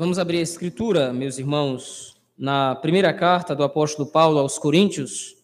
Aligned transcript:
Vamos 0.00 0.16
abrir 0.16 0.38
a 0.38 0.42
escritura, 0.42 1.12
meus 1.12 1.38
irmãos, 1.38 2.16
na 2.38 2.76
primeira 2.76 3.12
carta 3.12 3.52
do 3.52 3.64
apóstolo 3.64 4.08
Paulo 4.08 4.38
aos 4.38 4.56
Coríntios, 4.56 5.34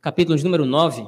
capítulo 0.00 0.38
de 0.38 0.42
número 0.42 0.64
9. 0.64 1.06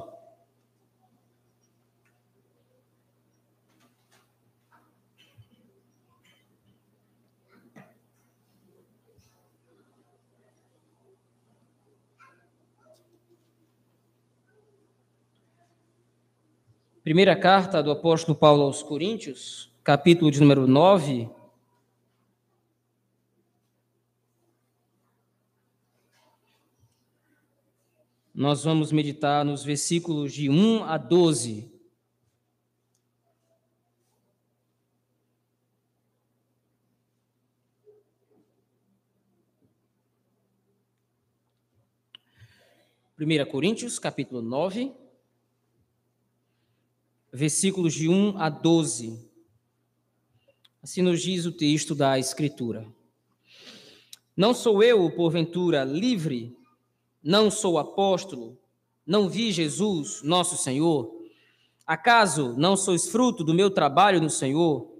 Primeira 17.03 17.35
carta 17.35 17.81
do 17.81 17.89
apóstolo 17.89 18.37
Paulo 18.37 18.61
aos 18.61 18.83
Coríntios, 18.83 19.73
capítulo 19.83 20.29
de 20.29 20.39
número 20.39 20.67
9, 20.67 21.27
nós 28.37 28.63
vamos 28.63 28.91
meditar 28.91 29.43
nos 29.43 29.63
versículos 29.63 30.31
de 30.31 30.47
1 30.47 30.83
a 30.83 30.95
12. 30.95 31.71
Primeira 43.15 43.43
Coríntios, 43.43 43.97
capítulo 43.97 44.43
9, 44.43 44.93
versículos 47.33 47.95
de 47.95 48.07
1 48.07 48.37
a 48.37 48.51
12. 48.51 49.27
Assim 50.83 51.01
nos 51.01 51.23
diz 51.23 51.47
o 51.47 51.51
texto 51.51 51.95
da 51.95 52.19
Escritura. 52.19 52.87
Não 54.35 54.53
sou 54.53 54.83
eu, 54.83 55.09
porventura, 55.09 55.83
livre 55.83 56.55
não 57.23 57.49
sou 57.51 57.77
apóstolo? 57.77 58.57
Não 59.05 59.29
vi 59.29 59.51
Jesus, 59.51 60.21
nosso 60.23 60.57
Senhor? 60.57 61.15
Acaso 61.85 62.53
não 62.57 62.75
sois 62.75 63.07
fruto 63.07 63.43
do 63.43 63.53
meu 63.53 63.69
trabalho 63.69 64.21
no 64.21 64.29
Senhor? 64.29 64.91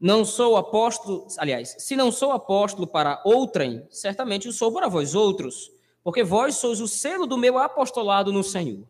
Não 0.00 0.24
sou 0.24 0.56
apóstolo, 0.56 1.26
aliás, 1.38 1.74
se 1.78 1.96
não 1.96 2.12
sou 2.12 2.32
apóstolo 2.32 2.86
para 2.86 3.20
outrem, 3.24 3.84
certamente 3.90 4.48
o 4.48 4.52
sou 4.52 4.72
para 4.72 4.88
vós 4.88 5.14
outros, 5.14 5.70
porque 6.04 6.22
vós 6.22 6.54
sois 6.54 6.80
o 6.80 6.86
selo 6.86 7.26
do 7.26 7.36
meu 7.36 7.58
apostolado 7.58 8.32
no 8.32 8.44
Senhor. 8.44 8.86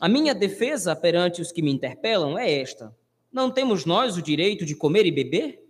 A 0.00 0.08
minha 0.08 0.34
defesa 0.34 0.96
perante 0.96 1.40
os 1.40 1.52
que 1.52 1.62
me 1.62 1.70
interpelam 1.70 2.38
é 2.38 2.60
esta: 2.60 2.94
não 3.32 3.50
temos 3.50 3.84
nós 3.84 4.16
o 4.16 4.22
direito 4.22 4.64
de 4.64 4.74
comer 4.74 5.06
e 5.06 5.12
beber? 5.12 5.62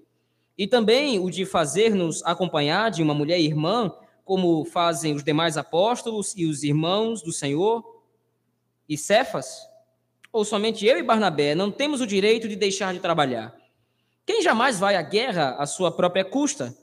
E 0.57 0.67
também 0.67 1.19
o 1.19 1.31
de 1.31 1.45
fazer-nos 1.45 2.23
acompanhar 2.25 2.91
de 2.91 3.03
uma 3.03 3.13
mulher 3.13 3.41
irmã 3.41 3.93
como 4.25 4.65
fazem 4.65 5.15
os 5.15 5.23
demais 5.23 5.57
apóstolos 5.57 6.35
e 6.37 6.47
os 6.47 6.63
irmãos 6.63 7.23
do 7.23 7.33
Senhor 7.33 7.85
e 8.89 8.97
Cefas? 8.97 9.69
Ou 10.33 10.45
somente 10.45 10.87
eu 10.87 10.99
e 10.99 11.03
Barnabé 11.03 11.55
não 11.55 11.71
temos 11.71 12.01
o 12.01 12.07
direito 12.07 12.49
de 12.49 12.57
deixar 12.57 12.93
de 12.93 13.01
trabalhar? 13.01 13.55
Quem 14.27 14.43
jamais 14.43 14.79
vai 14.79 14.97
à 14.97 15.03
guerra 15.03 15.57
à 15.59 15.67
sua 15.67 15.93
própria 15.93 16.25
custa? 16.25 16.75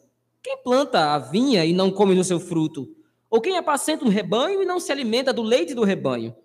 Quem 0.43 0.57
planta 0.57 1.13
a 1.13 1.19
vinha 1.19 1.65
e 1.65 1.73
não 1.73 1.91
come 1.91 2.15
no 2.15 2.23
seu 2.23 2.39
fruto? 2.39 2.87
Ou 3.29 3.41
quem 3.41 3.57
apacenta 3.57 4.05
um 4.05 4.09
rebanho 4.09 4.61
e 4.61 4.65
não 4.65 4.79
se 4.79 4.91
alimenta 4.91 5.33
do 5.33 5.41
leite 5.41 5.73
do 5.73 5.83
rebanho? 5.83 6.35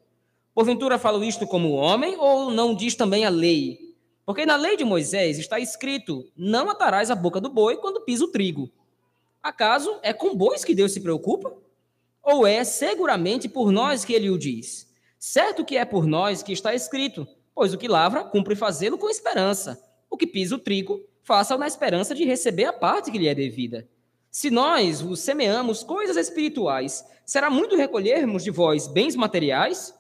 Porventura 0.55 0.99
falo 0.99 1.23
isto 1.23 1.47
como 1.47 1.73
homem 1.73 2.17
ou 2.19 2.51
não 2.51 2.75
diz 2.75 2.95
também 2.95 3.25
a 3.27 3.29
lei? 3.29 3.95
Porque 4.25 4.47
na 4.47 4.57
lei 4.57 4.77
de 4.77 4.85
Moisés 4.85 5.39
está 5.39 5.61
escrito: 5.61 6.25
Não 6.37 6.71
atarás 6.71 7.11
a 7.11 7.15
boca 7.15 7.41
do 7.41 7.49
boi 7.49 7.77
quando 7.77 8.01
pisa 8.01 8.25
o 8.25 8.29
trigo. 8.29 8.71
Acaso 9.47 10.01
é 10.03 10.13
com 10.13 10.35
bois 10.35 10.65
que 10.65 10.75
Deus 10.75 10.91
se 10.91 11.01
preocupa? 11.01 11.57
Ou 12.21 12.45
é 12.45 12.65
seguramente 12.65 13.49
por 13.49 13.71
nós 13.71 14.05
que 14.05 14.13
ele 14.13 14.29
o 14.29 14.37
diz? 14.37 14.93
Certo 15.21 15.65
que 15.65 15.77
é 15.77 15.85
por 15.85 16.05
nós 16.05 16.43
que 16.43 16.53
está 16.53 16.75
escrito, 16.75 17.29
pois 17.55 17.73
o 17.73 17.79
que 17.79 17.87
lavra, 17.87 18.25
cumpre 18.25 18.57
fazê-lo 18.57 18.99
com 18.99 19.09
esperança. 19.09 19.81
O 20.11 20.17
que 20.17 20.27
pisa 20.27 20.57
o 20.57 20.59
trigo, 20.59 21.01
faça-o 21.23 21.59
na 21.59 21.69
esperança 21.69 22.13
de 22.13 22.25
receber 22.25 22.65
a 22.65 22.73
parte 22.73 23.13
que 23.13 23.19
lhe 23.19 23.29
é 23.29 23.37
devida. 23.37 23.89
Se 24.33 24.51
nós 24.51 25.01
vos 25.01 25.21
semeamos 25.21 25.85
coisas 25.85 26.17
espirituais, 26.17 27.07
será 27.25 27.49
muito 27.49 27.77
recolhermos 27.77 28.43
de 28.43 28.51
vós 28.51 28.89
bens 28.89 29.15
materiais? 29.15 29.95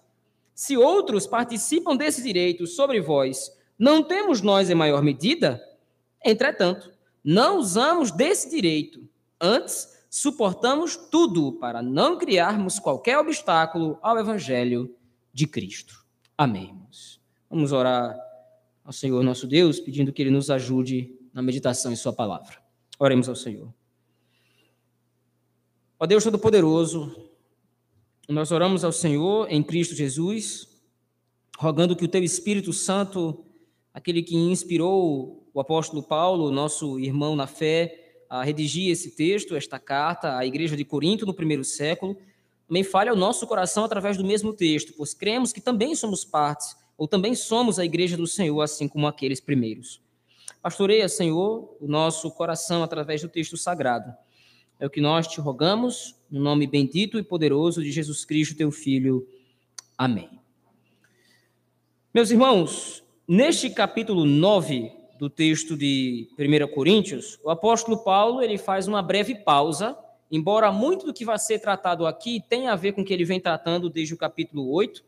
Se 0.56 0.76
outros 0.76 1.24
participam 1.24 1.94
desse 1.94 2.20
direito 2.20 2.66
sobre 2.66 3.00
vós, 3.00 3.56
não 3.78 4.02
temos 4.02 4.42
nós 4.42 4.68
em 4.70 4.74
maior 4.74 5.04
medida? 5.04 5.62
Entretanto, 6.24 6.92
não 7.22 7.58
usamos 7.58 8.10
desse 8.10 8.50
direito 8.50 9.08
Antes, 9.40 9.88
suportamos 10.08 10.96
tudo 10.96 11.52
para 11.52 11.82
não 11.82 12.16
criarmos 12.16 12.78
qualquer 12.78 13.18
obstáculo 13.18 13.98
ao 14.02 14.18
Evangelho 14.18 14.94
de 15.32 15.46
Cristo. 15.46 16.04
Amém. 16.36 16.74
Vamos 17.50 17.72
orar 17.72 18.16
ao 18.84 18.92
Senhor 18.92 19.22
nosso 19.22 19.46
Deus, 19.46 19.78
pedindo 19.78 20.12
que 20.12 20.22
Ele 20.22 20.30
nos 20.30 20.50
ajude 20.50 21.14
na 21.32 21.42
meditação 21.42 21.92
em 21.92 21.96
Sua 21.96 22.12
palavra. 22.12 22.56
Oremos 22.98 23.28
ao 23.28 23.36
Senhor. 23.36 23.72
Ó 25.98 26.06
Deus 26.06 26.24
Todo-Poderoso, 26.24 27.30
nós 28.28 28.50
oramos 28.50 28.84
ao 28.84 28.92
Senhor 28.92 29.50
em 29.50 29.62
Cristo 29.62 29.94
Jesus, 29.94 30.68
rogando 31.58 31.96
que 31.96 32.04
o 32.04 32.08
Teu 32.08 32.22
Espírito 32.22 32.72
Santo, 32.72 33.44
aquele 33.92 34.22
que 34.22 34.36
inspirou 34.36 35.48
o 35.52 35.60
apóstolo 35.60 36.02
Paulo, 36.02 36.50
nosso 36.50 36.98
irmão 36.98 37.36
na 37.36 37.46
fé, 37.46 38.05
a 38.28 38.42
redigir 38.42 38.90
esse 38.90 39.10
texto, 39.10 39.56
esta 39.56 39.78
carta 39.78 40.36
à 40.36 40.44
igreja 40.44 40.76
de 40.76 40.84
Corinto 40.84 41.24
no 41.24 41.34
primeiro 41.34 41.64
século, 41.64 42.16
também 42.66 42.82
fale 42.82 43.10
ao 43.10 43.16
nosso 43.16 43.46
coração 43.46 43.84
através 43.84 44.16
do 44.16 44.24
mesmo 44.24 44.52
texto, 44.52 44.92
pois 44.96 45.14
cremos 45.14 45.52
que 45.52 45.60
também 45.60 45.94
somos 45.94 46.24
partes, 46.24 46.76
ou 46.98 47.06
também 47.06 47.34
somos 47.34 47.78
a 47.78 47.84
igreja 47.84 48.16
do 48.16 48.26
Senhor, 48.26 48.60
assim 48.60 48.88
como 48.88 49.06
aqueles 49.06 49.40
primeiros. 49.40 50.00
Pastoreia, 50.60 51.08
Senhor, 51.08 51.76
o 51.80 51.86
nosso 51.86 52.30
coração 52.32 52.82
através 52.82 53.22
do 53.22 53.28
texto 53.28 53.56
sagrado. 53.56 54.12
É 54.80 54.86
o 54.86 54.90
que 54.90 55.00
nós 55.00 55.28
te 55.28 55.40
rogamos, 55.40 56.16
no 56.30 56.40
nome 56.40 56.66
bendito 56.66 57.18
e 57.18 57.22
poderoso 57.22 57.82
de 57.82 57.92
Jesus 57.92 58.24
Cristo, 58.24 58.56
teu 58.56 58.70
Filho. 58.70 59.26
Amém. 59.96 60.28
Meus 62.12 62.30
irmãos, 62.30 63.04
neste 63.28 63.70
capítulo 63.70 64.24
9 64.24 64.90
do 65.18 65.30
texto 65.30 65.76
de 65.76 66.28
1 66.38 66.74
Coríntios, 66.74 67.38
o 67.42 67.50
apóstolo 67.50 67.98
Paulo 67.98 68.42
ele 68.42 68.58
faz 68.58 68.86
uma 68.86 69.02
breve 69.02 69.34
pausa, 69.34 69.96
embora 70.30 70.70
muito 70.72 71.06
do 71.06 71.14
que 71.14 71.24
vai 71.24 71.38
ser 71.38 71.58
tratado 71.58 72.06
aqui 72.06 72.42
tenha 72.48 72.72
a 72.72 72.76
ver 72.76 72.92
com 72.92 73.02
o 73.02 73.04
que 73.04 73.12
ele 73.12 73.24
vem 73.24 73.40
tratando 73.40 73.88
desde 73.88 74.14
o 74.14 74.16
capítulo 74.16 74.70
8, 74.72 75.04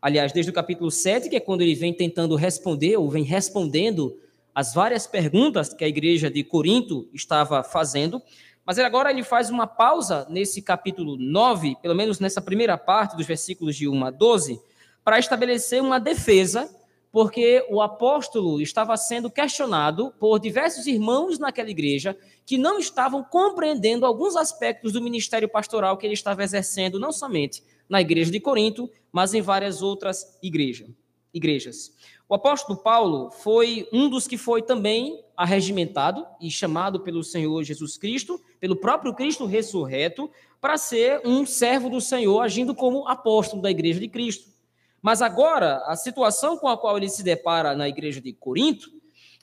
aliás, 0.00 0.32
desde 0.32 0.50
o 0.50 0.54
capítulo 0.54 0.90
7, 0.90 1.28
que 1.28 1.36
é 1.36 1.40
quando 1.40 1.62
ele 1.62 1.74
vem 1.74 1.92
tentando 1.92 2.36
responder, 2.36 2.96
ou 2.96 3.08
vem 3.08 3.24
respondendo 3.24 4.16
as 4.54 4.74
várias 4.74 5.06
perguntas 5.06 5.72
que 5.72 5.84
a 5.84 5.88
igreja 5.88 6.30
de 6.30 6.42
Corinto 6.42 7.08
estava 7.12 7.62
fazendo, 7.62 8.22
mas 8.64 8.78
agora 8.78 9.10
ele 9.10 9.22
faz 9.22 9.50
uma 9.50 9.66
pausa 9.66 10.26
nesse 10.28 10.60
capítulo 10.60 11.16
9, 11.16 11.76
pelo 11.80 11.94
menos 11.94 12.20
nessa 12.20 12.42
primeira 12.42 12.76
parte 12.76 13.16
dos 13.16 13.26
versículos 13.26 13.76
de 13.76 13.88
1 13.88 14.04
a 14.04 14.10
12, 14.10 14.60
para 15.02 15.18
estabelecer 15.18 15.80
uma 15.80 15.98
defesa 15.98 16.68
porque 17.10 17.66
o 17.70 17.80
apóstolo 17.80 18.60
estava 18.60 18.96
sendo 18.96 19.30
questionado 19.30 20.12
por 20.18 20.38
diversos 20.38 20.86
irmãos 20.86 21.38
naquela 21.38 21.70
igreja 21.70 22.16
que 22.44 22.58
não 22.58 22.78
estavam 22.78 23.24
compreendendo 23.24 24.04
alguns 24.04 24.36
aspectos 24.36 24.92
do 24.92 25.00
ministério 25.00 25.48
pastoral 25.48 25.96
que 25.96 26.06
ele 26.06 26.14
estava 26.14 26.42
exercendo, 26.42 27.00
não 27.00 27.12
somente 27.12 27.62
na 27.88 28.00
igreja 28.00 28.30
de 28.30 28.40
Corinto, 28.40 28.90
mas 29.10 29.32
em 29.34 29.40
várias 29.40 29.82
outras 29.82 30.38
igreja, 30.42 30.86
igrejas. 31.32 31.92
O 32.28 32.34
apóstolo 32.34 32.78
Paulo 32.78 33.30
foi 33.30 33.88
um 33.90 34.08
dos 34.08 34.26
que 34.26 34.36
foi 34.36 34.60
também 34.60 35.24
arregimentado 35.34 36.26
e 36.40 36.50
chamado 36.50 37.00
pelo 37.00 37.24
Senhor 37.24 37.62
Jesus 37.62 37.96
Cristo, 37.96 38.38
pelo 38.60 38.76
próprio 38.76 39.14
Cristo 39.14 39.46
ressurreto, 39.46 40.30
para 40.60 40.76
ser 40.76 41.22
um 41.24 41.46
servo 41.46 41.88
do 41.88 42.00
Senhor, 42.00 42.40
agindo 42.40 42.74
como 42.74 43.08
apóstolo 43.08 43.62
da 43.62 43.70
igreja 43.70 43.98
de 43.98 44.08
Cristo. 44.08 44.50
Mas 45.00 45.22
agora, 45.22 45.82
a 45.86 45.96
situação 45.96 46.56
com 46.56 46.68
a 46.68 46.76
qual 46.76 46.96
ele 46.96 47.08
se 47.08 47.22
depara 47.22 47.74
na 47.74 47.88
igreja 47.88 48.20
de 48.20 48.32
Corinto 48.32 48.90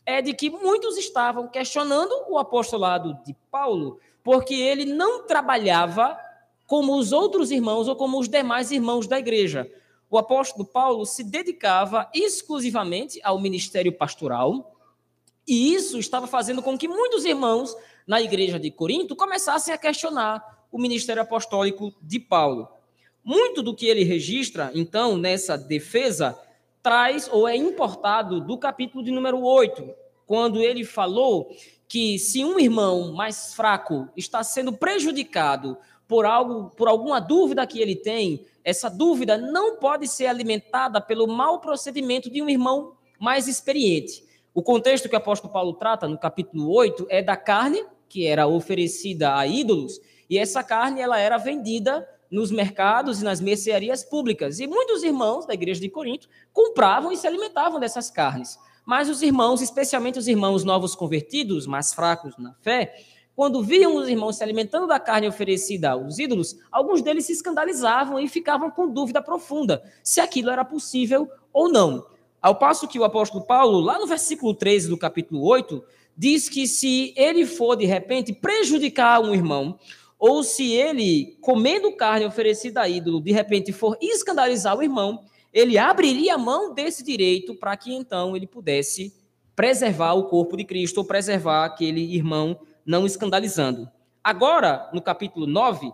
é 0.05 0.21
de 0.21 0.33
que 0.33 0.49
muitos 0.49 0.97
estavam 0.97 1.47
questionando 1.47 2.11
o 2.29 2.37
apostolado 2.37 3.17
de 3.25 3.35
Paulo, 3.49 3.99
porque 4.23 4.53
ele 4.53 4.85
não 4.85 5.25
trabalhava 5.25 6.17
como 6.67 6.97
os 6.97 7.11
outros 7.11 7.51
irmãos 7.51 7.87
ou 7.87 7.95
como 7.95 8.19
os 8.19 8.27
demais 8.27 8.71
irmãos 8.71 9.07
da 9.07 9.17
igreja. 9.17 9.71
O 10.09 10.17
apóstolo 10.17 10.65
Paulo 10.65 11.05
se 11.05 11.23
dedicava 11.23 12.09
exclusivamente 12.13 13.19
ao 13.23 13.39
ministério 13.39 13.91
pastoral, 13.91 14.73
e 15.47 15.73
isso 15.73 15.99
estava 15.99 16.27
fazendo 16.27 16.61
com 16.61 16.77
que 16.77 16.87
muitos 16.87 17.23
irmãos 17.23 17.75
na 18.05 18.21
igreja 18.21 18.59
de 18.59 18.71
Corinto 18.71 19.15
começassem 19.15 19.73
a 19.73 19.77
questionar 19.77 20.65
o 20.71 20.79
ministério 20.79 21.21
apostólico 21.21 21.93
de 22.01 22.19
Paulo. 22.19 22.67
Muito 23.25 23.63
do 23.63 23.75
que 23.75 23.87
ele 23.87 24.03
registra, 24.03 24.71
então, 24.75 25.17
nessa 25.17 25.57
defesa, 25.57 26.37
traz 26.83 27.27
ou 27.33 27.47
é 27.47 27.55
importado 27.55 28.39
do 28.39 28.55
capítulo 28.55 29.03
de 29.03 29.09
número 29.09 29.41
8, 29.41 29.91
quando 30.27 30.61
ele 30.61 30.83
falou 30.83 31.49
que 31.87 32.19
se 32.19 32.45
um 32.45 32.59
irmão 32.59 33.13
mais 33.13 33.55
fraco 33.55 34.07
está 34.15 34.43
sendo 34.43 34.71
prejudicado 34.71 35.75
por 36.07 36.23
algo, 36.23 36.69
por 36.77 36.87
alguma 36.87 37.19
dúvida 37.19 37.65
que 37.65 37.79
ele 37.79 37.95
tem, 37.95 38.45
essa 38.63 38.91
dúvida 38.91 39.39
não 39.39 39.77
pode 39.77 40.07
ser 40.07 40.27
alimentada 40.27 41.01
pelo 41.01 41.25
mau 41.25 41.59
procedimento 41.59 42.29
de 42.29 42.43
um 42.43 42.49
irmão 42.49 42.93
mais 43.19 43.47
experiente. 43.47 44.23
O 44.53 44.61
contexto 44.61 45.09
que 45.09 45.15
o 45.15 45.17
apóstolo 45.17 45.51
Paulo 45.51 45.73
trata 45.73 46.07
no 46.07 46.19
capítulo 46.19 46.71
8 46.71 47.07
é 47.09 47.23
da 47.23 47.35
carne 47.35 47.83
que 48.07 48.27
era 48.27 48.45
oferecida 48.45 49.35
a 49.35 49.47
ídolos, 49.47 49.99
e 50.29 50.37
essa 50.37 50.63
carne 50.63 51.01
ela 51.01 51.19
era 51.19 51.37
vendida 51.37 52.07
nos 52.31 52.51
mercados 52.51 53.21
e 53.21 53.23
nas 53.23 53.39
mercearias 53.39 54.03
públicas. 54.03 54.59
E 54.59 54.67
muitos 54.67 55.03
irmãos 55.03 55.45
da 55.45 55.53
igreja 55.53 55.81
de 55.81 55.89
Corinto 55.89 56.27
compravam 56.51 57.11
e 57.11 57.17
se 57.17 57.27
alimentavam 57.27 57.79
dessas 57.79 58.09
carnes. 58.09 58.57
Mas 58.85 59.09
os 59.09 59.21
irmãos, 59.21 59.61
especialmente 59.61 60.19
os 60.19 60.27
irmãos 60.27 60.63
novos 60.63 60.95
convertidos, 60.95 61.65
mais 61.65 61.93
fracos 61.93 62.37
na 62.37 62.53
fé, 62.61 62.95
quando 63.35 63.61
viam 63.61 63.97
os 63.97 64.07
irmãos 64.07 64.37
se 64.37 64.43
alimentando 64.43 64.87
da 64.87 64.99
carne 64.99 65.27
oferecida 65.27 65.91
aos 65.91 66.19
ídolos, 66.19 66.55
alguns 66.71 67.01
deles 67.01 67.25
se 67.25 67.33
escandalizavam 67.33 68.19
e 68.19 68.29
ficavam 68.29 68.71
com 68.71 68.87
dúvida 68.87 69.21
profunda 69.21 69.83
se 70.01 70.21
aquilo 70.21 70.49
era 70.49 70.63
possível 70.63 71.29
ou 71.51 71.67
não. 71.67 72.05
Ao 72.41 72.55
passo 72.55 72.87
que 72.87 72.99
o 72.99 73.03
apóstolo 73.03 73.43
Paulo, 73.43 73.79
lá 73.79 73.99
no 73.99 74.07
versículo 74.07 74.53
13 74.53 74.87
do 74.87 74.97
capítulo 74.97 75.43
8, 75.43 75.83
diz 76.15 76.47
que 76.47 76.65
se 76.67 77.13
ele 77.17 77.45
for 77.45 77.75
de 77.75 77.85
repente 77.85 78.31
prejudicar 78.31 79.19
um 79.19 79.33
irmão, 79.33 79.77
ou 80.17 80.43
se 80.43 80.71
ele, 80.71 81.37
comendo 81.41 81.95
carne 81.95 82.25
oferecida 82.25 82.81
a 82.81 82.89
ídolo, 82.89 83.21
de 83.21 83.31
repente 83.31 83.71
for 83.71 83.97
escandalizar 84.01 84.77
o 84.77 84.83
irmão, 84.83 85.23
ele 85.53 85.77
abriria 85.77 86.35
a 86.35 86.37
mão 86.37 86.73
desse 86.73 87.03
direito 87.03 87.55
para 87.55 87.75
que 87.77 87.93
então 87.93 88.35
ele 88.35 88.47
pudesse 88.47 89.13
preservar 89.55 90.13
o 90.13 90.25
corpo 90.25 90.57
de 90.57 90.65
Cristo 90.65 90.97
ou 90.97 91.05
preservar 91.05 91.65
aquele 91.65 92.01
irmão 92.01 92.59
não 92.85 93.05
escandalizando. 93.05 93.89
Agora, 94.23 94.89
no 94.93 95.01
capítulo 95.01 95.47
9, 95.47 95.91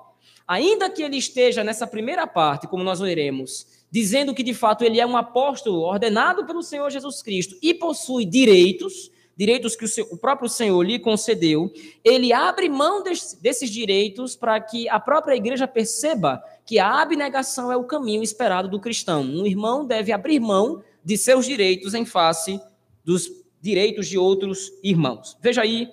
ainda 0.47 0.89
que 0.89 1.03
ele 1.03 1.17
esteja 1.17 1.63
nessa 1.63 1.85
primeira 1.85 2.25
parte, 2.25 2.67
como 2.67 2.83
nós 2.83 2.99
veremos, 2.99 3.67
dizendo 3.91 4.33
que 4.33 4.41
de 4.41 4.53
fato 4.53 4.83
ele 4.83 4.99
é 4.99 5.05
um 5.05 5.17
apóstolo 5.17 5.81
ordenado 5.81 6.45
pelo 6.45 6.63
Senhor 6.63 6.89
Jesus 6.89 7.21
Cristo 7.21 7.55
e 7.61 7.73
possui 7.73 8.25
direitos, 8.25 9.11
direitos 9.41 9.75
que 9.75 9.83
o, 9.83 9.87
seu, 9.87 10.05
o 10.11 10.17
próprio 10.17 10.47
Senhor 10.47 10.79
lhe 10.83 10.99
concedeu, 10.99 11.73
ele 12.03 12.31
abre 12.31 12.69
mão 12.69 13.01
desse, 13.01 13.41
desses 13.41 13.71
direitos 13.71 14.35
para 14.35 14.61
que 14.61 14.87
a 14.87 14.99
própria 14.99 15.33
igreja 15.33 15.67
perceba 15.67 16.43
que 16.63 16.77
a 16.77 17.01
abnegação 17.01 17.71
é 17.71 17.75
o 17.75 17.83
caminho 17.83 18.21
esperado 18.21 18.69
do 18.69 18.79
cristão. 18.79 19.23
Um 19.23 19.47
irmão 19.47 19.83
deve 19.83 20.11
abrir 20.11 20.39
mão 20.39 20.83
de 21.03 21.17
seus 21.17 21.47
direitos 21.47 21.95
em 21.95 22.05
face 22.05 22.61
dos 23.03 23.31
direitos 23.59 24.07
de 24.07 24.15
outros 24.15 24.71
irmãos. 24.83 25.35
Veja 25.41 25.63
aí 25.63 25.89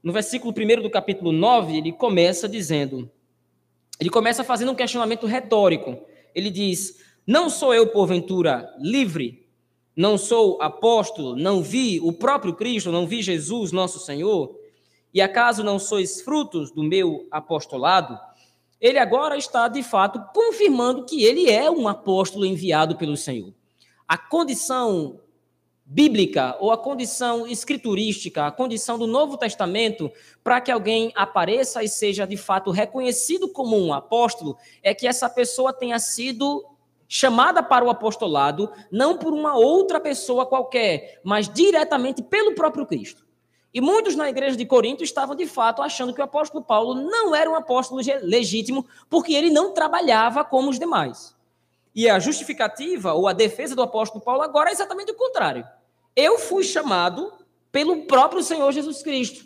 no 0.00 0.12
versículo 0.12 0.54
1 0.56 0.80
do 0.80 0.90
capítulo 0.90 1.32
9, 1.32 1.76
ele 1.76 1.90
começa 1.90 2.48
dizendo, 2.48 3.10
ele 3.98 4.10
começa 4.10 4.44
fazendo 4.44 4.70
um 4.70 4.76
questionamento 4.76 5.26
retórico. 5.26 5.98
Ele 6.32 6.50
diz: 6.50 7.00
Não 7.26 7.50
sou 7.50 7.74
eu, 7.74 7.88
porventura, 7.88 8.72
livre? 8.78 9.39
Não 10.00 10.16
sou 10.16 10.56
apóstolo? 10.62 11.36
Não 11.36 11.60
vi 11.62 12.00
o 12.00 12.10
próprio 12.10 12.54
Cristo? 12.54 12.90
Não 12.90 13.06
vi 13.06 13.20
Jesus, 13.20 13.70
nosso 13.70 13.98
Senhor? 13.98 14.58
E 15.12 15.20
acaso 15.20 15.62
não 15.62 15.78
sois 15.78 16.22
frutos 16.22 16.70
do 16.70 16.82
meu 16.82 17.28
apostolado? 17.30 18.18
Ele 18.80 18.98
agora 18.98 19.36
está, 19.36 19.68
de 19.68 19.82
fato, 19.82 20.18
confirmando 20.32 21.04
que 21.04 21.22
ele 21.22 21.50
é 21.50 21.70
um 21.70 21.86
apóstolo 21.86 22.46
enviado 22.46 22.96
pelo 22.96 23.14
Senhor. 23.14 23.52
A 24.08 24.16
condição 24.16 25.20
bíblica 25.84 26.56
ou 26.60 26.72
a 26.72 26.78
condição 26.78 27.46
escriturística, 27.46 28.46
a 28.46 28.50
condição 28.50 28.98
do 28.98 29.06
Novo 29.06 29.36
Testamento, 29.36 30.10
para 30.42 30.62
que 30.62 30.70
alguém 30.70 31.12
apareça 31.14 31.84
e 31.84 31.88
seja 31.90 32.26
de 32.26 32.38
fato 32.38 32.70
reconhecido 32.70 33.50
como 33.50 33.76
um 33.76 33.92
apóstolo, 33.92 34.56
é 34.82 34.94
que 34.94 35.06
essa 35.06 35.28
pessoa 35.28 35.74
tenha 35.74 35.98
sido 35.98 36.64
chamada 37.12 37.60
para 37.60 37.84
o 37.84 37.90
apostolado 37.90 38.70
não 38.88 39.18
por 39.18 39.32
uma 39.32 39.56
outra 39.56 39.98
pessoa 39.98 40.46
qualquer, 40.46 41.20
mas 41.24 41.48
diretamente 41.48 42.22
pelo 42.22 42.54
próprio 42.54 42.86
Cristo. 42.86 43.26
E 43.74 43.80
muitos 43.80 44.14
na 44.14 44.30
igreja 44.30 44.56
de 44.56 44.64
Corinto 44.64 45.02
estavam 45.02 45.34
de 45.34 45.44
fato 45.44 45.82
achando 45.82 46.14
que 46.14 46.20
o 46.20 46.24
apóstolo 46.24 46.62
Paulo 46.62 46.94
não 46.94 47.34
era 47.34 47.50
um 47.50 47.56
apóstolo 47.56 48.00
legítimo, 48.22 48.86
porque 49.08 49.34
ele 49.34 49.50
não 49.50 49.74
trabalhava 49.74 50.44
como 50.44 50.70
os 50.70 50.78
demais. 50.78 51.34
E 51.92 52.08
a 52.08 52.20
justificativa 52.20 53.12
ou 53.12 53.26
a 53.26 53.32
defesa 53.32 53.74
do 53.74 53.82
apóstolo 53.82 54.22
Paulo 54.22 54.42
agora 54.42 54.70
é 54.70 54.72
exatamente 54.72 55.10
o 55.10 55.16
contrário. 55.16 55.66
Eu 56.14 56.38
fui 56.38 56.62
chamado 56.62 57.32
pelo 57.72 58.06
próprio 58.06 58.42
Senhor 58.42 58.70
Jesus 58.70 59.02
Cristo. 59.02 59.44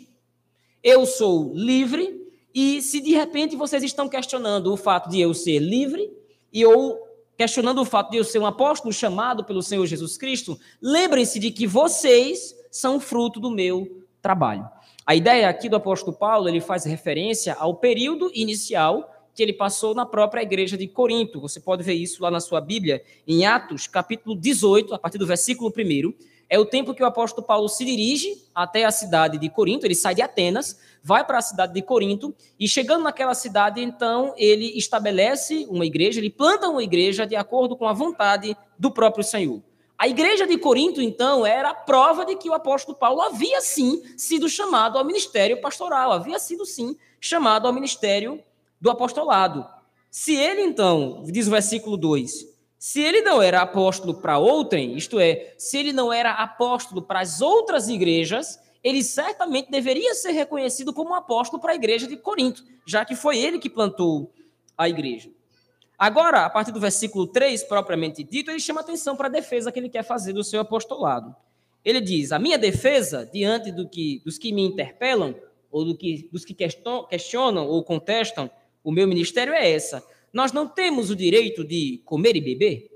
Eu 0.83 1.07
sou 1.07 1.51
livre 1.55 2.29
e 2.53 2.79
se 2.83 3.01
de 3.01 3.15
repente 3.15 3.55
vocês 3.55 3.81
estão 3.81 4.07
questionando 4.07 4.71
o 4.71 4.77
fato 4.77 5.09
de 5.09 5.19
eu 5.19 5.33
ser 5.33 5.57
livre 5.57 6.15
e 6.53 6.63
ou 6.63 7.04
questionando 7.37 7.81
o 7.81 7.85
fato 7.85 8.11
de 8.11 8.17
eu 8.17 8.23
ser 8.23 8.39
um 8.39 8.45
apóstolo 8.45 8.93
chamado 8.93 9.43
pelo 9.43 9.61
Senhor 9.61 9.85
Jesus 9.85 10.17
Cristo, 10.17 10.59
lembrem-se 10.81 11.39
de 11.39 11.51
que 11.51 11.67
vocês 11.67 12.55
são 12.71 12.99
fruto 12.99 13.39
do 13.39 13.51
meu 13.51 14.05
trabalho. 14.21 14.67
A 15.05 15.15
ideia 15.15 15.47
aqui 15.47 15.69
do 15.69 15.75
apóstolo 15.75 16.15
Paulo, 16.15 16.49
ele 16.49 16.59
faz 16.59 16.83
referência 16.85 17.53
ao 17.59 17.75
período 17.75 18.31
inicial 18.33 19.11
que 19.35 19.43
ele 19.43 19.53
passou 19.53 19.93
na 19.93 20.05
própria 20.05 20.41
igreja 20.41 20.77
de 20.77 20.87
Corinto. 20.87 21.41
Você 21.41 21.59
pode 21.59 21.83
ver 21.83 21.93
isso 21.93 22.23
lá 22.23 22.31
na 22.31 22.39
sua 22.39 22.61
Bíblia, 22.61 23.03
em 23.27 23.45
Atos, 23.45 23.85
capítulo 23.85 24.35
18, 24.35 24.95
a 24.95 24.97
partir 24.97 25.17
do 25.17 25.27
versículo 25.27 25.69
1 25.69 26.13
é 26.49 26.59
o 26.59 26.65
tempo 26.65 26.93
que 26.93 27.03
o 27.03 27.05
apóstolo 27.05 27.45
Paulo 27.45 27.67
se 27.67 27.83
dirige 27.83 28.43
até 28.53 28.85
a 28.85 28.91
cidade 28.91 29.37
de 29.37 29.49
Corinto, 29.49 29.85
ele 29.85 29.95
sai 29.95 30.15
de 30.15 30.21
Atenas, 30.21 30.79
vai 31.03 31.25
para 31.25 31.39
a 31.39 31.41
cidade 31.41 31.73
de 31.73 31.81
Corinto, 31.81 32.35
e 32.59 32.67
chegando 32.67 33.03
naquela 33.03 33.33
cidade, 33.33 33.81
então, 33.81 34.33
ele 34.37 34.77
estabelece 34.77 35.65
uma 35.69 35.85
igreja, 35.85 36.19
ele 36.19 36.29
planta 36.29 36.69
uma 36.69 36.83
igreja 36.83 37.25
de 37.25 37.35
acordo 37.35 37.75
com 37.75 37.87
a 37.87 37.93
vontade 37.93 38.55
do 38.77 38.91
próprio 38.91 39.23
Senhor. 39.23 39.61
A 39.97 40.07
igreja 40.07 40.45
de 40.45 40.57
Corinto, 40.57 41.01
então, 41.01 41.45
era 41.45 41.69
a 41.69 41.73
prova 41.73 42.25
de 42.25 42.35
que 42.35 42.49
o 42.49 42.53
apóstolo 42.53 42.97
Paulo 42.97 43.21
havia 43.21 43.61
sim 43.61 44.03
sido 44.17 44.49
chamado 44.49 44.97
ao 44.97 45.05
ministério 45.05 45.61
pastoral, 45.61 46.11
havia 46.11 46.37
sido 46.37 46.65
sim 46.65 46.97
chamado 47.19 47.65
ao 47.65 47.73
ministério 47.73 48.43
do 48.79 48.89
apostolado. 48.89 49.65
Se 50.11 50.35
ele, 50.35 50.61
então, 50.61 51.23
diz 51.25 51.47
o 51.47 51.51
versículo 51.51 51.97
2, 51.97 52.54
se 52.85 53.01
ele 53.01 53.21
não 53.21 53.41
era 53.41 53.63
apóstolo 53.63 54.13
para 54.13 54.37
outrem, 54.37 54.95
isto 54.95 55.19
é, 55.19 55.55
se 55.57 55.75
ele 55.75 55.91
não 55.91 56.13
era 56.13 56.33
apóstolo 56.33 57.01
para 57.01 57.19
as 57.19 57.41
outras 57.41 57.89
igrejas, 57.89 58.59
ele 58.83 59.01
certamente 59.03 59.71
deveria 59.71 60.13
ser 60.13 60.33
reconhecido 60.33 60.93
como 60.93 61.15
apóstolo 61.15 61.59
para 61.59 61.71
a 61.71 61.75
igreja 61.75 62.05
de 62.05 62.15
Corinto, 62.15 62.63
já 62.85 63.03
que 63.03 63.15
foi 63.15 63.39
ele 63.39 63.57
que 63.57 63.71
plantou 63.71 64.31
a 64.77 64.87
igreja. 64.87 65.31
Agora, 65.97 66.45
a 66.45 66.49
partir 66.51 66.71
do 66.71 66.79
versículo 66.79 67.25
3, 67.25 67.63
propriamente 67.63 68.23
dito, 68.23 68.51
ele 68.51 68.59
chama 68.59 68.81
atenção 68.81 69.15
para 69.15 69.29
a 69.29 69.31
defesa 69.31 69.71
que 69.71 69.79
ele 69.79 69.89
quer 69.89 70.03
fazer 70.03 70.33
do 70.33 70.43
seu 70.43 70.61
apostolado. 70.61 71.35
Ele 71.83 71.99
diz: 71.99 72.31
A 72.31 72.37
minha 72.37 72.59
defesa, 72.59 73.27
diante 73.33 73.71
do 73.71 73.89
que, 73.89 74.21
dos 74.23 74.37
que 74.37 74.53
me 74.53 74.61
interpelam, 74.61 75.33
ou 75.71 75.85
do 75.85 75.97
que, 75.97 76.29
dos 76.31 76.45
que 76.45 76.53
questionam 76.53 77.67
ou 77.67 77.83
contestam 77.83 78.47
o 78.83 78.91
meu 78.91 79.07
ministério, 79.07 79.55
é 79.55 79.71
essa 79.71 80.05
nós 80.35 80.51
não 80.51 80.67
temos 80.67 81.09
o 81.09 81.15
direito 81.15 81.63
de 81.63 82.01
comer 82.03 82.35
e 82.35 82.41
beber? 82.41 82.91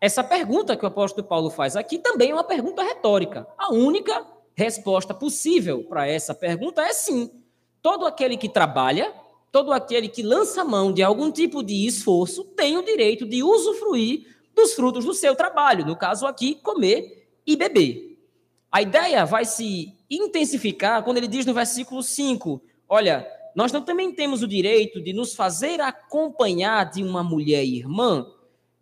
Essa 0.00 0.22
pergunta 0.22 0.76
que 0.76 0.84
o 0.84 0.86
apóstolo 0.86 1.26
Paulo 1.26 1.50
faz 1.50 1.74
aqui 1.74 1.98
também 1.98 2.30
é 2.30 2.34
uma 2.34 2.44
pergunta 2.44 2.80
retórica. 2.80 3.44
A 3.58 3.72
única 3.72 4.24
resposta 4.54 5.12
possível 5.12 5.82
para 5.82 6.06
essa 6.06 6.32
pergunta 6.32 6.80
é 6.80 6.92
sim. 6.92 7.28
Todo 7.82 8.06
aquele 8.06 8.36
que 8.36 8.48
trabalha, 8.48 9.12
todo 9.50 9.72
aquele 9.72 10.08
que 10.08 10.22
lança 10.22 10.64
mão 10.64 10.92
de 10.92 11.02
algum 11.02 11.28
tipo 11.32 11.60
de 11.60 11.88
esforço, 11.88 12.44
tem 12.44 12.78
o 12.78 12.84
direito 12.84 13.26
de 13.26 13.42
usufruir 13.42 14.24
dos 14.54 14.74
frutos 14.74 15.04
do 15.04 15.12
seu 15.12 15.34
trabalho. 15.34 15.84
No 15.84 15.96
caso 15.96 16.24
aqui, 16.24 16.54
comer 16.54 17.26
e 17.44 17.56
beber. 17.56 18.16
A 18.70 18.80
ideia 18.80 19.26
vai 19.26 19.44
se 19.44 19.92
intensificar 20.08 21.02
quando 21.02 21.16
ele 21.16 21.26
diz 21.26 21.44
no 21.44 21.52
versículo 21.52 22.00
5: 22.00 22.62
Olha, 22.88 23.26
nós 23.54 23.70
não 23.70 23.82
também 23.82 24.12
temos 24.12 24.42
o 24.42 24.48
direito 24.48 25.00
de 25.00 25.12
nos 25.12 25.34
fazer 25.34 25.80
acompanhar 25.80 26.90
de 26.90 27.02
uma 27.02 27.22
mulher 27.22 27.64
irmã? 27.64 28.26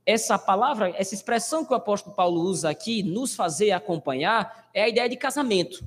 Essa 0.05 0.39
palavra, 0.39 0.93
essa 0.97 1.15
expressão 1.15 1.65
que 1.65 1.73
o 1.73 1.77
apóstolo 1.77 2.17
Paulo 2.17 2.41
usa 2.41 2.71
aqui, 2.71 3.03
nos 3.03 3.35
fazer 3.35 3.71
acompanhar, 3.71 4.69
é 4.73 4.83
a 4.83 4.89
ideia 4.89 5.09
de 5.09 5.17
casamento. 5.17 5.87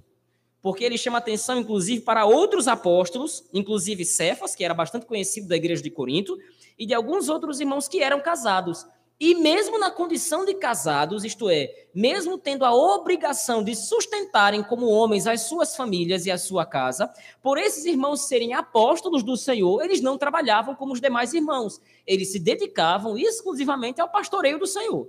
Porque 0.62 0.84
ele 0.84 0.98
chama 0.98 1.18
atenção, 1.18 1.60
inclusive, 1.60 2.02
para 2.02 2.26
outros 2.26 2.68
apóstolos, 2.68 3.44
inclusive 3.54 4.06
Cefas, 4.06 4.56
que 4.56 4.64
era 4.64 4.74
bastante 4.74 5.06
conhecido 5.06 5.48
da 5.48 5.56
igreja 5.56 5.84
de 5.84 5.90
Corinto, 5.90 6.38
e 6.78 6.86
de 6.86 6.94
alguns 6.94 7.30
outros 7.30 7.60
irmãos 7.60 7.88
que 7.88 8.02
eram 8.02 8.22
casados. 8.22 8.86
E 9.18 9.34
mesmo 9.36 9.80
na 9.80 9.90
condição 9.90 10.44
de 10.44 10.54
casados, 10.56 11.24
isto 11.24 11.50
é, 11.50 11.88
mesmo 11.94 12.38
tendo 12.38 12.66
a 12.66 12.76
obrigação 12.76 13.64
de 13.64 13.74
sustentarem 13.74 14.62
como 14.62 14.90
homens 14.90 15.26
as 15.26 15.42
suas 15.42 15.74
famílias 15.74 16.26
e 16.26 16.32
a 16.32 16.38
sua 16.38 16.66
casa, 16.66 17.10
por 17.42 17.58
esses 17.58 17.86
irmãos 17.86 18.28
serem 18.28 18.54
apóstolos 18.54 19.24
do 19.24 19.38
Senhor, 19.38 19.82
eles 19.82 20.02
não 20.02 20.18
trabalhavam 20.18 20.76
como 20.76 20.92
os 20.92 21.00
demais 21.00 21.34
irmãos. 21.34 21.80
Eles 22.06 22.34
se 22.34 22.40
dedicavam 22.40 23.18
exclusivamente 23.18 24.02
ao 24.02 24.10
pastoreio 24.10 24.60
do 24.60 24.68
Senhor. 24.68 25.08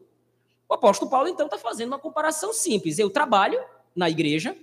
O 0.68 0.74
apóstolo 0.74 1.10
Paulo, 1.10 1.28
então, 1.28 1.46
está 1.46 1.58
fazendo 1.58 1.88
uma 1.88 1.98
comparação 1.98 2.52
simples. 2.52 3.00
Eu 3.00 3.10
trabalho, 3.10 3.60
na 3.94 4.08
igreja, 4.08 4.56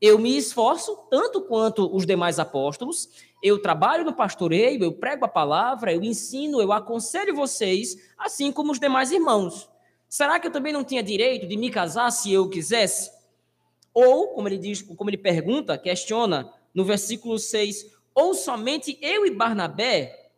eu 0.00 0.18
me 0.18 0.36
esforço 0.36 0.96
tanto 1.10 1.42
quanto 1.42 1.94
os 1.94 2.06
demais 2.06 2.38
apóstolos, 2.38 3.08
eu 3.42 3.60
trabalho 3.60 4.04
no 4.04 4.14
pastoreio, 4.14 4.82
eu 4.82 4.92
prego 4.92 5.24
a 5.24 5.28
palavra, 5.28 5.92
eu 5.92 6.02
ensino, 6.02 6.60
eu 6.60 6.72
aconselho 6.72 7.34
vocês, 7.34 7.96
assim 8.18 8.50
como 8.50 8.72
os 8.72 8.80
demais 8.80 9.10
irmãos. 9.10 9.68
Será 10.08 10.40
que 10.40 10.46
eu 10.46 10.52
também 10.52 10.72
não 10.72 10.82
tinha 10.82 11.02
direito 11.02 11.46
de 11.46 11.56
me 11.56 11.70
casar 11.70 12.10
se 12.10 12.32
eu 12.32 12.48
quisesse? 12.48 13.10
Ou, 13.92 14.28
como 14.28 14.48
ele 14.48 14.58
diz, 14.58 14.82
como 14.82 15.10
ele 15.10 15.18
pergunta, 15.18 15.76
questiona 15.76 16.52
no 16.74 16.84
versículo 16.84 17.38
6, 17.38 17.86
ou 18.14 18.34
somente 18.34 18.98
eu 19.02 19.26
e 19.26 19.30
Barnabé 19.30 20.30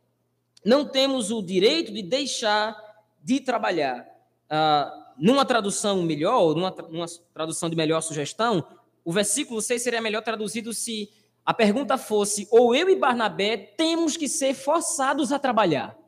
não 0.64 0.85
temos 0.85 1.31
o 1.31 1.42
direito 1.42 1.92
de 1.92 2.02
deixar 2.02 2.76
de 3.23 3.40
trabalhar. 3.40 4.07
Ah, 4.49 5.12
numa 5.16 5.45
tradução 5.45 6.02
melhor, 6.02 6.54
numa, 6.54 6.71
numa 6.88 7.07
tradução 7.33 7.69
de 7.69 7.76
melhor 7.76 8.00
sugestão, 8.00 8.64
o 9.04 9.12
versículo 9.12 9.61
6 9.61 9.82
seria 9.82 10.00
melhor 10.00 10.23
traduzido 10.23 10.73
se 10.73 11.11
a 11.44 11.52
pergunta 11.52 11.99
fosse: 11.99 12.47
ou 12.50 12.75
eu 12.75 12.88
e 12.88 12.97
Barnabé 12.97 13.56
temos 13.56 14.16
que 14.16 14.28
ser 14.28 14.54
forçados 14.54 15.32
a 15.32 15.38
trabalhar. 15.38 15.99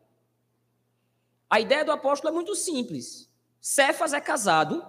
A 1.48 1.60
ideia 1.60 1.84
do 1.84 1.92
apóstolo 1.92 2.32
é 2.32 2.34
muito 2.34 2.54
simples. 2.54 3.30
Cefas 3.60 4.12
é 4.12 4.20
casado 4.20 4.84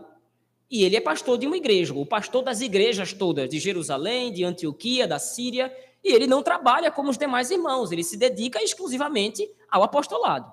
e 0.70 0.84
ele 0.84 0.96
é 0.96 1.02
pastor 1.02 1.38
de 1.38 1.48
uma 1.48 1.58
igreja, 1.58 1.94
o 1.94 2.06
pastor 2.06 2.44
das 2.44 2.62
igrejas 2.62 3.14
todas, 3.14 3.50
de 3.50 3.60
Jerusalém, 3.60 4.34
de 4.34 4.44
Antioquia, 4.44 5.08
da 5.08 5.20
Síria, 5.20 5.76
e 6.04 6.12
ele 6.12 6.28
não 6.28 6.44
trabalha 6.44 6.92
como 6.92 7.10
os 7.10 7.18
demais 7.18 7.52
irmãos, 7.52 7.92
ele 7.92 8.04
se 8.04 8.18
dedica 8.18 8.62
exclusivamente 8.62 9.50
ao 9.70 9.84
apostolado. 9.84 10.52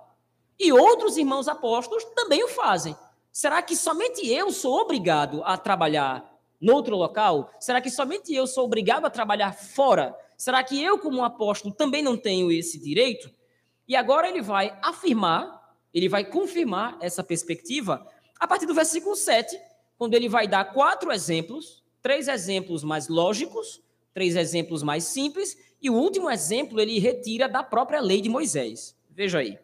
E 0.58 0.72
outros 0.72 1.16
irmãos 1.16 1.48
apóstolos 1.48 2.04
também 2.14 2.44
o 2.44 2.48
fazem. 2.48 2.94
Será 3.32 3.62
que 3.62 3.74
somente 3.74 4.26
eu 4.28 4.52
sou 4.52 4.78
obrigado 4.80 5.42
a 5.44 5.56
trabalhar 5.56 6.31
noutro 6.62 6.96
local? 6.96 7.50
Será 7.60 7.80
que 7.80 7.90
somente 7.90 8.32
eu 8.32 8.46
sou 8.46 8.64
obrigado 8.64 9.04
a 9.04 9.10
trabalhar 9.10 9.52
fora? 9.52 10.16
Será 10.38 10.62
que 10.62 10.82
eu, 10.82 10.98
como 10.98 11.24
apóstolo, 11.24 11.74
também 11.74 12.02
não 12.02 12.16
tenho 12.16 12.50
esse 12.50 12.78
direito? 12.78 13.30
E 13.86 13.94
agora 13.94 14.28
ele 14.28 14.40
vai 14.40 14.78
afirmar, 14.82 15.76
ele 15.92 16.08
vai 16.08 16.24
confirmar 16.24 16.96
essa 17.00 17.22
perspectiva 17.22 18.06
a 18.42 18.46
partir 18.48 18.66
do 18.66 18.74
versículo 18.74 19.14
7, 19.14 19.56
quando 19.96 20.14
ele 20.14 20.28
vai 20.28 20.48
dar 20.48 20.64
quatro 20.72 21.12
exemplos, 21.12 21.84
três 22.02 22.26
exemplos 22.26 22.82
mais 22.82 23.06
lógicos, 23.06 23.80
três 24.12 24.34
exemplos 24.34 24.82
mais 24.82 25.04
simples, 25.04 25.56
e 25.80 25.88
o 25.88 25.94
último 25.94 26.28
exemplo 26.28 26.80
ele 26.80 26.98
retira 26.98 27.48
da 27.48 27.62
própria 27.62 28.00
lei 28.00 28.20
de 28.20 28.28
Moisés. 28.28 28.96
Veja 29.08 29.38
aí. 29.38 29.58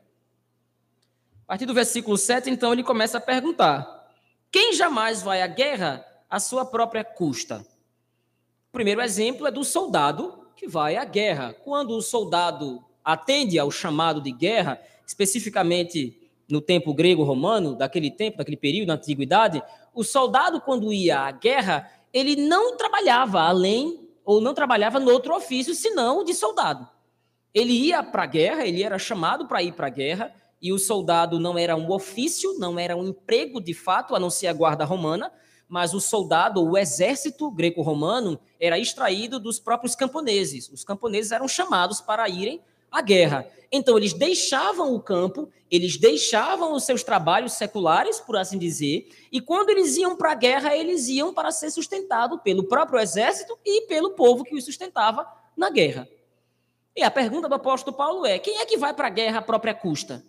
A 1.43 1.47
partir 1.49 1.67
do 1.67 1.75
versículo 1.75 2.17
7, 2.17 2.51
então, 2.51 2.73
ele 2.73 2.85
começa 2.85 3.19
a 3.19 3.21
perguntar: 3.21 4.09
quem 4.49 4.73
jamais 4.73 5.23
vai 5.23 5.43
à 5.43 5.49
guerra 5.49 6.07
à 6.29 6.39
sua 6.39 6.65
própria 6.65 7.05
custa. 7.05 7.65
O 8.69 8.73
primeiro 8.73 9.01
exemplo 9.01 9.47
é 9.47 9.51
do 9.51 9.65
soldado 9.65 10.47
que 10.55 10.69
vai 10.69 10.97
à 10.97 11.05
guerra. 11.05 11.55
Quando 11.65 11.93
o 11.93 12.03
soldado 12.03 12.85
atende 13.05 13.59
ao 13.59 13.71
chamado 13.71 14.21
de 14.21 14.31
guerra, 14.31 14.81
especificamente 15.07 16.31
no 16.49 16.61
tempo 16.61 16.93
grego-romano, 16.93 17.75
daquele 17.75 18.11
tempo, 18.11 18.39
daquele 18.39 18.57
período, 18.57 18.89
da 18.89 18.95
antiguidade, 18.95 19.63
o 19.95 20.03
soldado, 20.03 20.61
quando 20.61 20.93
ia 20.93 21.21
à 21.21 21.31
guerra, 21.31 21.91
ele 22.13 22.37
não 22.37 22.77
trabalhava 22.77 23.41
além 23.41 24.09
ou 24.25 24.41
não 24.41 24.53
trabalhava 24.53 25.01
no 25.01 25.11
outro 25.11 25.35
ofício, 25.35 25.75
senão 25.75 26.21
o 26.21 26.25
de 26.25 26.35
soldado. 26.35 26.87
Ele 27.55 27.73
ia 27.73 28.03
para 28.03 28.25
a 28.25 28.27
guerra, 28.27 28.67
ele 28.67 28.83
era 28.83 28.99
chamado 28.99 29.47
para 29.47 29.63
ir 29.63 29.73
para 29.73 29.87
a 29.87 29.91
guerra, 29.91 30.35
e 30.61 30.73
o 30.73 30.79
soldado 30.79 31.39
não 31.39 31.57
era 31.57 31.77
um 31.77 31.91
ofício, 31.91 32.59
não 32.59 32.79
era 32.79 32.97
um 32.97 33.09
emprego 33.09 33.61
de 33.61 33.73
fato, 33.73 34.15
a 34.15 34.21
não 34.21 34.29
ser 34.29 34.49
a 34.49 34.53
guarda 34.53 34.85
romana, 34.85 35.33
mas 35.69 35.93
o 35.93 36.01
soldado, 36.01 36.65
o 36.65 36.79
exército 36.79 37.51
greco-romano, 37.51 38.41
era 38.59 38.79
extraído 38.79 39.39
dos 39.39 39.61
próprios 39.61 39.95
camponeses. 39.95 40.69
Os 40.71 40.83
camponeses 40.83 41.31
eram 41.31 41.47
chamados 41.47 42.01
para 42.01 42.29
irem 42.29 42.61
à 42.91 43.03
guerra. 43.03 43.47
Então, 43.71 43.99
eles 43.99 44.15
deixavam 44.15 44.95
o 44.95 45.01
campo, 45.01 45.51
eles 45.71 45.99
deixavam 45.99 46.73
os 46.73 46.85
seus 46.85 47.03
trabalhos 47.03 47.53
seculares, 47.53 48.19
por 48.19 48.37
assim 48.37 48.59
dizer, 48.59 49.09
e 49.31 49.41
quando 49.41 49.69
eles 49.69 49.97
iam 49.99 50.17
para 50.17 50.33
a 50.33 50.35
guerra, 50.35 50.75
eles 50.75 51.07
iam 51.09 51.35
para 51.35 51.53
ser 51.53 51.71
sustentados 51.71 52.41
pelo 52.43 52.65
próprio 52.65 52.99
exército 52.99 53.59
e 53.65 53.83
pelo 53.83 54.11
povo 54.13 54.43
que 54.43 54.55
os 54.55 54.65
sustentava 54.65 55.27
na 55.55 55.69
guerra. 55.69 56.09
E 56.97 57.03
a 57.03 57.11
pergunta 57.11 57.49
do 57.49 57.55
apóstolo 57.55 57.97
Paulo 57.97 58.25
é: 58.25 58.39
quem 58.39 58.59
é 58.59 58.67
que 58.67 58.79
vai 58.79 58.95
para 58.95 59.09
a 59.09 59.11
guerra 59.11 59.39
à 59.39 59.43
própria 59.43 59.75
custa? 59.75 60.25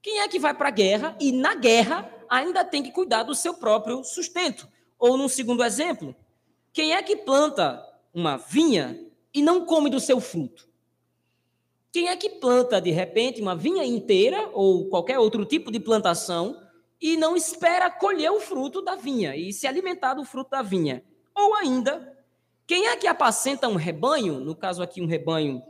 Quem 0.00 0.20
é 0.20 0.28
que 0.28 0.38
vai 0.38 0.54
para 0.54 0.68
a 0.68 0.72
guerra 0.72 1.16
e 1.20 1.30
na 1.30 1.54
guerra 1.54 2.10
ainda 2.28 2.64
tem 2.64 2.82
que 2.82 2.90
cuidar 2.90 3.24
do 3.24 3.34
seu 3.34 3.54
próprio 3.54 4.02
sustento? 4.02 4.66
Ou 4.98 5.16
num 5.16 5.28
segundo 5.28 5.62
exemplo, 5.62 6.14
quem 6.72 6.94
é 6.94 7.02
que 7.02 7.16
planta 7.16 7.84
uma 8.12 8.36
vinha 8.36 8.98
e 9.32 9.42
não 9.42 9.64
come 9.64 9.88
do 9.88 10.00
seu 10.00 10.20
fruto? 10.20 10.68
Quem 11.92 12.08
é 12.08 12.16
que 12.16 12.28
planta, 12.28 12.80
de 12.80 12.90
repente, 12.90 13.40
uma 13.40 13.56
vinha 13.56 13.84
inteira 13.84 14.50
ou 14.52 14.88
qualquer 14.88 15.18
outro 15.18 15.44
tipo 15.44 15.70
de 15.70 15.80
plantação 15.80 16.60
e 17.00 17.16
não 17.16 17.36
espera 17.36 17.90
colher 17.90 18.30
o 18.30 18.40
fruto 18.40 18.82
da 18.82 18.94
vinha 18.96 19.34
e 19.36 19.52
se 19.52 19.66
alimentar 19.66 20.14
do 20.14 20.24
fruto 20.24 20.50
da 20.50 20.62
vinha? 20.62 21.02
Ou 21.34 21.54
ainda, 21.54 22.16
quem 22.66 22.88
é 22.88 22.96
que 22.96 23.06
apacenta 23.06 23.68
um 23.68 23.76
rebanho, 23.76 24.40
no 24.40 24.54
caso 24.54 24.82
aqui 24.82 25.00
um 25.00 25.06
rebanho 25.06 25.62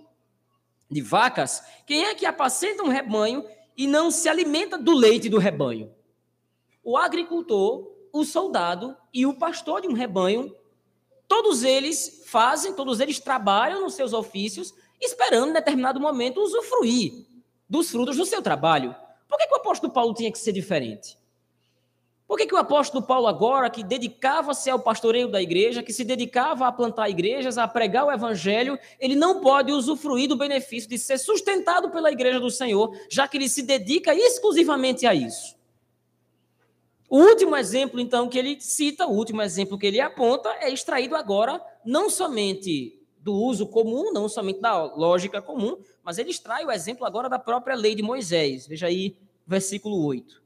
de 0.90 1.00
vacas, 1.00 1.62
quem 1.87 2.04
é 2.04 2.14
que 2.14 2.26
apacenta 2.26 2.82
um 2.82 2.88
rebanho 2.88 3.44
e 3.76 3.87
não 3.87 4.11
se 4.11 4.28
alimenta 4.28 4.76
do 4.76 4.92
leite 4.94 5.28
do 5.28 5.38
rebanho? 5.38 5.94
O 6.82 6.97
agricultor 6.97 7.98
o 8.12 8.25
soldado 8.25 8.97
e 9.12 9.27
o 9.27 9.35
pastor 9.35 9.81
de 9.81 9.88
um 9.88 9.93
rebanho, 9.93 10.55
todos 11.27 11.62
eles 11.62 12.23
fazem, 12.27 12.73
todos 12.73 13.00
eles 13.00 13.19
trabalham 13.19 13.81
nos 13.81 13.95
seus 13.95 14.12
ofícios, 14.12 14.75
esperando 15.00 15.50
em 15.50 15.53
determinado 15.53 16.00
momento 16.00 16.43
usufruir 16.43 17.27
dos 17.69 17.91
frutos 17.91 18.17
do 18.17 18.25
seu 18.25 18.43
trabalho. 18.43 18.95
Por 19.29 19.37
que, 19.38 19.47
que 19.47 19.55
o 19.55 19.59
apóstolo 19.59 19.93
Paulo 19.93 20.15
tinha 20.15 20.33
que 20.33 20.38
ser 20.38 20.53
diferente? 20.53 21.19
Por 22.27 22.37
que, 22.37 22.47
que 22.47 22.55
o 22.55 22.59
apóstolo 22.59 23.03
Paulo, 23.03 23.27
agora, 23.27 23.71
que 23.71 23.83
dedicava-se 23.83 24.69
ao 24.69 24.79
pastoreio 24.79 25.29
da 25.29 25.41
igreja, 25.41 25.83
que 25.83 25.95
se 25.95 26.05
dedicava 26.05 26.67
a 26.67 26.73
plantar 26.73 27.09
igrejas, 27.09 27.57
a 27.57 27.67
pregar 27.67 28.05
o 28.05 28.12
evangelho, 28.12 28.79
ele 29.00 29.17
não 29.17 29.41
pode 29.41 29.73
usufruir 29.73 30.29
do 30.29 30.37
benefício 30.37 30.91
de 30.91 30.99
ser 30.99 31.17
sustentado 31.17 31.91
pela 31.91 32.12
igreja 32.12 32.38
do 32.38 32.50
Senhor, 32.50 32.95
já 33.11 33.27
que 33.27 33.38
ele 33.38 33.49
se 33.49 33.62
dedica 33.62 34.15
exclusivamente 34.15 35.07
a 35.07 35.15
isso? 35.15 35.58
O 37.09 37.19
último 37.19 37.57
exemplo, 37.57 37.99
então, 37.99 38.29
que 38.29 38.38
ele 38.38 38.61
cita, 38.61 39.07
o 39.07 39.12
último 39.12 39.41
exemplo 39.41 39.79
que 39.79 39.87
ele 39.87 40.00
aponta, 40.00 40.50
é 40.61 40.71
extraído 40.71 41.17
agora 41.17 41.61
não 41.85 42.11
somente 42.11 43.00
do 43.19 43.35
uso 43.35 43.67
comum, 43.67 44.12
não 44.12 44.29
somente 44.29 44.61
da 44.61 44.83
lógica 44.83 45.41
comum, 45.41 45.79
mas 46.03 46.19
ele 46.19 46.31
extrai 46.31 46.65
o 46.65 46.71
exemplo 46.71 47.07
agora 47.07 47.29
da 47.29 47.38
própria 47.38 47.75
lei 47.75 47.95
de 47.95 48.03
Moisés. 48.03 48.67
Veja 48.67 48.87
aí, 48.87 49.17
versículo 49.47 50.05
8. 50.05 50.43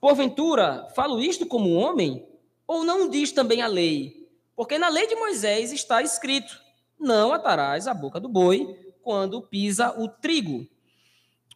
Porventura, 0.00 0.88
falo 0.94 1.20
isto 1.20 1.46
como 1.46 1.74
homem, 1.74 2.26
ou 2.66 2.82
não 2.82 3.08
diz 3.08 3.32
também 3.32 3.60
a 3.60 3.66
lei? 3.66 4.28
Porque 4.56 4.78
na 4.78 4.88
lei 4.88 5.06
de 5.06 5.14
Moisés 5.14 5.72
está 5.72 6.02
escrito: 6.02 6.60
não 6.98 7.32
atarás 7.32 7.86
a 7.86 7.94
boca 7.94 8.18
do 8.18 8.28
boi 8.28 8.94
quando 9.02 9.42
pisa 9.42 9.94
o 10.00 10.08
trigo. 10.08 10.66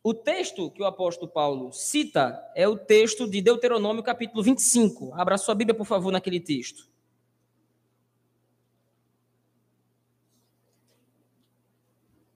O 0.09 0.15
texto 0.15 0.71
que 0.71 0.81
o 0.81 0.87
apóstolo 0.87 1.29
Paulo 1.29 1.73
cita 1.73 2.41
é 2.55 2.69
o 2.69 2.79
texto 2.79 3.29
de 3.29 3.43
Deuteronômio, 3.43 4.05
capítulo 4.05 4.41
25. 4.41 5.13
Abra 5.13 5.37
sua 5.37 5.53
Bíblia, 5.53 5.75
por 5.75 5.85
favor, 5.85 6.13
naquele 6.13 6.39
texto. 6.39 6.89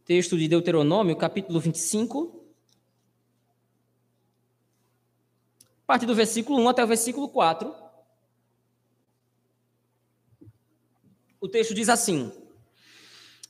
Texto 0.05 0.37
de 0.37 0.49
Deuteronômio, 0.49 1.15
capítulo 1.15 1.61
25. 1.61 2.45
A 5.85 5.87
partir 5.87 6.07
do 6.07 6.15
versículo 6.17 6.61
1 6.61 6.71
até 6.71 6.83
o 6.83 6.89
versículo 6.89 7.29
4. 7.29 7.73
O 11.41 11.49
texto 11.49 11.73
diz 11.73 11.89
assim: 11.89 12.33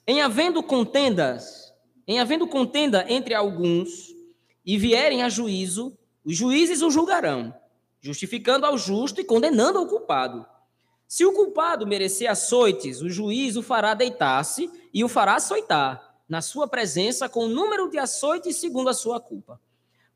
Em 0.07 0.21
havendo 0.21 0.63
contendas 0.63 1.60
em 2.11 2.19
havendo 2.19 2.49
contenda 2.49 3.07
entre 3.09 3.35
alguns 3.35 4.13
e 4.67 4.77
vierem 4.77 5.23
a 5.23 5.29
juízo, 5.29 5.97
os 6.25 6.37
juízes 6.37 6.83
o 6.83 6.91
julgarão, 6.91 7.55
justificando 8.01 8.67
ao 8.67 8.77
justo 8.77 9.21
e 9.21 9.25
condenando 9.25 9.79
ao 9.79 9.87
culpado. 9.87 10.45
Se 11.07 11.25
o 11.25 11.33
culpado 11.33 11.87
merecer 11.87 12.29
açoites, 12.29 13.01
o 13.01 13.09
juiz 13.09 13.55
o 13.55 13.63
fará 13.63 13.95
deitar-se 13.95 14.69
e 14.93 15.05
o 15.05 15.09
fará 15.09 15.37
açoitar, 15.37 16.21
na 16.29 16.43
sua 16.43 16.67
presença, 16.67 17.29
com 17.29 17.45
o 17.45 17.49
número 17.49 17.89
de 17.89 17.97
açoites 17.97 18.57
segundo 18.57 18.89
a 18.89 18.95
sua 18.95 19.21
culpa. 19.21 19.61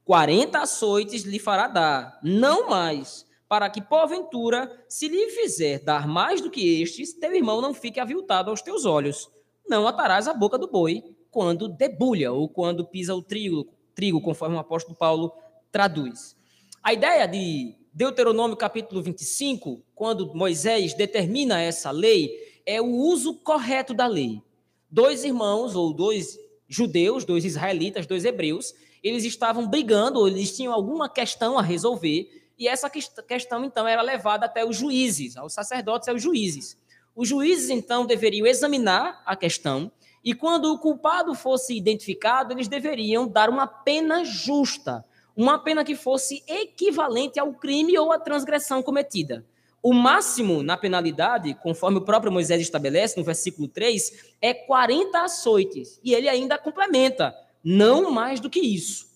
Quarenta 0.05 0.63
açoites 0.63 1.23
lhe 1.23 1.39
fará 1.39 1.69
dar, 1.69 2.19
não 2.25 2.69
mais, 2.69 3.25
para 3.49 3.71
que, 3.71 3.81
porventura, 3.81 4.85
se 4.89 5.07
lhe 5.07 5.31
fizer 5.31 5.79
dar 5.79 6.09
mais 6.09 6.41
do 6.41 6.51
que 6.51 6.83
estes, 6.83 7.13
teu 7.13 7.33
irmão 7.33 7.61
não 7.61 7.73
fique 7.73 8.01
aviltado 8.01 8.51
aos 8.51 8.63
teus 8.63 8.85
olhos. 8.85 9.31
Não 9.69 9.87
atarás 9.87 10.27
a 10.27 10.35
boca 10.35 10.59
do 10.59 10.67
boi, 10.67 11.15
quando 11.35 11.67
debulha 11.67 12.33
ou 12.33 12.49
quando 12.49 12.87
pisa 12.87 13.13
o 13.13 13.21
trigo, 13.21 13.67
trigo, 13.93 14.21
conforme 14.21 14.55
o 14.55 14.61
apóstolo 14.61 14.97
Paulo 14.97 15.33
traduz. 15.73 16.37
A 16.81 16.93
ideia 16.93 17.27
de 17.27 17.75
Deuteronômio 17.93 18.57
capítulo 18.57 19.03
25, 19.03 19.83
quando 19.97 20.33
Moisés 20.33 20.95
determina 20.95 21.61
essa 21.61 21.91
lei, 21.91 22.31
é 22.65 22.81
o 22.81 22.87
uso 22.87 23.35
correto 23.35 23.93
da 23.93 24.07
lei. 24.07 24.41
Dois 24.89 25.25
irmãos, 25.25 25.75
ou 25.75 25.93
dois 25.93 26.39
judeus, 26.69 27.25
dois 27.25 27.45
israelitas, 27.45 28.07
dois 28.07 28.25
hebreus, 28.25 28.73
eles 29.03 29.25
estavam 29.25 29.67
brigando, 29.67 30.21
ou 30.21 30.29
eles 30.29 30.57
tinham 30.57 30.73
alguma 30.73 31.09
questão 31.09 31.59
a 31.59 31.63
resolver, 31.63 32.31
e 32.57 32.69
essa 32.69 32.89
questão, 32.89 33.65
então, 33.65 33.89
era 33.89 34.03
levada 34.03 34.47
até 34.47 34.65
os 34.65 34.77
juízes, 34.77 35.37
aos 35.37 35.53
sacerdotes 35.53 36.09
aos 36.09 36.23
juízes. 36.23 36.79
Os 37.13 37.29
juízes, 37.29 37.71
então, 37.71 38.07
deveriam 38.07 38.47
examinar 38.47 39.21
a 39.27 39.35
questão, 39.35 39.91
e 40.25 40.33
quando 40.33 40.73
o 40.73 40.79
culpado 40.79 41.35
fosse 41.35 41.77
identificado, 41.77 42.53
eles 42.55 42.67
deveriam 42.67 43.29
dar 43.29 43.51
uma 43.51 43.67
pena 43.67 44.25
justa, 44.25 45.05
uma 45.37 45.59
pena 45.59 45.85
que 45.85 45.95
fosse 45.95 46.43
equivalente 46.49 47.39
ao 47.39 47.53
crime 47.53 47.99
ou 47.99 48.11
à 48.11 48.19
transgressão 48.19 48.83
cometida. 48.83 49.45
O 49.83 49.93
máximo 49.93 50.63
na 50.63 50.79
penalidade, 50.79 51.53
conforme 51.63 51.99
o 51.99 52.05
próprio 52.05 52.33
Moisés 52.33 52.63
estabelece 52.63 53.19
no 53.19 53.25
versículo 53.25 53.69
3, 53.69 54.35
é 54.41 54.55
40 54.55 55.21
açoites. 55.21 56.01
E 56.03 56.15
ele 56.15 56.27
ainda 56.27 56.57
complementa, 56.57 57.35
não 57.63 58.11
mais 58.11 58.41
do 58.41 58.49
que 58.49 58.61
isso. 58.61 59.07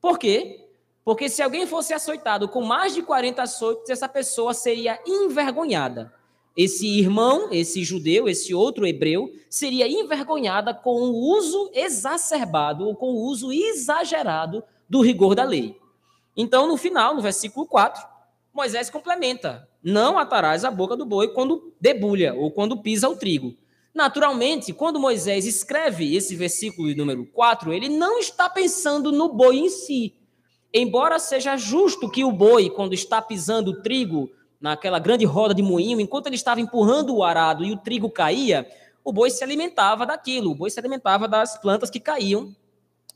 Por 0.00 0.18
quê? 0.18 0.66
Porque 1.04 1.28
se 1.28 1.42
alguém 1.42 1.66
fosse 1.66 1.92
açoitado 1.92 2.48
com 2.48 2.62
mais 2.62 2.94
de 2.94 3.02
40 3.02 3.42
açoites, 3.42 3.90
essa 3.90 4.08
pessoa 4.08 4.54
seria 4.54 4.98
envergonhada. 5.06 6.10
Esse 6.56 6.86
irmão, 6.86 7.48
esse 7.50 7.82
judeu, 7.82 8.28
esse 8.28 8.54
outro 8.54 8.86
hebreu, 8.86 9.32
seria 9.50 9.88
envergonhada 9.88 10.72
com 10.72 11.00
o 11.00 11.36
uso 11.36 11.70
exacerbado 11.74 12.86
ou 12.86 12.94
com 12.94 13.06
o 13.06 13.26
uso 13.26 13.52
exagerado 13.52 14.62
do 14.88 15.00
rigor 15.00 15.34
da 15.34 15.42
lei. 15.42 15.76
Então, 16.36 16.68
no 16.68 16.76
final, 16.76 17.14
no 17.14 17.22
versículo 17.22 17.66
4, 17.66 18.04
Moisés 18.52 18.88
complementa: 18.88 19.68
Não 19.82 20.16
atarás 20.16 20.64
a 20.64 20.70
boca 20.70 20.96
do 20.96 21.04
boi 21.04 21.28
quando 21.34 21.74
debulha 21.80 22.34
ou 22.34 22.52
quando 22.52 22.80
pisa 22.80 23.08
o 23.08 23.16
trigo. 23.16 23.56
Naturalmente, 23.92 24.72
quando 24.72 25.00
Moisés 25.00 25.46
escreve 25.46 26.16
esse 26.16 26.36
versículo 26.36 26.94
número 26.94 27.26
4, 27.26 27.72
ele 27.72 27.88
não 27.88 28.18
está 28.18 28.48
pensando 28.48 29.10
no 29.10 29.32
boi 29.32 29.58
em 29.58 29.68
si. 29.68 30.14
Embora 30.72 31.20
seja 31.20 31.56
justo 31.56 32.10
que 32.10 32.24
o 32.24 32.32
boi, 32.32 32.70
quando 32.70 32.94
está 32.94 33.22
pisando 33.22 33.70
o 33.70 33.82
trigo 33.82 34.30
naquela 34.60 34.98
grande 34.98 35.24
roda 35.24 35.54
de 35.54 35.62
moinho, 35.62 36.00
enquanto 36.00 36.26
ele 36.26 36.36
estava 36.36 36.60
empurrando 36.60 37.14
o 37.14 37.22
arado 37.22 37.64
e 37.64 37.72
o 37.72 37.76
trigo 37.76 38.10
caía, 38.10 38.68
o 39.04 39.12
boi 39.12 39.30
se 39.30 39.44
alimentava 39.44 40.06
daquilo, 40.06 40.50
o 40.50 40.54
boi 40.54 40.70
se 40.70 40.78
alimentava 40.80 41.28
das 41.28 41.58
plantas 41.58 41.90
que 41.90 42.00
caíam 42.00 42.54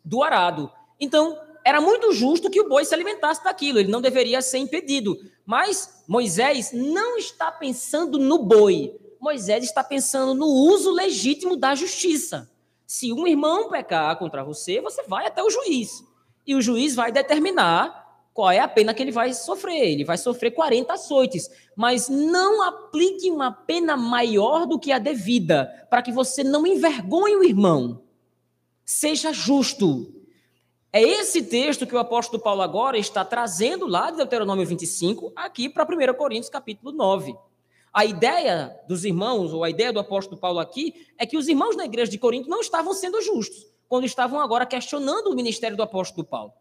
do 0.04 0.22
arado. 0.22 0.70
Então, 1.00 1.38
era 1.64 1.80
muito 1.80 2.12
justo 2.12 2.50
que 2.50 2.60
o 2.60 2.68
boi 2.68 2.84
se 2.84 2.94
alimentasse 2.94 3.42
daquilo, 3.42 3.78
ele 3.78 3.90
não 3.90 4.00
deveria 4.00 4.40
ser 4.42 4.58
impedido. 4.58 5.18
Mas 5.44 6.02
Moisés 6.06 6.72
não 6.72 7.18
está 7.18 7.50
pensando 7.50 8.18
no 8.18 8.38
boi, 8.38 8.98
Moisés 9.20 9.64
está 9.64 9.82
pensando 9.82 10.34
no 10.34 10.46
uso 10.46 10.90
legítimo 10.90 11.56
da 11.56 11.74
justiça. 11.74 12.50
Se 12.86 13.12
um 13.12 13.26
irmão 13.26 13.68
pecar 13.68 14.16
contra 14.18 14.44
você, 14.44 14.80
você 14.80 15.02
vai 15.02 15.26
até 15.26 15.42
o 15.42 15.50
juiz. 15.50 16.02
E 16.46 16.54
o 16.54 16.62
juiz 16.62 16.94
vai 16.94 17.12
determinar 17.12 18.07
qual 18.38 18.52
é 18.52 18.60
a 18.60 18.68
pena 18.68 18.94
que 18.94 19.02
ele 19.02 19.10
vai 19.10 19.34
sofrer. 19.34 19.90
Ele 19.90 20.04
vai 20.04 20.16
sofrer 20.16 20.52
40 20.52 20.92
açoites. 20.92 21.50
Mas 21.74 22.08
não 22.08 22.62
aplique 22.62 23.28
uma 23.32 23.50
pena 23.50 23.96
maior 23.96 24.64
do 24.64 24.78
que 24.78 24.92
a 24.92 25.00
devida, 25.00 25.88
para 25.90 26.02
que 26.02 26.12
você 26.12 26.44
não 26.44 26.64
envergonhe 26.64 27.34
o 27.34 27.42
irmão. 27.42 28.00
Seja 28.84 29.32
justo. 29.32 30.14
É 30.92 31.02
esse 31.02 31.42
texto 31.42 31.84
que 31.84 31.96
o 31.96 31.98
apóstolo 31.98 32.40
Paulo 32.40 32.62
agora 32.62 32.96
está 32.96 33.24
trazendo 33.24 33.88
lá 33.88 34.08
de 34.12 34.18
Deuteronômio 34.18 34.64
25, 34.64 35.32
aqui 35.34 35.68
para 35.68 35.82
1 35.82 36.14
Coríntios 36.14 36.48
capítulo 36.48 36.92
9. 36.92 37.34
A 37.92 38.04
ideia 38.04 38.72
dos 38.86 39.04
irmãos, 39.04 39.52
ou 39.52 39.64
a 39.64 39.70
ideia 39.70 39.92
do 39.92 39.98
apóstolo 39.98 40.40
Paulo 40.40 40.60
aqui, 40.60 40.94
é 41.18 41.26
que 41.26 41.36
os 41.36 41.48
irmãos 41.48 41.74
na 41.74 41.86
igreja 41.86 42.12
de 42.12 42.18
Corinto 42.18 42.48
não 42.48 42.60
estavam 42.60 42.94
sendo 42.94 43.20
justos, 43.20 43.66
quando 43.88 44.04
estavam 44.04 44.38
agora 44.38 44.64
questionando 44.64 45.26
o 45.26 45.34
ministério 45.34 45.76
do 45.76 45.82
apóstolo 45.82 46.24
Paulo. 46.24 46.52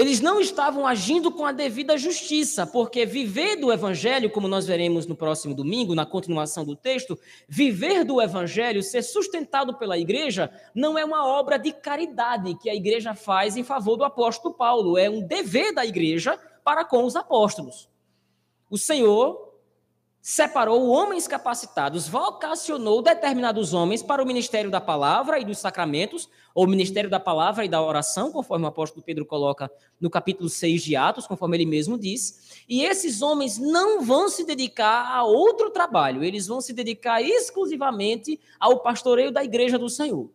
Eles 0.00 0.18
não 0.18 0.40
estavam 0.40 0.86
agindo 0.86 1.30
com 1.30 1.44
a 1.44 1.52
devida 1.52 1.98
justiça, 1.98 2.66
porque 2.66 3.04
viver 3.04 3.56
do 3.56 3.70
evangelho, 3.70 4.30
como 4.30 4.48
nós 4.48 4.66
veremos 4.66 5.04
no 5.04 5.14
próximo 5.14 5.54
domingo, 5.54 5.94
na 5.94 6.06
continuação 6.06 6.64
do 6.64 6.74
texto, 6.74 7.18
viver 7.46 8.02
do 8.02 8.18
evangelho, 8.18 8.82
ser 8.82 9.02
sustentado 9.02 9.74
pela 9.74 9.98
igreja, 9.98 10.50
não 10.74 10.96
é 10.96 11.04
uma 11.04 11.26
obra 11.26 11.58
de 11.58 11.70
caridade 11.70 12.56
que 12.62 12.70
a 12.70 12.74
igreja 12.74 13.14
faz 13.14 13.58
em 13.58 13.62
favor 13.62 13.98
do 13.98 14.04
apóstolo 14.04 14.54
Paulo, 14.54 14.96
é 14.96 15.10
um 15.10 15.20
dever 15.20 15.74
da 15.74 15.84
igreja 15.84 16.40
para 16.64 16.82
com 16.82 17.04
os 17.04 17.14
apóstolos. 17.14 17.86
O 18.70 18.78
Senhor 18.78 19.49
separou 20.22 20.86
homens 20.88 21.26
capacitados, 21.26 22.06
vocacionou 22.06 23.00
determinados 23.00 23.72
homens 23.72 24.02
para 24.02 24.22
o 24.22 24.26
ministério 24.26 24.70
da 24.70 24.80
palavra 24.80 25.38
e 25.38 25.44
dos 25.44 25.58
sacramentos, 25.58 26.28
ou 26.54 26.66
ministério 26.66 27.08
da 27.08 27.18
palavra 27.18 27.64
e 27.64 27.68
da 27.68 27.82
oração, 27.82 28.30
conforme 28.30 28.66
o 28.66 28.68
apóstolo 28.68 29.02
Pedro 29.02 29.24
coloca 29.24 29.70
no 29.98 30.10
capítulo 30.10 30.48
6 30.50 30.82
de 30.82 30.94
Atos, 30.94 31.26
conforme 31.26 31.56
ele 31.56 31.66
mesmo 31.66 31.96
diz. 31.96 32.64
E 32.68 32.84
esses 32.84 33.22
homens 33.22 33.56
não 33.56 34.02
vão 34.02 34.28
se 34.28 34.44
dedicar 34.44 35.10
a 35.10 35.24
outro 35.24 35.70
trabalho, 35.70 36.22
eles 36.22 36.46
vão 36.46 36.60
se 36.60 36.72
dedicar 36.74 37.22
exclusivamente 37.22 38.38
ao 38.58 38.80
pastoreio 38.80 39.32
da 39.32 39.42
igreja 39.42 39.78
do 39.78 39.88
Senhor. 39.88 40.30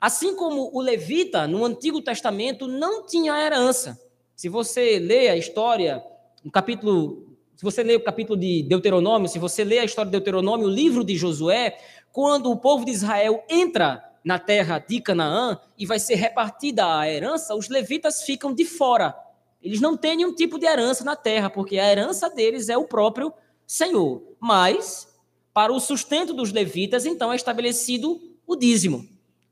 Assim 0.00 0.36
como 0.36 0.70
o 0.72 0.80
levita, 0.80 1.46
no 1.48 1.64
Antigo 1.64 2.02
Testamento, 2.02 2.68
não 2.68 3.06
tinha 3.06 3.40
herança. 3.40 4.00
Se 4.36 4.48
você 4.48 4.98
lê 4.98 5.28
a 5.28 5.36
história, 5.36 6.04
no 6.44 6.50
capítulo 6.50 7.27
se 7.58 7.64
você 7.64 7.82
lê 7.82 7.96
o 7.96 8.00
capítulo 8.00 8.38
de 8.38 8.62
Deuteronômio, 8.62 9.28
se 9.28 9.36
você 9.36 9.64
lê 9.64 9.80
a 9.80 9.84
história 9.84 10.08
de 10.08 10.12
Deuteronômio, 10.12 10.68
o 10.68 10.70
livro 10.70 11.02
de 11.02 11.16
Josué, 11.16 11.76
quando 12.12 12.52
o 12.52 12.56
povo 12.56 12.84
de 12.84 12.92
Israel 12.92 13.42
entra 13.48 14.00
na 14.22 14.38
terra 14.38 14.78
de 14.78 15.00
Canaã 15.00 15.58
e 15.76 15.84
vai 15.84 15.98
ser 15.98 16.14
repartida 16.14 17.00
a 17.00 17.10
herança, 17.10 17.56
os 17.56 17.68
levitas 17.68 18.22
ficam 18.22 18.54
de 18.54 18.64
fora. 18.64 19.12
Eles 19.60 19.80
não 19.80 19.96
têm 19.96 20.18
nenhum 20.18 20.32
tipo 20.32 20.56
de 20.56 20.66
herança 20.66 21.02
na 21.02 21.16
terra, 21.16 21.50
porque 21.50 21.80
a 21.80 21.90
herança 21.90 22.30
deles 22.30 22.68
é 22.68 22.78
o 22.78 22.84
próprio 22.84 23.34
Senhor. 23.66 24.22
Mas, 24.38 25.12
para 25.52 25.72
o 25.72 25.80
sustento 25.80 26.32
dos 26.32 26.52
levitas, 26.52 27.06
então 27.06 27.32
é 27.32 27.34
estabelecido 27.34 28.20
o 28.46 28.54
dízimo. 28.54 29.04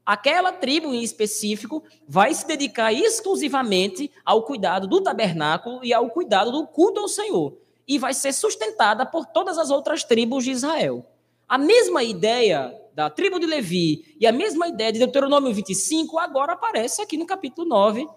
Aquela 0.05 0.53
tribo 0.53 0.95
em 0.95 1.03
específico 1.03 1.83
vai 2.07 2.33
se 2.33 2.47
dedicar 2.47 2.93
exclusivamente 2.93 4.13
ao 4.25 4.45
cuidado 4.45 4.87
do 4.87 5.01
tabernáculo 5.01 5.85
e 5.85 5.93
ao 5.93 6.09
cuidado 6.09 6.53
do 6.53 6.69
culto 6.69 7.01
ao 7.01 7.09
Senhor 7.09 7.66
e 7.87 7.99
vai 7.99 8.15
ser 8.15 8.33
sustentada 8.33 9.07
por 9.07 9.27
todas 9.27 9.59
as 9.59 9.71
outras 9.71 10.05
tribos 10.05 10.45
de 10.45 10.51
Israel. 10.51 11.07
A 11.49 11.57
mesma 11.57 12.03
ideia 12.03 12.75
da 12.93 13.09
tribo 13.11 13.39
de 13.39 13.47
Levi 13.47 14.17
e 14.19 14.27
a 14.27 14.33
mesma 14.33 14.69
ideia 14.69 14.93
de 14.93 14.99
Deuteronômio 14.99 15.53
25 15.53 16.19
agora 16.19 16.55
aparece 16.55 17.03
aqui 17.03 17.17
no 17.17 17.27
capítulo 17.27 17.69
9 17.69 18.09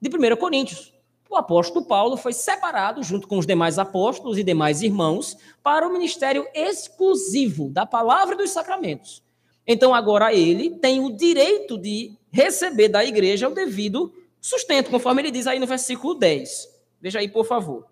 de 0.00 0.08
1 0.08 0.36
Coríntios. 0.36 0.92
O 1.30 1.36
apóstolo 1.36 1.84
Paulo 1.84 2.16
foi 2.16 2.32
separado, 2.32 3.02
junto 3.02 3.26
com 3.26 3.38
os 3.38 3.46
demais 3.46 3.78
apóstolos 3.78 4.38
e 4.38 4.44
demais 4.44 4.82
irmãos, 4.82 5.36
para 5.62 5.86
o 5.86 5.92
ministério 5.92 6.46
exclusivo 6.54 7.70
da 7.70 7.84
palavra 7.84 8.34
e 8.34 8.38
dos 8.38 8.50
sacramentos. 8.50 9.22
Então, 9.66 9.94
agora 9.94 10.32
ele 10.32 10.70
tem 10.70 11.00
o 11.00 11.10
direito 11.10 11.78
de 11.78 12.16
receber 12.30 12.88
da 12.88 13.04
igreja 13.04 13.48
o 13.48 13.54
devido 13.54 14.12
sustento, 14.40 14.90
conforme 14.90 15.22
ele 15.22 15.30
diz 15.30 15.46
aí 15.46 15.58
no 15.58 15.66
versículo 15.66 16.14
10. 16.14 16.68
Veja 17.00 17.18
aí, 17.18 17.28
por 17.28 17.46
favor. 17.46 17.86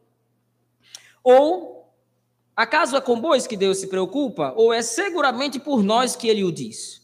Ou 1.23 1.93
acaso 2.57 2.97
é 2.97 3.01
com 3.01 3.21
bois 3.21 3.47
que 3.47 3.57
Deus 3.57 3.79
se 3.79 3.87
preocupa? 3.87 4.53
Ou 4.57 4.73
é 4.73 4.83
seguramente 4.83 5.59
por 5.59 5.83
nós 5.83 6.17
que 6.17 6.29
ele 6.29 6.45
o 6.45 6.53
diz? 6.53 7.03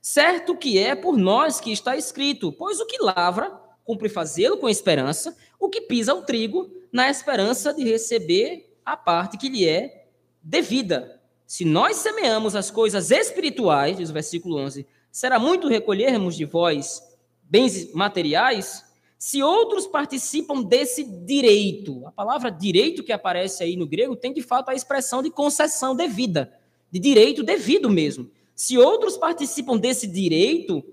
Certo 0.00 0.56
que 0.56 0.78
é 0.78 0.94
por 0.94 1.16
nós 1.16 1.60
que 1.60 1.72
está 1.72 1.96
escrito, 1.96 2.52
pois 2.52 2.78
o 2.78 2.86
que 2.86 3.02
lavra, 3.02 3.50
cumpre 3.84 4.08
fazê-lo 4.08 4.58
com 4.58 4.68
esperança, 4.68 5.36
o 5.58 5.68
que 5.68 5.80
pisa 5.80 6.14
o 6.14 6.22
trigo, 6.22 6.70
na 6.92 7.08
esperança 7.08 7.72
de 7.72 7.82
receber 7.84 8.76
a 8.84 8.96
parte 8.96 9.38
que 9.38 9.48
lhe 9.48 9.66
é 9.66 10.08
devida. 10.42 11.20
Se 11.46 11.64
nós 11.64 11.96
semeamos 11.96 12.54
as 12.54 12.70
coisas 12.70 13.10
espirituais, 13.10 13.96
diz 13.96 14.10
o 14.10 14.12
versículo 14.12 14.58
11, 14.58 14.86
será 15.10 15.38
muito 15.38 15.68
recolhermos 15.68 16.36
de 16.36 16.44
vós 16.44 17.02
bens 17.42 17.92
materiais? 17.94 18.83
Se 19.24 19.42
outros 19.42 19.86
participam 19.86 20.62
desse 20.62 21.02
direito, 21.02 22.06
a 22.06 22.12
palavra 22.12 22.50
direito 22.50 23.02
que 23.02 23.10
aparece 23.10 23.64
aí 23.64 23.74
no 23.74 23.86
grego 23.86 24.14
tem 24.14 24.34
de 24.34 24.42
fato 24.42 24.68
a 24.68 24.74
expressão 24.74 25.22
de 25.22 25.30
concessão 25.30 25.96
devida, 25.96 26.52
de 26.90 26.98
direito 26.98 27.42
devido 27.42 27.88
mesmo. 27.88 28.30
Se 28.54 28.76
outros 28.76 29.16
participam 29.16 29.78
desse 29.78 30.06
direito, 30.06 30.84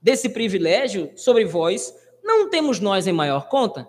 desse 0.00 0.28
privilégio 0.28 1.10
sobre 1.16 1.44
vós, 1.44 1.92
não 2.22 2.48
temos 2.48 2.78
nós 2.78 3.08
em 3.08 3.12
maior 3.12 3.48
conta? 3.48 3.88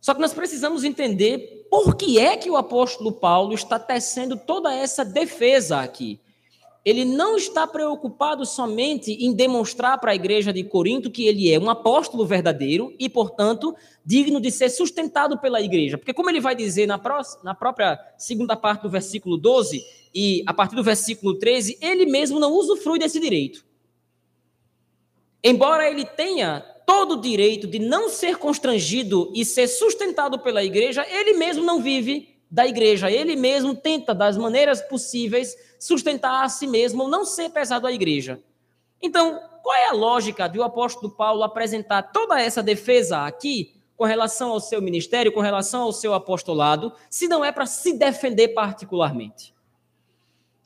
Só 0.00 0.14
que 0.14 0.20
nós 0.20 0.32
precisamos 0.32 0.84
entender 0.84 1.66
por 1.68 1.96
que 1.96 2.20
é 2.20 2.36
que 2.36 2.48
o 2.48 2.56
apóstolo 2.56 3.10
Paulo 3.10 3.54
está 3.54 3.76
tecendo 3.76 4.36
toda 4.36 4.72
essa 4.72 5.04
defesa 5.04 5.80
aqui. 5.80 6.20
Ele 6.86 7.04
não 7.04 7.36
está 7.36 7.66
preocupado 7.66 8.46
somente 8.46 9.10
em 9.12 9.32
demonstrar 9.32 9.98
para 9.98 10.12
a 10.12 10.14
igreja 10.14 10.52
de 10.52 10.62
Corinto 10.62 11.10
que 11.10 11.26
ele 11.26 11.52
é 11.52 11.58
um 11.58 11.68
apóstolo 11.68 12.24
verdadeiro 12.24 12.94
e, 12.96 13.08
portanto, 13.08 13.74
digno 14.04 14.40
de 14.40 14.52
ser 14.52 14.70
sustentado 14.70 15.36
pela 15.36 15.60
igreja. 15.60 15.98
Porque, 15.98 16.14
como 16.14 16.30
ele 16.30 16.40
vai 16.40 16.54
dizer 16.54 16.86
na, 16.86 17.00
na 17.42 17.56
própria 17.56 17.98
segunda 18.16 18.54
parte 18.54 18.82
do 18.82 18.88
versículo 18.88 19.36
12 19.36 19.84
e 20.14 20.44
a 20.46 20.54
partir 20.54 20.76
do 20.76 20.84
versículo 20.84 21.36
13, 21.36 21.76
ele 21.80 22.06
mesmo 22.06 22.38
não 22.38 22.52
usufrui 22.52 23.00
desse 23.00 23.18
direito. 23.18 23.66
Embora 25.42 25.90
ele 25.90 26.04
tenha 26.04 26.60
todo 26.86 27.14
o 27.14 27.20
direito 27.20 27.66
de 27.66 27.80
não 27.80 28.08
ser 28.08 28.36
constrangido 28.36 29.32
e 29.34 29.44
ser 29.44 29.66
sustentado 29.66 30.38
pela 30.38 30.62
igreja, 30.62 31.04
ele 31.10 31.32
mesmo 31.32 31.64
não 31.64 31.82
vive 31.82 32.35
da 32.50 32.66
igreja. 32.66 33.10
Ele 33.10 33.36
mesmo 33.36 33.74
tenta, 33.74 34.14
das 34.14 34.36
maneiras 34.36 34.80
possíveis, 34.80 35.56
sustentar 35.78 36.44
a 36.44 36.48
si 36.48 36.66
mesmo, 36.66 37.08
não 37.08 37.24
ser 37.24 37.50
pesado 37.50 37.86
à 37.86 37.92
igreja. 37.92 38.40
Então, 39.00 39.40
qual 39.62 39.76
é 39.76 39.88
a 39.88 39.92
lógica 39.92 40.48
de 40.48 40.58
o 40.58 40.62
apóstolo 40.62 41.10
Paulo 41.10 41.42
apresentar 41.42 42.02
toda 42.02 42.40
essa 42.40 42.62
defesa 42.62 43.26
aqui 43.26 43.74
com 43.96 44.04
relação 44.04 44.50
ao 44.50 44.60
seu 44.60 44.80
ministério, 44.80 45.32
com 45.32 45.40
relação 45.40 45.82
ao 45.82 45.92
seu 45.92 46.14
apostolado, 46.14 46.92
se 47.10 47.26
não 47.28 47.44
é 47.44 47.50
para 47.50 47.66
se 47.66 47.92
defender 47.92 48.48
particularmente? 48.48 49.54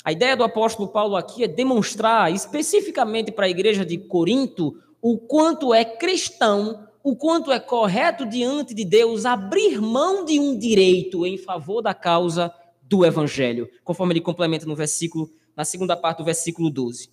A 0.03 0.13
ideia 0.13 0.37
do 0.37 0.45
apóstolo 0.45 0.89
Paulo 0.89 1.17
aqui 1.17 1.45
é 1.45 1.49
demonstrar 1.49 2.33
especificamente 2.33 3.31
para 3.31 3.47
a 3.47 3.51
igreja 3.51 3.85
de 3.85 3.99
Corinto 3.99 4.81
o 5.03 5.19
quanto 5.19 5.75
é 5.75 5.85
cristão 5.85 6.87
o 7.03 7.17
quanto 7.17 7.51
é 7.51 7.59
correto 7.59 8.27
diante 8.27 8.75
de 8.75 8.85
Deus 8.85 9.25
abrir 9.25 9.81
mão 9.81 10.25
de 10.25 10.39
um 10.39 10.59
direito 10.59 11.27
em 11.27 11.39
favor 11.39 11.81
da 11.81 11.95
causa 11.95 12.53
do 12.83 13.05
evangelho, 13.05 13.71
conforme 13.85 14.15
ele 14.15 14.21
complementa 14.21 14.67
no 14.67 14.77
versículo, 14.77 15.31
na 15.57 15.65
segunda 15.65 15.97
parte 15.97 16.19
do 16.19 16.25
versículo 16.25 16.71
12. 16.71 17.11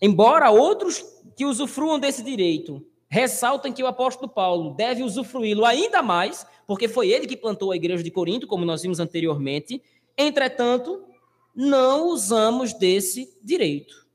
Embora 0.00 0.50
outros 0.50 1.04
que 1.36 1.44
usufruam 1.44 1.98
desse 1.98 2.22
direito 2.22 2.84
ressaltem 3.08 3.72
que 3.72 3.82
o 3.82 3.86
apóstolo 3.86 4.28
Paulo 4.28 4.74
deve 4.74 5.02
usufruí-lo 5.02 5.64
ainda 5.64 6.02
mais, 6.02 6.46
porque 6.66 6.88
foi 6.88 7.10
ele 7.10 7.26
que 7.26 7.36
plantou 7.36 7.72
a 7.72 7.76
igreja 7.76 8.02
de 8.02 8.10
Corinto, 8.10 8.46
como 8.46 8.64
nós 8.64 8.82
vimos 8.82 9.00
anteriormente, 9.00 9.82
entretanto, 10.16 11.02
não 11.54 12.08
usamos 12.08 12.72
desse 12.72 13.36
direito. 13.42 14.06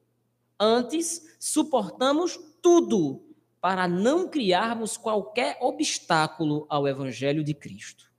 Antes, 0.59 1.35
suportamos 1.39 2.37
tudo 2.61 3.28
para 3.61 3.87
não 3.87 4.27
criarmos 4.27 4.97
qualquer 4.97 5.57
obstáculo 5.61 6.65
ao 6.69 6.87
Evangelho 6.87 7.43
de 7.43 7.53
Cristo. 7.53 8.09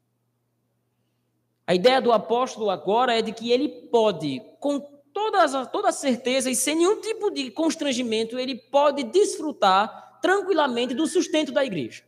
A 1.66 1.74
ideia 1.74 2.00
do 2.00 2.12
apóstolo 2.12 2.68
agora 2.68 3.16
é 3.16 3.22
de 3.22 3.32
que 3.32 3.50
ele 3.50 3.68
pode, 3.68 4.42
com 4.58 4.80
toda, 5.12 5.66
toda 5.66 5.92
certeza 5.92 6.50
e 6.50 6.54
sem 6.54 6.76
nenhum 6.76 7.00
tipo 7.00 7.30
de 7.30 7.50
constrangimento, 7.50 8.38
ele 8.38 8.56
pode 8.56 9.02
desfrutar 9.04 10.18
tranquilamente 10.20 10.94
do 10.94 11.06
sustento 11.06 11.52
da 11.52 11.64
igreja. 11.64 12.04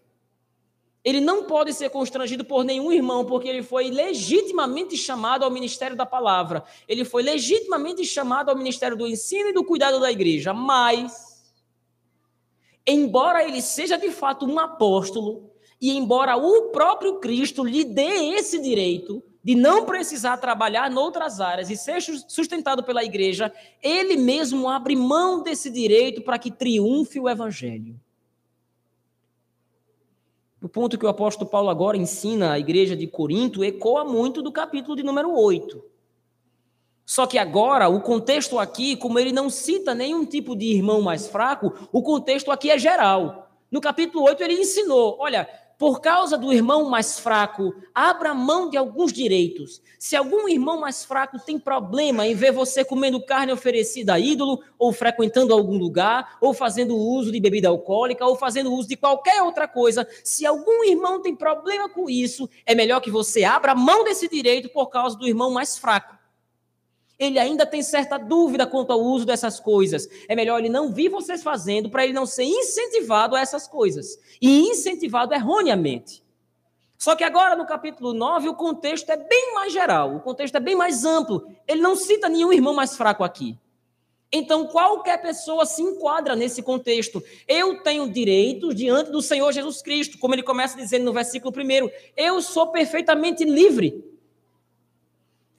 Ele 1.04 1.20
não 1.20 1.44
pode 1.44 1.72
ser 1.72 1.90
constrangido 1.90 2.44
por 2.44 2.64
nenhum 2.64 2.92
irmão, 2.92 3.24
porque 3.24 3.48
ele 3.48 3.62
foi 3.62 3.90
legitimamente 3.90 4.96
chamado 4.96 5.44
ao 5.44 5.50
ministério 5.50 5.96
da 5.96 6.06
palavra. 6.06 6.64
Ele 6.86 7.04
foi 7.04 7.22
legitimamente 7.22 8.04
chamado 8.04 8.50
ao 8.50 8.56
ministério 8.56 8.96
do 8.96 9.06
ensino 9.06 9.48
e 9.48 9.52
do 9.52 9.64
cuidado 9.64 9.98
da 9.98 10.12
igreja. 10.12 10.54
Mas 10.54 11.31
embora 12.86 13.44
ele 13.44 13.62
seja 13.62 13.96
de 13.96 14.10
fato 14.10 14.46
um 14.46 14.58
apóstolo, 14.58 15.50
e 15.80 15.96
embora 15.96 16.36
o 16.36 16.70
próprio 16.70 17.18
Cristo 17.18 17.64
lhe 17.64 17.84
dê 17.84 18.34
esse 18.34 18.60
direito 18.60 19.22
de 19.44 19.56
não 19.56 19.84
precisar 19.84 20.36
trabalhar 20.36 20.90
em 20.90 20.96
outras 20.96 21.40
áreas 21.40 21.68
e 21.68 21.76
ser 21.76 22.00
sustentado 22.00 22.84
pela 22.84 23.02
igreja, 23.02 23.52
ele 23.82 24.16
mesmo 24.16 24.68
abre 24.68 24.94
mão 24.94 25.42
desse 25.42 25.68
direito 25.68 26.22
para 26.22 26.38
que 26.38 26.50
triunfe 26.50 27.18
o 27.18 27.28
evangelho. 27.28 27.98
O 30.62 30.68
ponto 30.68 30.96
que 30.96 31.04
o 31.04 31.08
apóstolo 31.08 31.50
Paulo 31.50 31.70
agora 31.70 31.96
ensina 31.96 32.52
à 32.52 32.58
igreja 32.58 32.94
de 32.94 33.08
Corinto 33.08 33.64
ecoa 33.64 34.04
muito 34.04 34.40
do 34.40 34.52
capítulo 34.52 34.94
de 34.94 35.02
número 35.02 35.34
8. 35.34 35.91
Só 37.12 37.26
que 37.26 37.36
agora, 37.36 37.90
o 37.90 38.00
contexto 38.00 38.58
aqui, 38.58 38.96
como 38.96 39.18
ele 39.18 39.32
não 39.32 39.50
cita 39.50 39.94
nenhum 39.94 40.24
tipo 40.24 40.56
de 40.56 40.64
irmão 40.64 41.02
mais 41.02 41.26
fraco, 41.26 41.70
o 41.92 42.02
contexto 42.02 42.50
aqui 42.50 42.70
é 42.70 42.78
geral. 42.78 43.50
No 43.70 43.82
capítulo 43.82 44.24
8, 44.24 44.42
ele 44.42 44.54
ensinou: 44.54 45.18
olha, 45.20 45.46
por 45.78 46.00
causa 46.00 46.38
do 46.38 46.50
irmão 46.50 46.88
mais 46.88 47.18
fraco, 47.18 47.74
abra 47.94 48.32
mão 48.32 48.70
de 48.70 48.78
alguns 48.78 49.12
direitos. 49.12 49.82
Se 49.98 50.16
algum 50.16 50.48
irmão 50.48 50.80
mais 50.80 51.04
fraco 51.04 51.38
tem 51.38 51.58
problema 51.58 52.26
em 52.26 52.34
ver 52.34 52.50
você 52.50 52.82
comendo 52.82 53.22
carne 53.22 53.52
oferecida 53.52 54.14
a 54.14 54.18
ídolo, 54.18 54.62
ou 54.78 54.90
frequentando 54.90 55.52
algum 55.52 55.76
lugar, 55.76 56.38
ou 56.40 56.54
fazendo 56.54 56.96
uso 56.96 57.30
de 57.30 57.38
bebida 57.38 57.68
alcoólica, 57.68 58.24
ou 58.24 58.36
fazendo 58.36 58.72
uso 58.72 58.88
de 58.88 58.96
qualquer 58.96 59.42
outra 59.42 59.68
coisa, 59.68 60.08
se 60.24 60.46
algum 60.46 60.82
irmão 60.82 61.20
tem 61.20 61.36
problema 61.36 61.90
com 61.90 62.08
isso, 62.08 62.48
é 62.64 62.74
melhor 62.74 63.02
que 63.02 63.10
você 63.10 63.44
abra 63.44 63.74
mão 63.74 64.02
desse 64.02 64.30
direito 64.30 64.70
por 64.70 64.86
causa 64.86 65.14
do 65.14 65.28
irmão 65.28 65.50
mais 65.50 65.76
fraco 65.76 66.21
ele 67.22 67.38
ainda 67.38 67.64
tem 67.64 67.82
certa 67.82 68.18
dúvida 68.18 68.66
quanto 68.66 68.92
ao 68.92 69.00
uso 69.00 69.24
dessas 69.24 69.60
coisas. 69.60 70.08
É 70.26 70.34
melhor 70.34 70.58
ele 70.58 70.68
não 70.68 70.92
vir 70.92 71.08
vocês 71.08 71.40
fazendo 71.40 71.88
para 71.88 72.04
ele 72.04 72.12
não 72.12 72.26
ser 72.26 72.42
incentivado 72.42 73.36
a 73.36 73.40
essas 73.40 73.68
coisas. 73.68 74.18
E 74.40 74.62
incentivado 74.62 75.32
erroneamente. 75.32 76.24
Só 76.98 77.14
que 77.14 77.22
agora 77.22 77.54
no 77.54 77.64
capítulo 77.64 78.12
9 78.12 78.48
o 78.48 78.54
contexto 78.54 79.08
é 79.10 79.16
bem 79.16 79.54
mais 79.54 79.72
geral, 79.72 80.16
o 80.16 80.20
contexto 80.20 80.56
é 80.56 80.60
bem 80.60 80.74
mais 80.74 81.04
amplo. 81.04 81.46
Ele 81.66 81.80
não 81.80 81.94
cita 81.94 82.28
nenhum 82.28 82.52
irmão 82.52 82.74
mais 82.74 82.96
fraco 82.96 83.22
aqui. 83.22 83.56
Então, 84.34 84.66
qualquer 84.66 85.20
pessoa 85.20 85.66
se 85.66 85.82
enquadra 85.82 86.34
nesse 86.34 86.62
contexto. 86.62 87.22
Eu 87.46 87.82
tenho 87.82 88.10
direitos 88.10 88.74
diante 88.74 89.10
do 89.10 89.20
Senhor 89.20 89.52
Jesus 89.52 89.82
Cristo, 89.82 90.18
como 90.18 90.34
ele 90.34 90.42
começa 90.42 90.76
dizendo 90.76 91.04
no 91.04 91.12
versículo 91.12 91.54
1. 91.54 91.90
Eu 92.16 92.40
sou 92.40 92.68
perfeitamente 92.68 93.44
livre. 93.44 94.11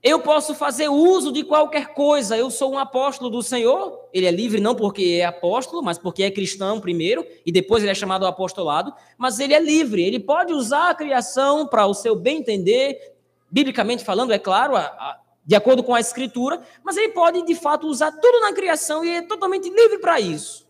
Eu 0.04 0.20
posso 0.20 0.54
fazer 0.54 0.89
uso 0.89 1.32
de 1.32 1.46
qualquer 1.46 1.94
coisa. 1.94 2.38
Eu 2.38 2.52
sou 2.52 2.74
um 2.74 2.78
apóstolo 2.78 3.30
do 3.30 3.42
Senhor. 3.42 4.10
Ele 4.12 4.26
é 4.26 4.32
livre 4.32 4.60
não 4.60 4.76
porque 4.76 5.20
é 5.22 5.26
apóstolo, 5.26 5.82
mas 5.82 5.98
porque 5.98 6.24
é 6.24 6.30
cristão 6.30 6.82
primeiro 6.82 7.26
e 7.46 7.54
depois 7.54 7.82
ele 7.82 7.92
é 7.94 7.96
chamado 7.96 8.26
apostolado. 8.26 8.94
Mas 9.18 9.39
ele 9.39 9.54
é 9.54 9.62
livre. 9.62 10.04
Ele 10.04 10.20
pode 10.20 10.52
usar 10.52 10.89
a 10.89 10.94
criação 10.94 11.66
para 11.66 11.86
o 11.86 11.94
seu 11.94 12.18
bem 12.18 12.39
entender, 12.39 13.16
biblicamente 13.50 14.04
falando, 14.04 14.34
é 14.34 14.38
claro, 14.38 14.76
a, 14.76 14.82
a, 14.82 15.22
de 15.46 15.56
acordo 15.56 15.82
com 15.82 15.96
a 15.96 16.02
Escritura. 16.02 16.62
Mas 16.84 16.98
ele 16.98 17.13
pode 17.13 17.42
de 17.46 17.56
fato 17.56 17.88
usar 17.88 18.12
tudo 18.12 18.42
na 18.42 18.52
criação 18.52 19.06
e 19.06 19.10
é 19.10 19.22
totalmente 19.22 19.70
livre 19.70 20.00
para 20.00 20.20
isso. 20.20 20.68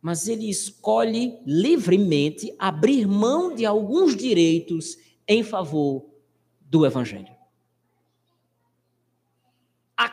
Mas 0.00 0.28
ele 0.28 0.48
escolhe 0.48 1.40
livremente 1.44 2.54
abrir 2.56 3.04
mão 3.04 3.52
de 3.52 3.66
alguns 3.66 4.14
direitos 4.14 4.96
em 5.26 5.42
favor 5.42 6.06
do 6.60 6.86
Evangelho 6.86 7.37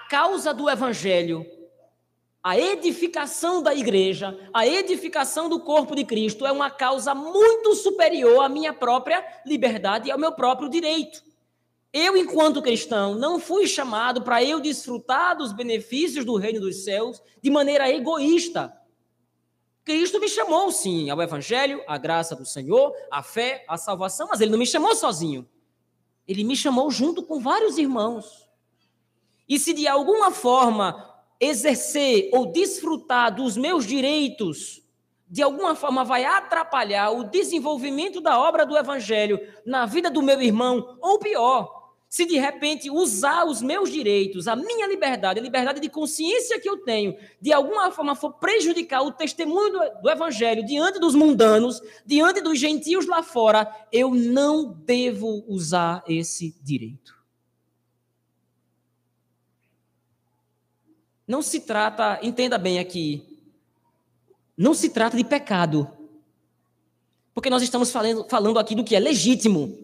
causa 0.09 0.53
do 0.53 0.69
evangelho, 0.69 1.45
a 2.43 2.59
edificação 2.59 3.61
da 3.61 3.73
igreja, 3.73 4.37
a 4.53 4.67
edificação 4.67 5.49
do 5.49 5.59
corpo 5.59 5.95
de 5.95 6.05
Cristo 6.05 6.45
é 6.45 6.51
uma 6.51 6.69
causa 6.69 7.15
muito 7.15 7.73
superior 7.73 8.43
à 8.43 8.49
minha 8.49 8.71
própria 8.71 9.25
liberdade 9.45 10.07
e 10.07 10.11
ao 10.11 10.19
meu 10.19 10.31
próprio 10.31 10.69
direito. 10.69 11.23
Eu, 11.91 12.15
enquanto 12.15 12.61
cristão, 12.61 13.15
não 13.15 13.39
fui 13.39 13.65
chamado 13.65 14.21
para 14.21 14.43
eu 14.43 14.59
desfrutar 14.59 15.35
dos 15.37 15.53
benefícios 15.53 16.25
do 16.25 16.35
reino 16.35 16.59
dos 16.59 16.83
céus 16.83 17.21
de 17.41 17.49
maneira 17.49 17.89
egoísta. 17.89 18.71
Cristo 19.83 20.19
me 20.19 20.27
chamou, 20.27 20.71
sim, 20.71 21.09
ao 21.09 21.21
Evangelho, 21.21 21.81
à 21.87 21.97
graça 21.97 22.35
do 22.35 22.45
Senhor, 22.45 22.93
à 23.09 23.23
fé, 23.23 23.63
à 23.67 23.77
salvação, 23.77 24.27
mas 24.29 24.41
Ele 24.41 24.51
não 24.51 24.59
me 24.59 24.67
chamou 24.67 24.93
sozinho. 24.95 25.47
Ele 26.27 26.43
me 26.43 26.55
chamou 26.55 26.91
junto 26.91 27.23
com 27.23 27.39
vários 27.39 27.77
irmãos. 27.77 28.44
E 29.47 29.60
se 29.60 29.73
de 29.73 29.88
alguma 29.88 30.31
forma 30.31 31.13
exercer 31.39 32.29
ou 32.34 32.45
desfrutar 32.45 33.34
dos 33.34 33.58
meus 33.58 33.86
direitos, 33.86 34.81
de 35.27 35.41
alguma 35.41 35.75
forma 35.75 36.03
vai 36.03 36.23
atrapalhar 36.23 37.12
o 37.12 37.23
desenvolvimento 37.23 38.21
da 38.21 38.39
obra 38.39 38.65
do 38.65 38.77
evangelho 38.77 39.39
na 39.65 39.86
vida 39.86 40.10
do 40.10 40.21
meu 40.21 40.41
irmão, 40.41 40.97
ou 41.01 41.19
pior, 41.19 41.75
se 42.08 42.25
de 42.25 42.38
repente 42.38 42.89
usar 42.89 43.45
os 43.45 43.62
meus 43.62 43.91
direitos, 43.91 44.47
a 44.47 44.55
minha 44.55 44.88
liberdade, 44.88 45.39
a 45.39 45.43
liberdade 45.43 45.81
de 45.81 45.89
consciência 45.89 46.60
que 46.60 46.69
eu 46.69 46.77
tenho, 46.77 47.17
de 47.41 47.51
alguma 47.51 47.91
forma 47.91 48.15
for 48.15 48.34
prejudicar 48.34 49.01
o 49.01 49.12
testemunho 49.12 49.71
do, 49.71 50.01
do, 50.01 50.10
Evangelho 50.10 50.65
diante 50.65 50.99
dos 50.99 51.13
mundanos, 51.15 51.81
diante 52.05 52.39
dos 52.39 52.58
gentios 52.58 53.05
lá 53.05 53.21
fora, 53.21 53.69
eu 53.91 54.12
não 54.12 54.71
devo 54.86 55.43
usar 55.47 56.03
esse 56.08 56.55
direito. 56.63 57.14
Não 61.27 61.41
se 61.41 61.61
trata, 61.61 62.19
entenda 62.21 62.57
bem 62.57 62.77
aqui, 62.77 63.35
não 64.57 64.73
se 64.73 64.89
trata 64.89 65.17
de 65.17 65.23
pecado. 65.23 65.89
Porque 67.33 67.49
nós 67.49 67.61
estamos 67.61 67.91
falando, 67.91 68.25
falando 68.29 68.59
aqui 68.59 68.75
do 68.75 68.83
que 68.83 68.95
é 68.95 68.99
legítimo. 68.99 69.77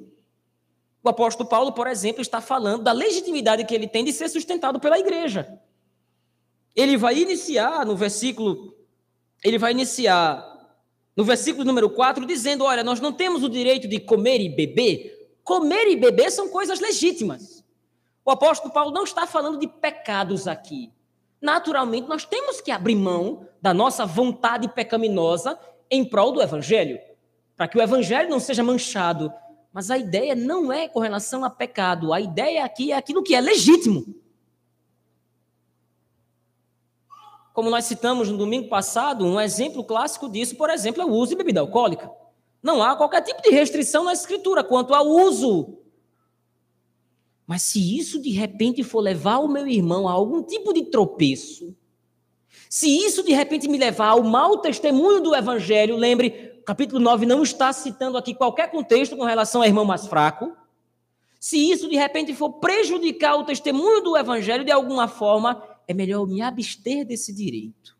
O 1.04 1.10
apóstolo 1.10 1.50
Paulo, 1.50 1.74
por 1.74 1.88
exemplo, 1.88 2.22
está 2.22 2.40
falando 2.40 2.84
da 2.84 2.92
legitimidade 2.92 3.66
que 3.66 3.76
ele 3.76 3.88
tem 3.88 4.06
de 4.06 4.14
ser 4.14 4.30
sustentado 4.30 4.80
pela 4.80 4.98
igreja. 4.98 5.60
Ele 6.76 6.96
vai 6.96 7.18
iniciar 7.18 7.86
no 7.86 7.96
versículo, 7.96 8.74
ele 9.44 9.58
vai 9.58 9.72
iniciar 9.72 10.48
no 11.16 11.26
versículo 11.26 11.66
número 11.66 11.90
4 11.90 12.26
dizendo: 12.26 12.64
"Olha, 12.64 12.84
nós 12.84 13.02
não 13.02 13.12
temos 13.12 13.44
o 13.44 13.50
direito 13.50 13.88
de 13.88 14.00
comer 14.00 14.40
e 14.40 14.48
beber. 14.48 15.38
Comer 15.44 15.88
e 15.90 15.98
beber 15.98 16.32
são 16.32 16.48
coisas 16.48 16.80
legítimas." 16.80 17.66
O 18.24 18.32
apóstolo 18.32 18.72
Paulo 18.72 18.92
não 18.92 19.04
está 19.04 19.26
falando 19.28 19.58
de 19.58 19.68
pecados 19.68 20.48
aqui. 20.48 20.92
Naturalmente, 21.42 22.08
nós 22.08 22.24
temos 22.24 22.62
que 22.62 22.72
abrir 22.72 22.96
mão 22.96 23.48
da 23.62 23.74
nossa 23.74 24.06
vontade 24.06 24.68
pecaminosa 24.68 25.58
em 25.90 26.06
prol 26.06 26.32
do 26.32 26.42
evangelho, 26.42 27.00
para 27.58 27.68
que 27.68 27.78
o 27.78 27.82
evangelho 27.82 28.30
não 28.30 28.40
seja 28.40 28.64
manchado 28.64 29.34
mas 29.74 29.90
a 29.90 29.98
ideia 29.98 30.36
não 30.36 30.72
é 30.72 30.88
com 30.88 31.00
relação 31.00 31.46
a 31.46 31.50
pecado. 31.50 32.12
A 32.12 32.20
ideia 32.20 32.66
aqui 32.66 32.92
é 32.92 32.96
aquilo 32.96 33.24
que 33.24 33.34
é 33.34 33.40
legítimo. 33.40 34.04
Como 37.54 37.70
nós 37.70 37.86
citamos 37.86 38.30
no 38.30 38.38
domingo 38.38 38.70
passado, 38.70 39.26
um 39.26 39.40
exemplo 39.40 39.84
clássico 39.84 40.30
disso, 40.30 40.56
por 40.56 40.70
exemplo, 40.70 41.02
é 41.02 41.06
o 41.06 41.12
uso 41.12 41.32
de 41.32 41.38
bebida 41.38 41.62
alcoólica. 41.62 42.12
Não 42.62 42.84
há 42.84 42.96
qualquer 42.96 43.22
tipo 43.22 43.42
de 43.42 43.50
restrição 43.50 44.04
na 44.04 44.14
escritura 44.14 44.64
quanto 44.64 44.94
ao 44.94 45.06
uso. 45.08 45.78
Mas 47.52 47.64
se 47.64 47.98
isso 47.98 48.18
de 48.22 48.30
repente 48.30 48.82
for 48.82 49.02
levar 49.02 49.40
o 49.40 49.48
meu 49.50 49.68
irmão 49.68 50.08
a 50.08 50.14
algum 50.14 50.42
tipo 50.42 50.72
de 50.72 50.84
tropeço, 50.86 51.76
se 52.70 52.88
isso 52.88 53.24
de 53.24 53.34
repente 53.34 53.68
me 53.68 53.78
levar 53.78 54.12
ao 54.12 54.24
mau 54.24 54.60
testemunho 54.60 55.20
do 55.20 55.36
evangelho, 55.36 55.98
lembre, 55.98 56.62
capítulo 56.66 57.02
9 57.02 57.26
não 57.26 57.44
está 57.44 57.74
citando 57.74 58.18
aqui 58.18 58.34
qualquer 58.34 58.72
contexto 58.72 59.18
com 59.18 59.26
relação 59.26 59.60
ao 59.60 59.68
irmão 59.68 59.84
mais 59.84 60.08
fraco. 60.08 60.56
Se 61.42 61.58
isso 61.70 61.90
de 61.90 61.98
repente 61.98 62.34
for 62.34 62.54
prejudicar 62.54 63.36
o 63.36 63.44
testemunho 63.44 64.02
do 64.02 64.16
evangelho 64.16 64.64
de 64.64 64.72
alguma 64.72 65.10
forma, 65.10 65.62
é 65.90 65.94
melhor 65.94 66.26
me 66.26 66.42
abster 66.42 67.06
desse 67.06 67.34
direito. 67.34 67.98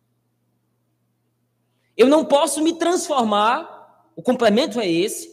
Eu 1.98 2.08
não 2.08 2.24
posso 2.24 2.64
me 2.64 2.72
transformar, 2.72 4.08
o 4.16 4.22
complemento 4.22 4.80
é 4.80 4.90
esse. 4.90 5.30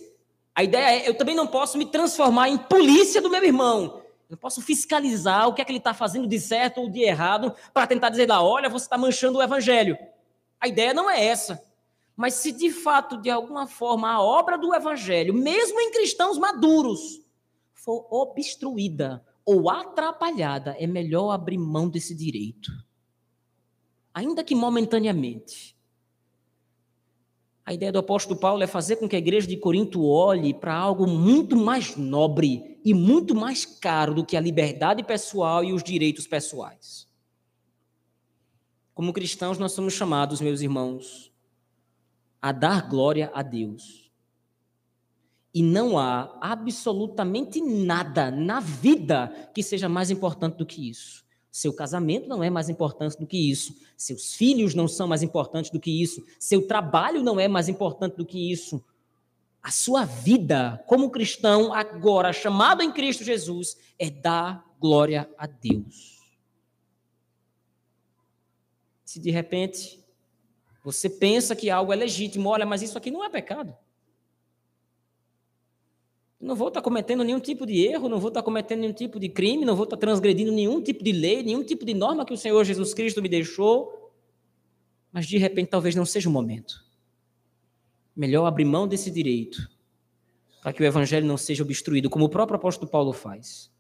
A 0.57 0.65
ideia 0.65 1.05
é, 1.05 1.09
eu 1.09 1.15
também 1.15 1.37
não 1.37 1.47
posso 1.47 1.79
me 1.79 1.87
transformar 1.87 2.49
em 2.49 2.59
polícia 2.59 3.23
do 3.23 3.31
meu 3.31 3.45
irmão. 3.45 4.08
Eu 4.29 4.37
posso 4.37 4.61
fiscalizar 4.61 5.49
o 5.49 5.55
que 5.55 5.63
é 5.63 5.65
que 5.65 5.71
ele 5.71 5.79
está 5.79 5.95
fazendo 5.95 6.27
de 6.27 6.39
certo 6.39 6.83
ou 6.83 6.91
de 6.91 7.01
errado 7.01 7.55
para 7.73 7.87
tentar 7.87 8.11
dizer 8.11 8.29
lá, 8.29 8.43
olha, 8.43 8.69
você 8.69 8.85
está 8.85 8.99
manchando 8.99 9.39
o 9.39 9.43
evangelho. 9.43 9.97
A 10.61 10.69
ideia 10.69 10.93
não 10.93 11.09
é 11.09 11.25
essa. 11.25 11.63
Mas 12.15 12.35
se 12.35 12.53
de 12.53 12.71
fato, 12.71 13.17
de 13.17 13.31
alguma 13.31 13.67
forma, 13.67 14.11
a 14.11 14.21
obra 14.21 14.59
do 14.59 14.75
evangelho, 14.75 15.33
mesmo 15.33 15.81
em 15.81 15.93
cristãos 15.93 16.37
maduros, 16.37 17.23
for 17.73 18.07
obstruída 18.11 19.25
ou 19.47 19.71
atrapalhada, 19.71 20.77
é 20.79 20.87
melhor 20.87 21.31
abrir 21.31 21.57
mão 21.57 21.89
desse 21.89 22.15
direito. 22.15 22.71
Ainda 24.13 24.43
que 24.45 24.55
momentaneamente. 24.55 25.78
A 27.69 27.75
ideia 27.75 27.93
do 27.93 27.99
apóstolo 27.99 28.41
Paulo 28.41 28.63
é 28.63 28.67
fazer 28.67 28.97
com 28.97 29.07
que 29.07 29.15
a 29.15 29.19
igreja 29.19 29.47
de 29.47 29.55
Corinto 29.55 30.03
olhe 30.03 30.55
para 30.55 30.75
algo 30.75 31.07
muito 31.07 31.55
mais 31.55 31.95
nobre 31.97 32.81
e 32.83 32.95
muito 32.95 33.35
mais 33.35 33.67
caro 33.67 34.15
do 34.15 34.25
que 34.25 34.39
a 34.39 34.41
liberdade 34.41 35.03
pessoal 35.03 35.63
e 35.63 35.75
os 35.75 35.83
direitos 35.83 36.27
pessoais. 36.27 37.07
Como 38.95 39.13
cristãos, 39.13 39.59
nós 39.59 39.73
somos 39.73 39.93
chamados, 39.93 40.41
meus 40.41 40.63
irmãos, 40.63 41.31
a 42.41 42.53
dar 42.53 42.89
glória 42.89 43.31
a 43.35 43.43
Deus. 43.43 44.11
E 45.53 45.63
não 45.63 45.99
há 45.99 46.39
absolutamente 46.41 47.61
nada 47.61 48.31
na 48.31 48.61
vida 48.61 49.51
que 49.55 49.63
seja 49.63 49.91
mais 49.91 50.11
importante 50.11 50.57
do 50.57 50.65
que 50.65 50.89
isso. 50.89 51.23
Seu 51.59 51.73
casamento 51.73 52.29
não 52.29 52.41
é 52.41 52.49
mais 52.49 52.69
importante 52.69 53.19
do 53.19 53.27
que 53.27 53.51
isso. 53.51 53.75
Seus 53.97 54.33
filhos 54.33 54.77
não 54.77 54.87
são 54.87 55.09
mais 55.09 55.25
importantes 55.25 55.73
do 55.73 55.81
que 55.81 55.91
isso. 55.91 56.25
Seu 56.39 56.65
trabalho 56.69 57.21
não 57.21 57.41
é 57.41 57.49
mais 57.49 57.69
importante 57.69 58.17
do 58.17 58.25
que 58.25 58.53
isso. 58.53 58.81
A 59.61 59.73
sua 59.73 60.05
vida 60.05 60.81
como 60.87 61.11
cristão, 61.11 61.75
agora 61.75 62.33
chamado 62.33 62.81
em 62.81 62.93
Cristo 62.93 63.25
Jesus, 63.25 63.77
é 63.99 64.09
dar 64.09 64.65
glória 64.79 65.29
a 65.37 65.49
Deus. 65.49 66.21
Se 69.05 69.19
de 69.19 69.33
repente 69.33 69.99
você 70.85 71.11
pensa 71.11 71.57
que 71.57 71.71
algo 71.71 71.93
é 71.93 71.97
legítimo, 71.97 72.51
olha, 72.51 72.65
mas 72.65 72.83
isso 72.83 72.97
aqui 72.97 73.11
não 73.11 73.25
é 73.25 73.29
pecado. 73.29 73.77
Não 76.41 76.55
vou 76.55 76.69
estar 76.69 76.81
cometendo 76.81 77.25
nenhum 77.25 77.41
tipo 77.41 77.67
de 77.67 77.85
erro, 77.85 78.09
não 78.09 78.21
vou 78.21 78.29
estar 78.29 78.43
cometendo 78.43 78.81
nenhum 78.81 78.93
tipo 78.93 79.19
de 79.19 79.29
crime, 79.29 79.65
não 79.65 79.75
vou 79.75 79.85
estar 79.85 79.97
transgredindo 79.97 80.53
nenhum 80.53 80.81
tipo 80.81 81.03
de 81.03 81.11
lei, 81.11 81.43
nenhum 81.43 81.65
tipo 81.65 81.85
de 81.85 81.95
norma 81.95 82.25
que 82.25 82.33
o 82.33 82.37
Senhor 82.37 82.63
Jesus 82.65 82.95
Cristo 82.95 83.21
me 83.21 83.29
deixou. 83.29 84.13
Mas 85.13 85.27
de 85.27 85.37
repente 85.37 85.69
talvez 85.69 85.97
não 85.97 86.07
seja 86.07 86.29
o 86.29 86.33
momento. 86.33 86.85
Melhor 88.15 88.47
abrir 88.47 88.65
mão 88.65 88.87
desse 88.87 89.11
direito, 89.11 89.69
para 90.63 90.73
que 90.73 90.81
o 90.83 90.87
evangelho 90.87 91.27
não 91.27 91.37
seja 91.37 91.65
obstruído, 91.65 92.09
como 92.09 92.27
o 92.27 92.29
próprio 92.29 92.57
apóstolo 92.57 92.89
Paulo 92.89 93.13
faz. 93.13 93.71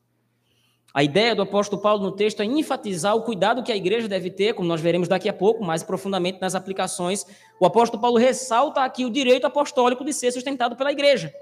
A 0.92 1.05
ideia 1.05 1.35
do 1.35 1.42
apóstolo 1.42 1.81
Paulo 1.81 2.03
no 2.03 2.12
texto 2.12 2.40
é 2.40 2.44
enfatizar 2.44 3.14
o 3.14 3.23
cuidado 3.23 3.62
que 3.62 3.71
a 3.71 3.77
igreja 3.77 4.09
deve 4.09 4.31
ter, 4.31 4.55
como 4.55 4.66
nós 4.66 4.81
veremos 4.81 5.07
daqui 5.07 5.29
a 5.29 5.33
pouco, 5.33 5.62
mais 5.62 5.85
profundamente 5.85 6.40
nas 6.40 6.57
aplicações. 6.57 7.25
O 7.61 7.66
apóstolo 7.66 8.01
Paulo 8.01 8.16
ressalta 8.16 8.83
aqui 8.83 9.05
o 9.05 9.11
direito 9.11 9.47
apostólico 9.47 10.05
de 10.05 10.12
ser 10.12 10.33
sustentado 10.33 10.75
pela 10.77 10.90
igreja. 10.90 11.33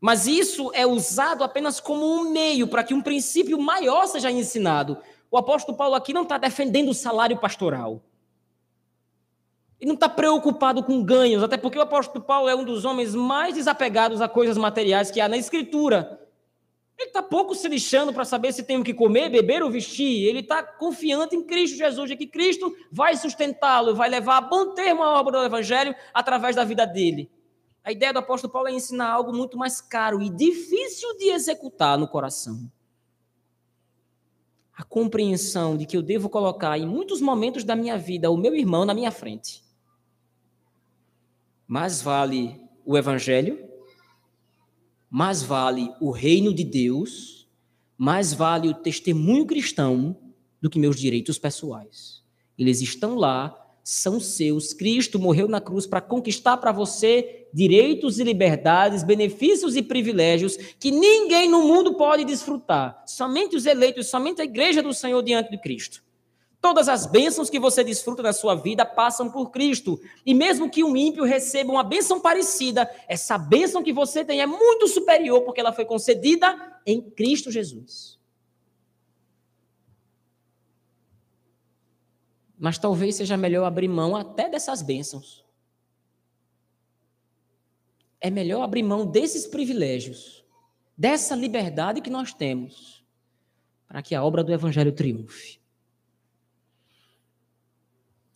Mas 0.00 0.26
isso 0.26 0.70
é 0.72 0.86
usado 0.86 1.44
apenas 1.44 1.78
como 1.78 2.06
um 2.06 2.30
meio 2.30 2.66
para 2.66 2.82
que 2.82 2.94
um 2.94 3.02
princípio 3.02 3.60
maior 3.60 4.06
seja 4.06 4.30
ensinado. 4.30 4.96
O 5.30 5.36
apóstolo 5.36 5.76
Paulo 5.76 5.94
aqui 5.94 6.14
não 6.14 6.22
está 6.22 6.38
defendendo 6.38 6.88
o 6.88 6.94
salário 6.94 7.38
pastoral. 7.38 8.02
Ele 9.78 9.88
não 9.88 9.94
está 9.94 10.08
preocupado 10.08 10.82
com 10.82 11.02
ganhos, 11.02 11.42
até 11.42 11.56
porque 11.56 11.78
o 11.78 11.82
apóstolo 11.82 12.24
Paulo 12.24 12.48
é 12.48 12.54
um 12.54 12.64
dos 12.64 12.84
homens 12.84 13.14
mais 13.14 13.54
desapegados 13.54 14.20
a 14.20 14.28
coisas 14.28 14.56
materiais 14.56 15.10
que 15.10 15.20
há 15.20 15.28
na 15.28 15.36
Escritura. 15.36 16.18
Ele 16.98 17.08
está 17.08 17.22
pouco 17.22 17.54
se 17.54 17.66
lixando 17.66 18.12
para 18.12 18.26
saber 18.26 18.52
se 18.52 18.62
tem 18.62 18.76
o 18.78 18.84
que 18.84 18.92
comer, 18.92 19.30
beber 19.30 19.62
ou 19.62 19.70
vestir. 19.70 20.26
Ele 20.26 20.40
está 20.40 20.62
confiante 20.62 21.34
em 21.34 21.42
Cristo 21.42 21.78
Jesus, 21.78 22.10
de 22.10 22.16
que 22.16 22.26
Cristo 22.26 22.74
vai 22.92 23.16
sustentá-lo, 23.16 23.94
vai 23.94 24.10
levar 24.10 24.36
a 24.36 24.40
bom 24.42 24.74
termo 24.74 25.02
a 25.02 25.18
obra 25.18 25.38
do 25.38 25.46
Evangelho 25.46 25.94
através 26.12 26.56
da 26.56 26.64
vida 26.64 26.86
dele. 26.86 27.30
A 27.82 27.92
ideia 27.92 28.12
do 28.12 28.18
apóstolo 28.18 28.52
Paulo 28.52 28.68
é 28.68 28.72
ensinar 28.72 29.10
algo 29.10 29.32
muito 29.32 29.56
mais 29.56 29.80
caro 29.80 30.20
e 30.20 30.28
difícil 30.28 31.16
de 31.16 31.30
executar 31.30 31.98
no 31.98 32.06
coração. 32.06 32.70
A 34.74 34.82
compreensão 34.82 35.76
de 35.76 35.86
que 35.86 35.96
eu 35.96 36.02
devo 36.02 36.28
colocar 36.28 36.78
em 36.78 36.86
muitos 36.86 37.20
momentos 37.20 37.64
da 37.64 37.76
minha 37.76 37.98
vida 37.98 38.30
o 38.30 38.36
meu 38.36 38.54
irmão 38.54 38.84
na 38.84 38.94
minha 38.94 39.10
frente. 39.10 39.62
Mais 41.66 42.00
vale 42.02 42.60
o 42.84 42.96
Evangelho 42.96 43.70
mais 45.10 45.42
vale 45.42 45.92
o 46.00 46.12
reino 46.12 46.54
de 46.54 46.62
Deus, 46.62 47.48
mais 47.98 48.32
vale 48.32 48.68
o 48.68 48.74
testemunho 48.74 49.44
cristão 49.44 50.16
do 50.62 50.70
que 50.70 50.78
meus 50.78 50.96
direitos 51.00 51.36
pessoais. 51.36 52.22
Eles 52.56 52.80
estão 52.80 53.16
lá, 53.16 53.69
são 53.90 54.20
seus. 54.20 54.72
Cristo 54.72 55.18
morreu 55.18 55.48
na 55.48 55.60
cruz 55.60 55.84
para 55.84 56.00
conquistar 56.00 56.56
para 56.58 56.70
você 56.70 57.48
direitos 57.52 58.20
e 58.20 58.22
liberdades, 58.22 59.02
benefícios 59.02 59.74
e 59.74 59.82
privilégios 59.82 60.56
que 60.78 60.92
ninguém 60.92 61.48
no 61.48 61.64
mundo 61.64 61.94
pode 61.94 62.24
desfrutar. 62.24 63.02
Somente 63.04 63.56
os 63.56 63.66
eleitos, 63.66 64.06
somente 64.06 64.40
a 64.40 64.44
igreja 64.44 64.80
do 64.80 64.94
Senhor 64.94 65.20
diante 65.24 65.50
de 65.50 65.58
Cristo. 65.60 66.04
Todas 66.60 66.88
as 66.88 67.04
bênçãos 67.04 67.50
que 67.50 67.58
você 67.58 67.82
desfruta 67.82 68.22
na 68.22 68.32
sua 68.32 68.54
vida 68.54 68.84
passam 68.84 69.28
por 69.28 69.50
Cristo. 69.50 70.00
E 70.24 70.34
mesmo 70.34 70.70
que 70.70 70.84
um 70.84 70.96
ímpio 70.96 71.24
receba 71.24 71.72
uma 71.72 71.82
bênção 71.82 72.20
parecida, 72.20 72.88
essa 73.08 73.36
bênção 73.36 73.82
que 73.82 73.92
você 73.92 74.24
tem 74.24 74.40
é 74.40 74.46
muito 74.46 74.86
superior 74.86 75.40
porque 75.40 75.58
ela 75.58 75.72
foi 75.72 75.84
concedida 75.84 76.56
em 76.86 77.00
Cristo 77.00 77.50
Jesus. 77.50 78.19
Mas 82.60 82.76
talvez 82.76 83.16
seja 83.16 83.38
melhor 83.38 83.64
abrir 83.64 83.88
mão 83.88 84.14
até 84.14 84.46
dessas 84.46 84.82
bênçãos. 84.82 85.42
É 88.20 88.28
melhor 88.28 88.62
abrir 88.62 88.82
mão 88.82 89.06
desses 89.06 89.46
privilégios, 89.46 90.44
dessa 90.94 91.34
liberdade 91.34 92.02
que 92.02 92.10
nós 92.10 92.34
temos, 92.34 93.02
para 93.88 94.02
que 94.02 94.14
a 94.14 94.22
obra 94.22 94.44
do 94.44 94.52
Evangelho 94.52 94.92
triunfe. 94.92 95.58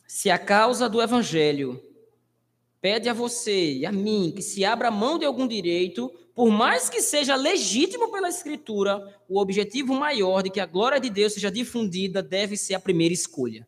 Se 0.07 0.31
a 0.31 0.39
causa 0.39 0.89
do 0.89 1.01
evangelho 1.01 1.79
pede 2.81 3.09
a 3.09 3.13
você 3.13 3.73
e 3.73 3.85
a 3.85 3.91
mim 3.91 4.31
que 4.35 4.41
se 4.41 4.63
abra 4.63 4.89
mão 4.89 5.19
de 5.19 5.25
algum 5.25 5.45
direito, 5.47 6.09
por 6.33 6.49
mais 6.49 6.89
que 6.89 7.01
seja 7.01 7.35
legítimo 7.35 8.11
pela 8.11 8.29
Escritura, 8.29 9.13
o 9.27 9.39
objetivo 9.39 9.93
maior 9.93 10.41
de 10.41 10.49
que 10.49 10.59
a 10.59 10.65
glória 10.65 10.99
de 10.99 11.09
Deus 11.09 11.33
seja 11.33 11.51
difundida 11.51 12.23
deve 12.23 12.55
ser 12.57 12.75
a 12.75 12.79
primeira 12.79 13.13
escolha. 13.13 13.67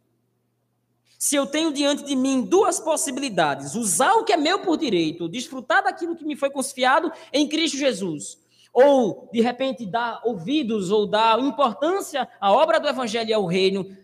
Se 1.17 1.36
eu 1.36 1.47
tenho 1.47 1.73
diante 1.73 2.03
de 2.03 2.15
mim 2.15 2.43
duas 2.43 2.80
possibilidades, 2.80 3.73
usar 3.73 4.13
o 4.13 4.23
que 4.23 4.34
é 4.34 4.38
meu 4.38 4.60
por 4.60 4.77
direito, 4.77 5.27
desfrutar 5.27 5.84
daquilo 5.84 6.15
que 6.15 6.25
me 6.25 6.36
foi 6.36 6.49
confiado 6.49 7.12
em 7.34 7.49
Cristo 7.49 7.77
Jesus, 7.77 8.39
ou 8.71 9.27
de 9.34 9.41
repente 9.41 9.86
dar 9.86 10.21
ouvidos 10.23 10.91
ou 10.91 11.08
dar 11.08 11.39
importância 11.39 12.30
à 12.39 12.51
obra 12.51 12.80
do 12.80 12.88
evangelho 12.88 13.30
e 13.30 13.34
ao 13.34 13.45
reino, 13.45 13.97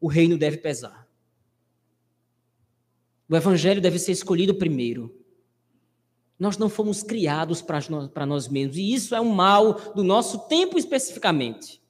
o 0.00 0.08
reino 0.08 0.36
deve 0.36 0.56
pesar. 0.56 1.06
O 3.28 3.36
evangelho 3.36 3.80
deve 3.80 4.00
ser 4.00 4.10
escolhido 4.10 4.56
primeiro. 4.56 5.14
Nós 6.36 6.58
não 6.58 6.68
fomos 6.68 7.04
criados 7.04 7.62
para 7.62 8.26
nós, 8.26 8.48
mesmos, 8.48 8.76
e 8.76 8.92
isso 8.92 9.14
é 9.14 9.20
um 9.20 9.28
mal 9.28 9.74
do 9.94 10.02
nosso 10.02 10.48
tempo 10.48 10.76
especificamente. 10.76 11.80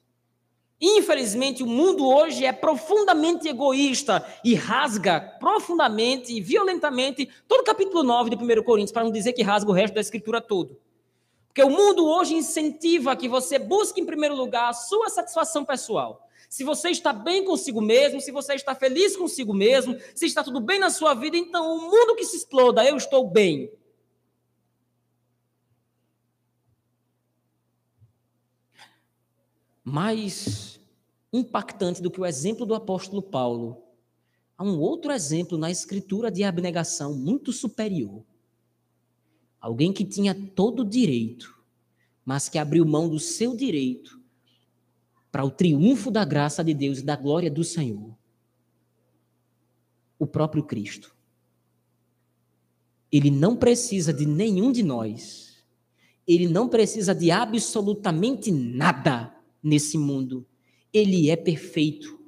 Infelizmente, 0.81 1.61
o 1.61 1.67
mundo 1.67 2.07
hoje 2.07 2.43
é 2.43 2.51
profundamente 2.51 3.47
egoísta 3.47 4.25
e 4.43 4.55
rasga 4.55 5.21
profundamente 5.39 6.33
e 6.33 6.41
violentamente 6.41 7.29
todo 7.47 7.61
o 7.61 7.63
capítulo 7.63 8.01
9 8.01 8.31
de 8.31 8.35
1 8.35 8.63
Coríntios, 8.63 8.91
para 8.91 9.03
não 9.03 9.11
dizer 9.11 9.33
que 9.33 9.43
rasga 9.43 9.69
o 9.69 9.73
resto 9.73 9.93
da 9.93 10.01
escritura 10.01 10.41
todo. 10.41 10.77
Porque 11.47 11.61
o 11.61 11.69
mundo 11.69 12.07
hoje 12.07 12.33
incentiva 12.33 13.15
que 13.15 13.27
você 13.27 13.59
busque, 13.59 14.01
em 14.01 14.05
primeiro 14.05 14.35
lugar, 14.35 14.69
a 14.69 14.73
sua 14.73 15.09
satisfação 15.09 15.63
pessoal 15.63 16.27
se 16.51 16.65
você 16.65 16.89
está 16.89 17.13
bem 17.13 17.45
consigo 17.45 17.79
mesmo, 17.79 18.19
se 18.19 18.29
você 18.29 18.55
está 18.55 18.75
feliz 18.75 19.15
consigo 19.15 19.53
mesmo, 19.53 19.97
se 20.13 20.25
está 20.25 20.43
tudo 20.43 20.59
bem 20.59 20.79
na 20.79 20.89
sua 20.89 21.13
vida, 21.13 21.37
então 21.37 21.77
o 21.77 21.81
mundo 21.89 22.13
que 22.13 22.25
se 22.25 22.35
exploda, 22.35 22.83
eu 22.83 22.97
estou 22.97 23.25
bem. 23.25 23.71
Mais 29.81 30.70
impactante 31.31 32.01
do 32.01 32.11
que 32.11 32.19
o 32.19 32.25
exemplo 32.25 32.65
do 32.65 32.75
apóstolo 32.75 33.21
Paulo, 33.21 33.83
há 34.57 34.63
um 34.63 34.79
outro 34.79 35.11
exemplo 35.11 35.57
na 35.57 35.71
escritura 35.71 36.29
de 36.29 36.43
abnegação 36.43 37.15
muito 37.15 37.53
superior. 37.53 38.23
Alguém 39.59 39.93
que 39.93 40.03
tinha 40.03 40.33
todo 40.33 40.81
o 40.81 40.85
direito, 40.85 41.57
mas 42.25 42.49
que 42.49 42.57
abriu 42.57 42.85
mão 42.85 43.07
do 43.07 43.19
seu 43.19 43.55
direito 43.55 44.19
para 45.31 45.45
o 45.45 45.51
triunfo 45.51 46.11
da 46.11 46.25
graça 46.25 46.63
de 46.63 46.73
Deus 46.73 46.99
e 46.99 47.03
da 47.03 47.15
glória 47.15 47.49
do 47.49 47.63
Senhor. 47.63 48.15
O 50.19 50.27
próprio 50.27 50.63
Cristo. 50.63 51.15
Ele 53.11 53.31
não 53.31 53.55
precisa 53.55 54.13
de 54.13 54.25
nenhum 54.25 54.71
de 54.71 54.83
nós. 54.83 55.63
Ele 56.27 56.47
não 56.47 56.67
precisa 56.67 57.15
de 57.15 57.31
absolutamente 57.31 58.51
nada 58.51 59.35
nesse 59.63 59.97
mundo. 59.97 60.45
Ele 60.93 61.29
é 61.29 61.35
perfeito 61.35 62.21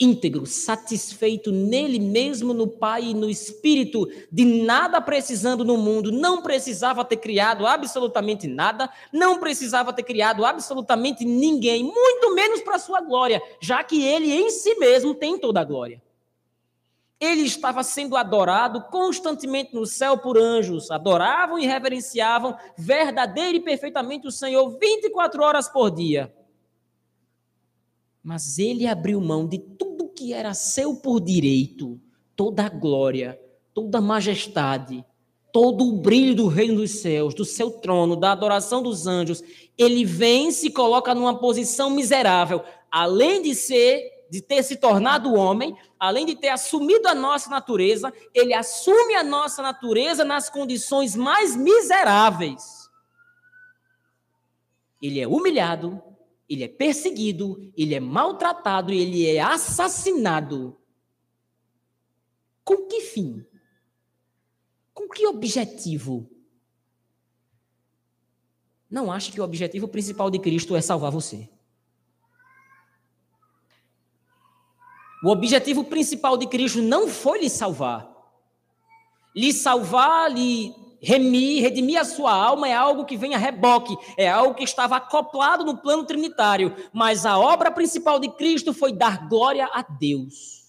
íntegro, 0.00 0.46
satisfeito 0.46 1.52
nele 1.52 1.98
mesmo, 1.98 2.54
no 2.54 2.66
Pai 2.66 3.10
e 3.10 3.14
no 3.14 3.28
Espírito, 3.28 4.08
de 4.32 4.44
nada 4.46 4.98
precisando 5.00 5.62
no 5.62 5.76
mundo, 5.76 6.10
não 6.10 6.40
precisava 6.40 7.04
ter 7.04 7.18
criado 7.18 7.66
absolutamente 7.66 8.48
nada, 8.48 8.90
não 9.12 9.38
precisava 9.38 9.92
ter 9.92 10.02
criado 10.02 10.46
absolutamente 10.46 11.24
ninguém, 11.24 11.84
muito 11.84 12.34
menos 12.34 12.62
para 12.62 12.78
sua 12.78 13.02
glória, 13.02 13.42
já 13.60 13.84
que 13.84 14.02
ele 14.02 14.32
em 14.32 14.48
si 14.50 14.74
mesmo 14.76 15.14
tem 15.14 15.38
toda 15.38 15.60
a 15.60 15.64
glória. 15.64 16.02
Ele 17.20 17.42
estava 17.42 17.82
sendo 17.82 18.16
adorado 18.16 18.80
constantemente 18.84 19.74
no 19.74 19.84
céu 19.84 20.16
por 20.16 20.38
anjos, 20.38 20.90
adoravam 20.90 21.58
e 21.58 21.66
reverenciavam 21.66 22.56
verdadeiro 22.78 23.58
e 23.58 23.60
perfeitamente 23.60 24.26
o 24.26 24.32
Senhor 24.32 24.70
24 24.78 25.42
horas 25.42 25.68
por 25.68 25.90
dia. 25.90 26.32
Mas 28.22 28.58
ele 28.58 28.86
abriu 28.86 29.20
mão 29.20 29.46
de 29.46 29.58
tudo 29.58 30.08
que 30.08 30.32
era 30.32 30.52
seu 30.54 30.96
por 30.96 31.20
direito, 31.20 32.00
toda 32.36 32.66
a 32.66 32.68
glória, 32.68 33.40
toda 33.72 33.98
a 33.98 34.02
majestade, 34.02 35.04
todo 35.52 35.88
o 35.88 36.00
brilho 36.00 36.34
do 36.34 36.46
reino 36.46 36.76
dos 36.76 37.00
céus, 37.00 37.34
do 37.34 37.44
seu 37.44 37.70
trono, 37.70 38.16
da 38.16 38.32
adoração 38.32 38.82
dos 38.82 39.06
anjos, 39.06 39.42
ele 39.76 40.04
vem 40.04 40.48
e 40.48 40.52
se 40.52 40.70
coloca 40.70 41.14
numa 41.14 41.38
posição 41.38 41.90
miserável, 41.90 42.62
além 42.90 43.42
de 43.42 43.54
ser 43.54 44.20
de 44.30 44.40
ter 44.40 44.62
se 44.62 44.76
tornado 44.76 45.34
homem, 45.34 45.76
além 45.98 46.24
de 46.24 46.36
ter 46.36 46.50
assumido 46.50 47.08
a 47.08 47.14
nossa 47.16 47.50
natureza, 47.50 48.12
ele 48.32 48.54
assume 48.54 49.16
a 49.16 49.24
nossa 49.24 49.60
natureza 49.60 50.24
nas 50.24 50.48
condições 50.48 51.16
mais 51.16 51.56
miseráveis. 51.56 52.88
Ele 55.02 55.18
é 55.20 55.26
humilhado, 55.26 56.00
ele 56.50 56.64
é 56.64 56.68
perseguido, 56.68 57.72
ele 57.76 57.94
é 57.94 58.00
maltratado, 58.00 58.92
ele 58.92 59.24
é 59.24 59.40
assassinado. 59.40 60.76
Com 62.64 62.88
que 62.88 63.02
fim? 63.02 63.46
Com 64.92 65.08
que 65.08 65.24
objetivo? 65.28 66.28
Não 68.90 69.12
acho 69.12 69.30
que 69.30 69.40
o 69.40 69.44
objetivo 69.44 69.86
principal 69.86 70.28
de 70.28 70.40
Cristo 70.40 70.74
é 70.74 70.80
salvar 70.80 71.12
você. 71.12 71.48
O 75.22 75.28
objetivo 75.28 75.84
principal 75.84 76.36
de 76.36 76.48
Cristo 76.48 76.82
não 76.82 77.06
foi 77.06 77.42
lhe 77.42 77.50
salvar. 77.50 78.10
Lhe 79.36 79.52
salvar, 79.52 80.32
lhe 80.32 80.74
remir, 81.00 81.62
redimir 81.62 81.98
a 81.98 82.04
sua 82.04 82.32
alma 82.32 82.68
é 82.68 82.74
algo 82.74 83.04
que 83.04 83.16
vem 83.16 83.34
a 83.34 83.38
reboque, 83.38 83.96
é 84.16 84.28
algo 84.28 84.54
que 84.54 84.64
estava 84.64 84.96
acoplado 84.96 85.64
no 85.64 85.78
plano 85.78 86.04
trinitário, 86.04 86.74
mas 86.92 87.24
a 87.24 87.38
obra 87.38 87.70
principal 87.70 88.20
de 88.20 88.28
Cristo 88.28 88.74
foi 88.74 88.92
dar 88.92 89.28
glória 89.28 89.68
a 89.72 89.82
Deus. 89.82 90.60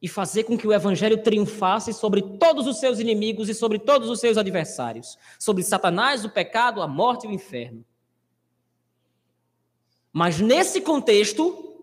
E 0.00 0.06
fazer 0.06 0.44
com 0.44 0.56
que 0.56 0.66
o 0.66 0.72
evangelho 0.72 1.22
triunfasse 1.22 1.92
sobre 1.92 2.22
todos 2.38 2.68
os 2.68 2.78
seus 2.78 3.00
inimigos 3.00 3.48
e 3.48 3.54
sobre 3.54 3.80
todos 3.80 4.08
os 4.08 4.20
seus 4.20 4.36
adversários, 4.36 5.18
sobre 5.38 5.64
Satanás, 5.64 6.24
o 6.24 6.30
pecado, 6.30 6.80
a 6.80 6.86
morte 6.86 7.26
e 7.26 7.30
o 7.30 7.32
inferno. 7.32 7.84
Mas 10.12 10.38
nesse 10.38 10.80
contexto, 10.80 11.76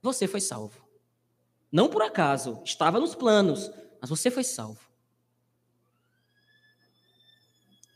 você 0.00 0.26
foi 0.26 0.40
salvo. 0.40 0.80
Não 1.70 1.88
por 1.88 2.00
acaso, 2.00 2.62
estava 2.64 2.98
nos 2.98 3.14
planos, 3.14 3.70
mas 4.00 4.08
você 4.08 4.30
foi 4.30 4.44
salvo. 4.44 4.87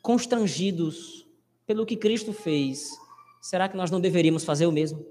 Constrangidos 0.02 1.26
pelo 1.64 1.86
que 1.86 1.96
Cristo 1.96 2.32
fez, 2.32 2.90
será 3.40 3.68
que 3.68 3.76
nós 3.76 3.90
não 3.90 4.00
deveríamos 4.00 4.44
fazer 4.44 4.66
o 4.66 4.72
mesmo? 4.72 5.06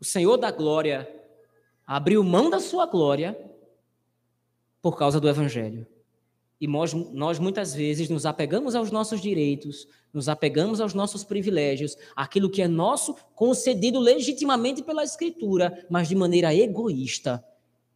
O 0.00 0.04
Senhor 0.04 0.38
da 0.38 0.50
glória 0.50 1.08
abriu 1.86 2.24
mão 2.24 2.48
da 2.48 2.58
sua 2.58 2.86
glória 2.86 3.38
por 4.80 4.96
causa 4.96 5.20
do 5.20 5.28
Evangelho. 5.28 5.86
E 6.58 6.66
nós, 6.66 6.92
nós 6.92 7.38
muitas 7.38 7.74
vezes 7.74 8.08
nos 8.08 8.24
apegamos 8.24 8.74
aos 8.74 8.90
nossos 8.90 9.20
direitos, 9.20 9.86
nos 10.12 10.28
apegamos 10.28 10.80
aos 10.80 10.94
nossos 10.94 11.24
privilégios, 11.24 11.96
aquilo 12.16 12.50
que 12.50 12.62
é 12.62 12.68
nosso, 12.68 13.14
concedido 13.34 13.98
legitimamente 13.98 14.82
pela 14.82 15.04
Escritura, 15.04 15.86
mas 15.90 16.08
de 16.08 16.14
maneira 16.14 16.54
egoísta. 16.54 17.44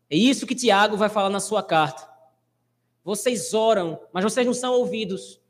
É 0.09 0.17
isso 0.17 0.47
que 0.47 0.55
Tiago 0.55 0.97
vai 0.97 1.09
falar 1.09 1.31
na 1.31 1.41
sua 1.41 1.63
carta. 1.63 2.14
Vocês 3.05 3.53
oram, 3.53 4.01
mas 4.13 4.25
vocês 4.25 4.47
não 4.47 4.55
são 4.55 4.73
ouvidos. 4.73 5.41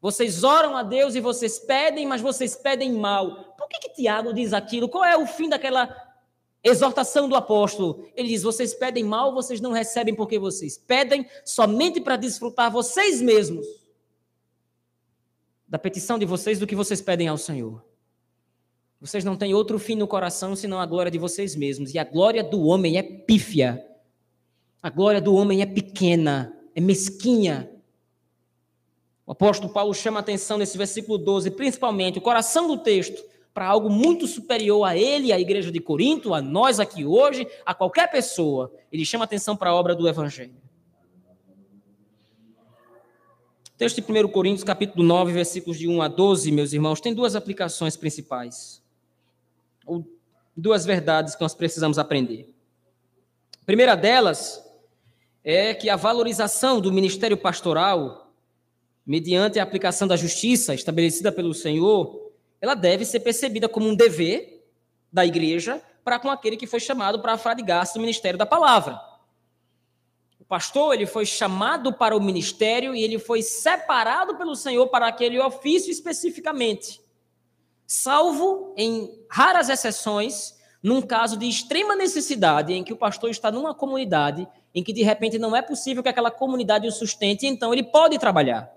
Vocês 0.00 0.42
oram 0.42 0.76
a 0.76 0.82
Deus 0.82 1.14
e 1.14 1.20
vocês 1.20 1.58
pedem, 1.58 2.06
mas 2.06 2.20
vocês 2.20 2.56
pedem 2.56 2.92
mal. 2.92 3.54
Por 3.56 3.68
que, 3.68 3.78
que 3.78 3.94
Tiago 3.94 4.32
diz 4.32 4.52
aquilo? 4.52 4.88
Qual 4.88 5.04
é 5.04 5.16
o 5.16 5.26
fim 5.26 5.48
daquela 5.48 5.94
exortação 6.64 7.28
do 7.28 7.36
apóstolo? 7.36 8.08
Ele 8.16 8.28
diz: 8.28 8.42
vocês 8.42 8.74
pedem 8.74 9.04
mal, 9.04 9.32
vocês 9.34 9.60
não 9.60 9.70
recebem 9.70 10.14
porque 10.14 10.38
vocês 10.38 10.78
pedem 10.78 11.28
somente 11.44 12.00
para 12.00 12.16
desfrutar 12.16 12.72
vocês 12.72 13.20
mesmos 13.20 13.64
da 15.68 15.78
petição 15.78 16.18
de 16.18 16.26
vocês 16.26 16.58
do 16.58 16.66
que 16.66 16.74
vocês 16.74 17.00
pedem 17.00 17.28
ao 17.28 17.38
Senhor. 17.38 17.84
Vocês 19.00 19.24
não 19.24 19.36
têm 19.36 19.54
outro 19.54 19.78
fim 19.78 19.96
no 19.96 20.06
coração 20.06 20.56
senão 20.56 20.80
a 20.80 20.86
glória 20.86 21.10
de 21.10 21.18
vocês 21.18 21.56
mesmos. 21.56 21.94
E 21.94 21.98
a 21.98 22.04
glória 22.04 22.42
do 22.42 22.62
homem 22.62 22.98
é 22.98 23.02
pífia. 23.02 23.84
A 24.82 24.90
glória 24.90 25.20
do 25.20 25.34
homem 25.34 25.62
é 25.62 25.66
pequena 25.66 26.56
é 26.74 26.80
mesquinha. 26.80 27.70
O 29.26 29.32
apóstolo 29.32 29.72
Paulo 29.72 29.94
chama 29.94 30.18
a 30.18 30.20
atenção 30.20 30.58
nesse 30.58 30.76
versículo 30.76 31.16
12, 31.16 31.50
principalmente 31.52 32.18
o 32.18 32.22
coração 32.22 32.66
do 32.66 32.78
texto, 32.78 33.22
para 33.54 33.66
algo 33.66 33.90
muito 33.90 34.26
superior 34.26 34.84
a 34.84 34.96
ele, 34.96 35.32
à 35.32 35.38
igreja 35.38 35.70
de 35.70 35.78
Corinto, 35.78 36.32
a 36.32 36.40
nós 36.40 36.80
aqui 36.80 37.04
hoje, 37.04 37.46
a 37.66 37.74
qualquer 37.74 38.10
pessoa. 38.10 38.72
Ele 38.90 39.04
chama 39.04 39.24
a 39.24 39.26
atenção 39.26 39.56
para 39.56 39.70
a 39.70 39.74
obra 39.74 39.94
do 39.94 40.08
Evangelho. 40.08 40.54
O 43.74 43.78
texto 43.78 44.00
de 44.00 44.12
1 44.12 44.28
Coríntios, 44.28 44.64
capítulo 44.64 45.04
9, 45.04 45.32
versículos 45.32 45.78
de 45.78 45.88
1 45.88 46.00
a 46.00 46.08
12, 46.08 46.50
meus 46.50 46.72
irmãos, 46.72 47.00
tem 47.00 47.12
duas 47.12 47.36
aplicações 47.36 47.96
principais. 47.96 48.82
Ou 49.84 50.06
duas 50.56 50.84
verdades 50.86 51.34
que 51.34 51.42
nós 51.42 51.54
precisamos 51.54 51.98
aprender. 51.98 52.54
A 53.60 53.64
primeira 53.64 53.94
delas 53.94 54.61
é 55.44 55.74
que 55.74 55.90
a 55.90 55.96
valorização 55.96 56.80
do 56.80 56.92
ministério 56.92 57.36
pastoral, 57.36 58.32
mediante 59.04 59.58
a 59.58 59.62
aplicação 59.62 60.06
da 60.06 60.16
justiça 60.16 60.74
estabelecida 60.74 61.32
pelo 61.32 61.52
Senhor, 61.52 62.32
ela 62.60 62.74
deve 62.74 63.04
ser 63.04 63.20
percebida 63.20 63.68
como 63.68 63.88
um 63.88 63.94
dever 63.94 64.64
da 65.12 65.26
igreja 65.26 65.82
para 66.04 66.18
com 66.18 66.30
aquele 66.30 66.56
que 66.56 66.66
foi 66.66 66.80
chamado 66.80 67.20
para 67.20 67.32
afradigar-se 67.32 67.94
do 67.94 68.00
ministério 68.00 68.38
da 68.38 68.46
palavra. 68.46 69.00
O 70.38 70.44
pastor, 70.44 70.94
ele 70.94 71.06
foi 71.06 71.26
chamado 71.26 71.92
para 71.92 72.16
o 72.16 72.20
ministério 72.20 72.94
e 72.94 73.02
ele 73.02 73.18
foi 73.18 73.42
separado 73.42 74.36
pelo 74.36 74.54
Senhor 74.54 74.86
para 74.88 75.08
aquele 75.08 75.40
ofício 75.40 75.90
especificamente. 75.90 77.00
Salvo 77.86 78.74
em 78.76 79.24
raras 79.28 79.68
exceções, 79.68 80.56
num 80.82 81.00
caso 81.00 81.36
de 81.36 81.46
extrema 81.46 81.94
necessidade, 81.94 82.72
em 82.72 82.82
que 82.82 82.92
o 82.92 82.96
pastor 82.96 83.30
está 83.30 83.50
numa 83.50 83.74
comunidade 83.74 84.48
em 84.74 84.82
que 84.82 84.92
de 84.92 85.02
repente 85.02 85.38
não 85.38 85.54
é 85.54 85.62
possível 85.62 86.02
que 86.02 86.08
aquela 86.08 86.30
comunidade 86.30 86.88
o 86.88 86.92
sustente, 86.92 87.46
então 87.46 87.72
ele 87.72 87.82
pode 87.82 88.18
trabalhar. 88.18 88.72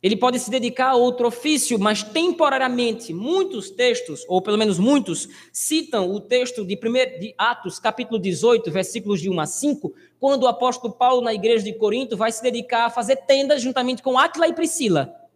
Ele 0.00 0.16
pode 0.16 0.38
se 0.38 0.48
dedicar 0.48 0.90
a 0.90 0.94
outro 0.94 1.26
ofício, 1.26 1.78
mas 1.78 2.04
temporariamente. 2.04 3.12
Muitos 3.12 3.68
textos, 3.68 4.24
ou 4.28 4.40
pelo 4.40 4.56
menos 4.56 4.78
muitos, 4.78 5.28
citam 5.52 6.08
o 6.12 6.20
texto 6.20 6.64
de, 6.64 6.76
primeiro, 6.76 7.18
de 7.18 7.34
Atos, 7.36 7.80
capítulo 7.80 8.18
18, 8.18 8.70
versículos 8.70 9.20
de 9.20 9.28
1 9.28 9.40
a 9.40 9.46
5, 9.46 9.92
quando 10.20 10.44
o 10.44 10.46
apóstolo 10.46 10.92
Paulo, 10.92 11.20
na 11.20 11.34
igreja 11.34 11.64
de 11.64 11.72
Corinto, 11.72 12.16
vai 12.16 12.30
se 12.30 12.40
dedicar 12.40 12.86
a 12.86 12.90
fazer 12.90 13.16
tendas 13.16 13.60
juntamente 13.60 14.00
com 14.00 14.16
Aquila 14.16 14.46
e 14.46 14.52
Priscila. 14.52 15.27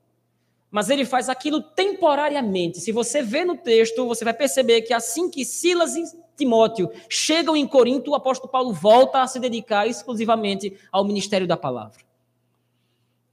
Mas 0.73 0.89
ele 0.89 1.05
faz 1.05 1.29
aquilo 1.29 1.61
temporariamente. 1.61 2.81
Se 2.81 2.91
você 2.91 3.23
vê 3.23 3.45
no 3.45 3.59
texto, 3.59 4.07
você 4.09 4.25
vai 4.25 4.33
perceber 4.33 4.81
que 4.81 4.95
assim 4.95 5.31
que 5.31 5.45
Silas 5.45 5.95
e 5.95 6.03
Timóteo 6.35 6.91
chegam 7.11 7.55
em 7.55 7.67
Corinto, 7.67 8.11
o 8.11 8.15
apóstolo 8.15 8.51
Paulo 8.51 8.73
volta 8.73 9.21
a 9.21 9.27
se 9.27 9.39
dedicar 9.39 9.87
exclusivamente 9.87 10.75
ao 10.91 11.05
ministério 11.05 11.47
da 11.47 11.59
palavra. 11.59 12.01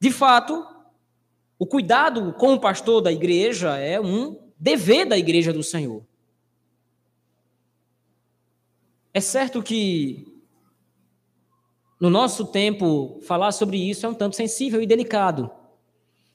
De 0.02 0.12
fato, 0.12 0.68
o 1.58 1.66
cuidado 1.66 2.34
com 2.34 2.54
o 2.54 2.60
pastor 2.60 3.02
da 3.02 3.12
igreja 3.12 3.78
é 3.78 4.02
um 4.02 4.38
dever 4.60 5.06
da 5.06 5.18
igreja 5.18 5.54
do 5.54 5.64
Senhor. 5.64 6.04
É 9.14 9.22
certo 9.22 9.64
que 9.64 10.28
no 12.02 12.10
nosso 12.10 12.46
tempo 12.48 13.20
falar 13.22 13.54
sobre 13.54 13.78
isso 13.78 14.06
é 14.06 14.10
um 14.10 14.14
tanto 14.14 14.36
sensível 14.36 14.82
e 14.82 14.86
delicado. 14.86 15.50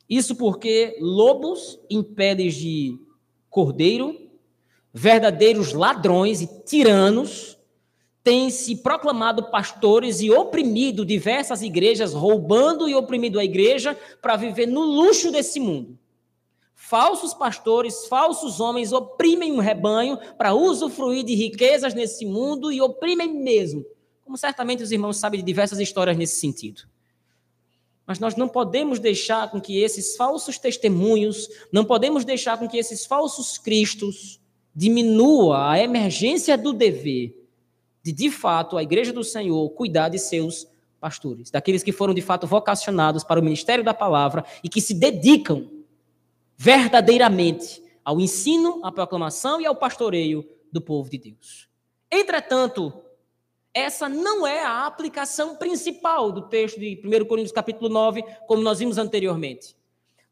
Isso 0.09 0.37
porque 0.37 0.97
lobos 1.01 1.79
em 1.89 2.03
peles 2.03 2.55
de 2.55 2.99
cordeiro, 3.49 4.19
verdadeiros 4.93 5.73
ladrões 5.73 6.41
e 6.41 6.47
tiranos, 6.65 7.59
têm 8.23 8.49
se 8.49 8.77
proclamado 8.77 9.51
pastores 9.51 10.21
e 10.21 10.31
oprimido 10.31 11.05
diversas 11.05 11.63
igrejas, 11.63 12.15
roubando 12.15 12.89
e 12.89 12.95
oprimindo 12.95 13.39
a 13.39 13.45
igreja 13.45 13.97
para 14.23 14.37
viver 14.37 14.67
no 14.67 14.81
luxo 14.81 15.31
desse 15.31 15.61
mundo. 15.61 15.99
Falsos 16.75 17.33
pastores, 17.35 18.07
falsos 18.07 18.61
homens 18.61 18.93
oprimem 18.93 19.53
um 19.53 19.59
rebanho 19.59 20.19
para 20.37 20.55
usufruir 20.55 21.25
de 21.25 21.35
riquezas 21.35 21.95
nesse 21.95 22.25
mundo 22.27 22.73
e 22.73 22.81
oprimem 22.81 23.33
mesmo. 23.33 23.85
Como 24.25 24.37
certamente 24.37 24.83
os 24.83 24.91
irmãos 24.91 25.19
sabem 25.19 25.41
de 25.41 25.47
diversas 25.47 25.79
histórias 25.79 26.17
nesse 26.17 26.41
sentido. 26.41 26.83
Mas 28.07 28.19
nós 28.19 28.37
não 28.37 28.49
podemos 28.49 28.99
deixar 28.99 29.51
com 29.51 29.61
que 29.61 29.83
esses 29.83 30.17
falsos 30.17 30.59
testemunhos, 30.59 31.49
não 31.73 31.85
podemos 31.85 32.25
deixar 32.25 32.59
com 32.59 32.69
que 32.69 32.77
esses 32.77 33.07
falsos 33.07 33.57
cristos 33.57 34.41
diminua 34.75 35.71
a 35.71 35.81
emergência 35.81 36.59
do 36.59 36.73
dever 36.73 37.45
de, 38.05 38.13
de 38.13 38.31
fato, 38.31 38.77
a 38.77 38.83
igreja 38.83 39.13
do 39.13 39.25
Senhor 39.25 39.71
cuidar 39.71 40.11
de 40.11 40.19
seus 40.19 40.69
pastores, 41.01 41.51
daqueles 41.51 41.83
que 41.83 41.91
foram 41.91 42.13
de 42.13 42.21
fato 42.21 42.47
vocacionados 42.47 43.25
para 43.25 43.41
o 43.41 43.43
ministério 43.43 43.83
da 43.83 43.95
palavra 43.95 44.45
e 44.63 44.69
que 44.69 44.81
se 44.81 44.93
dedicam 44.93 45.71
verdadeiramente 46.57 47.83
ao 48.05 48.21
ensino, 48.21 48.81
à 48.85 48.93
proclamação 48.93 49.61
e 49.61 49.67
ao 49.67 49.75
pastoreio 49.75 50.47
do 50.71 50.83
povo 50.83 51.09
de 51.09 51.17
Deus. 51.17 51.69
Entretanto, 52.13 52.93
essa 53.75 54.09
não 54.09 54.47
é 54.47 54.65
a 54.65 54.87
aplicação 54.87 55.57
principal 55.57 56.31
do 56.31 56.43
texto 56.43 56.79
de 56.79 57.03
1 57.05 57.25
Coríntios 57.27 57.53
capítulo 57.53 57.89
9, 57.89 58.23
como 58.47 58.63
nós 58.63 58.79
vimos 58.79 58.97
anteriormente. 58.97 59.77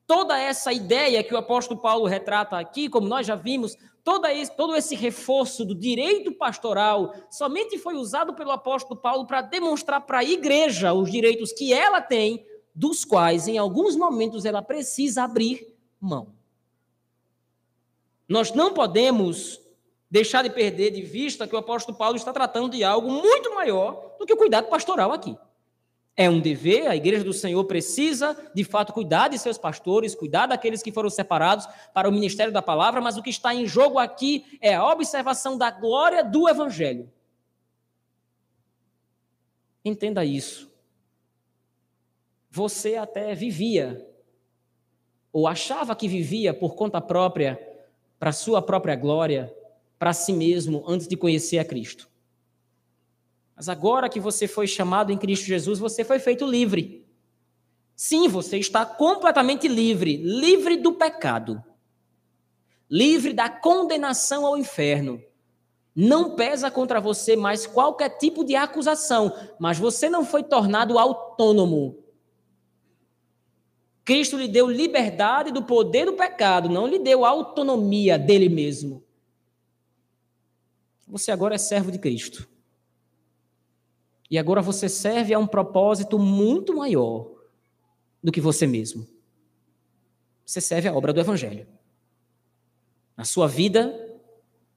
Toda 0.07 0.39
essa 0.39 0.73
ideia 0.73 1.25
que 1.25 1.35
o 1.35 1.39
apóstolo 1.39 1.81
Paulo 1.81 2.07
retrata 2.07 2.57
aqui, 2.57 2.89
como 2.89 3.09
nós 3.09 3.27
já 3.27 3.35
vimos, 3.35 3.77
esse, 4.31 4.57
todo 4.57 4.77
esse 4.77 4.95
reforço 4.95 5.65
do 5.65 5.75
direito 5.75 6.33
pastoral 6.33 7.15
somente 7.31 7.79
foi 7.79 7.95
usado 7.95 8.35
pelo 8.35 8.51
apóstolo 8.53 9.01
Paulo 9.01 9.27
para 9.27 9.43
demonstrar 9.43 10.01
para 10.03 10.19
a 10.19 10.25
igreja 10.25 10.93
os 10.93 11.11
direitos 11.11 11.53
que 11.53 11.73
ela 11.73 12.01
tem, 12.01 12.47
dos 12.75 13.05
quais, 13.05 13.49
em 13.49 13.59
alguns 13.59 13.97
momentos, 13.97 14.45
ela 14.45 14.63
precisa 14.63 15.25
abrir 15.25 15.75
mão. 16.01 16.29
Nós 18.29 18.53
não 18.53 18.73
podemos 18.73 19.62
deixar 20.13 20.43
de 20.43 20.51
perder 20.51 20.91
de 20.91 21.01
vista 21.01 21.49
que 21.49 21.55
o 21.55 21.59
apóstolo 21.59 21.97
Paulo 21.97 22.17
está 22.17 22.35
tratando 22.35 22.69
de 22.69 22.85
algo 22.85 23.11
muito 23.11 23.55
maior 23.55 24.15
do 24.19 24.27
que 24.27 24.35
o 24.35 24.37
cuidado 24.37 24.69
pastoral 24.69 25.11
aqui. 25.11 25.35
É 26.15 26.29
um 26.29 26.39
dever, 26.39 26.87
a 26.87 26.95
igreja 26.95 27.25
do 27.25 27.33
Senhor 27.33 27.65
precisa, 27.65 28.37
de 28.55 28.63
fato, 28.63 28.93
cuidar 28.93 29.29
de 29.29 29.39
seus 29.39 29.57
pastores, 29.57 30.15
cuidar 30.15 30.45
daqueles 30.45 30.83
que 30.83 30.93
foram 30.93 31.09
separados 31.09 31.67
para 31.95 32.07
o 32.07 32.13
ministério 32.13 32.53
da 32.53 32.61
palavra, 32.61 33.01
mas 33.01 33.17
o 33.17 33.23
que 33.23 33.31
está 33.31 33.55
em 33.55 33.67
jogo 33.67 33.99
aqui 33.99 34.59
é 34.61 34.75
a 34.75 34.87
observação 34.87 35.57
da 35.57 35.71
glória 35.71 36.23
do 36.23 36.47
evangelho. 36.47 37.11
Entenda 39.83 40.27
isso. 40.27 40.71
Você 42.51 42.97
até 42.97 43.35
vivia, 43.35 44.07
ou 45.33 45.49
achava 45.49 45.97
que 45.97 46.07
vivia 46.07 46.53
por 46.53 46.75
conta 46.75 47.01
própria, 47.01 47.59
para 48.19 48.31
sua 48.31 48.61
própria 48.61 48.95
glória, 48.95 49.51
para 50.03 50.13
si 50.13 50.33
mesmo, 50.33 50.83
antes 50.85 51.07
de 51.07 51.17
conhecer 51.17 51.61
a 51.61 51.65
Cristo. 51.65 52.11
Mas 53.55 53.69
agora 53.69 54.09
que 54.09 54.19
você 54.19 54.49
foi 54.49 54.67
chamado 54.67 55.13
em 55.13 55.17
Cristo 55.17 55.47
Jesus, 55.47 55.79
você 55.79 56.03
foi 56.03 56.19
feito 56.19 56.45
livre. 56.45 57.07
Sim, 57.95 58.27
você 58.27 58.59
está 58.59 58.85
completamente 58.85 59.69
livre, 59.69 60.17
livre 60.17 60.77
do 60.77 60.95
pecado, 60.95 61.63
livre 62.91 63.33
da 63.33 63.49
condenação 63.49 64.45
ao 64.45 64.59
inferno. 64.59 65.23
Não 65.95 66.35
pesa 66.35 66.69
contra 66.69 67.01
você 67.01 67.37
mais 67.37 67.65
qualquer 67.65 68.19
tipo 68.19 68.43
de 68.43 68.57
acusação, 68.57 69.33
mas 69.57 69.79
você 69.79 70.11
não 70.11 70.25
foi 70.25 70.43
tornado 70.43 70.99
autônomo. 70.99 72.03
Cristo 74.05 74.37
lhe 74.37 74.49
deu 74.49 74.67
liberdade 74.67 75.53
do 75.53 75.63
poder 75.63 76.07
do 76.07 76.15
pecado, 76.15 76.69
não 76.69 76.89
lhe 76.89 76.99
deu 76.99 77.25
autonomia 77.25 78.19
dele 78.19 78.49
mesmo. 78.49 79.05
Você 81.13 81.31
agora 81.31 81.57
é 81.57 81.59
servo 81.59 81.93
de 81.93 81.99
Cristo. 81.99 82.49
E 84.31 84.39
agora 84.39 84.63
você 84.63 84.89
serve 84.89 85.35
a 85.35 85.39
um 85.39 85.47
propósito 85.47 86.19
muito 86.19 86.75
maior 86.75 87.31
do 88.25 88.33
que 88.33 88.41
você 88.41 88.67
mesmo. 88.67 89.07
Você 90.43 90.59
serve 90.59 90.89
a 90.89 90.95
obra 90.95 91.13
do 91.13 91.21
Evangelho. 91.21 91.67
Na 93.15 93.25
sua 93.25 93.47
vida, 93.47 93.95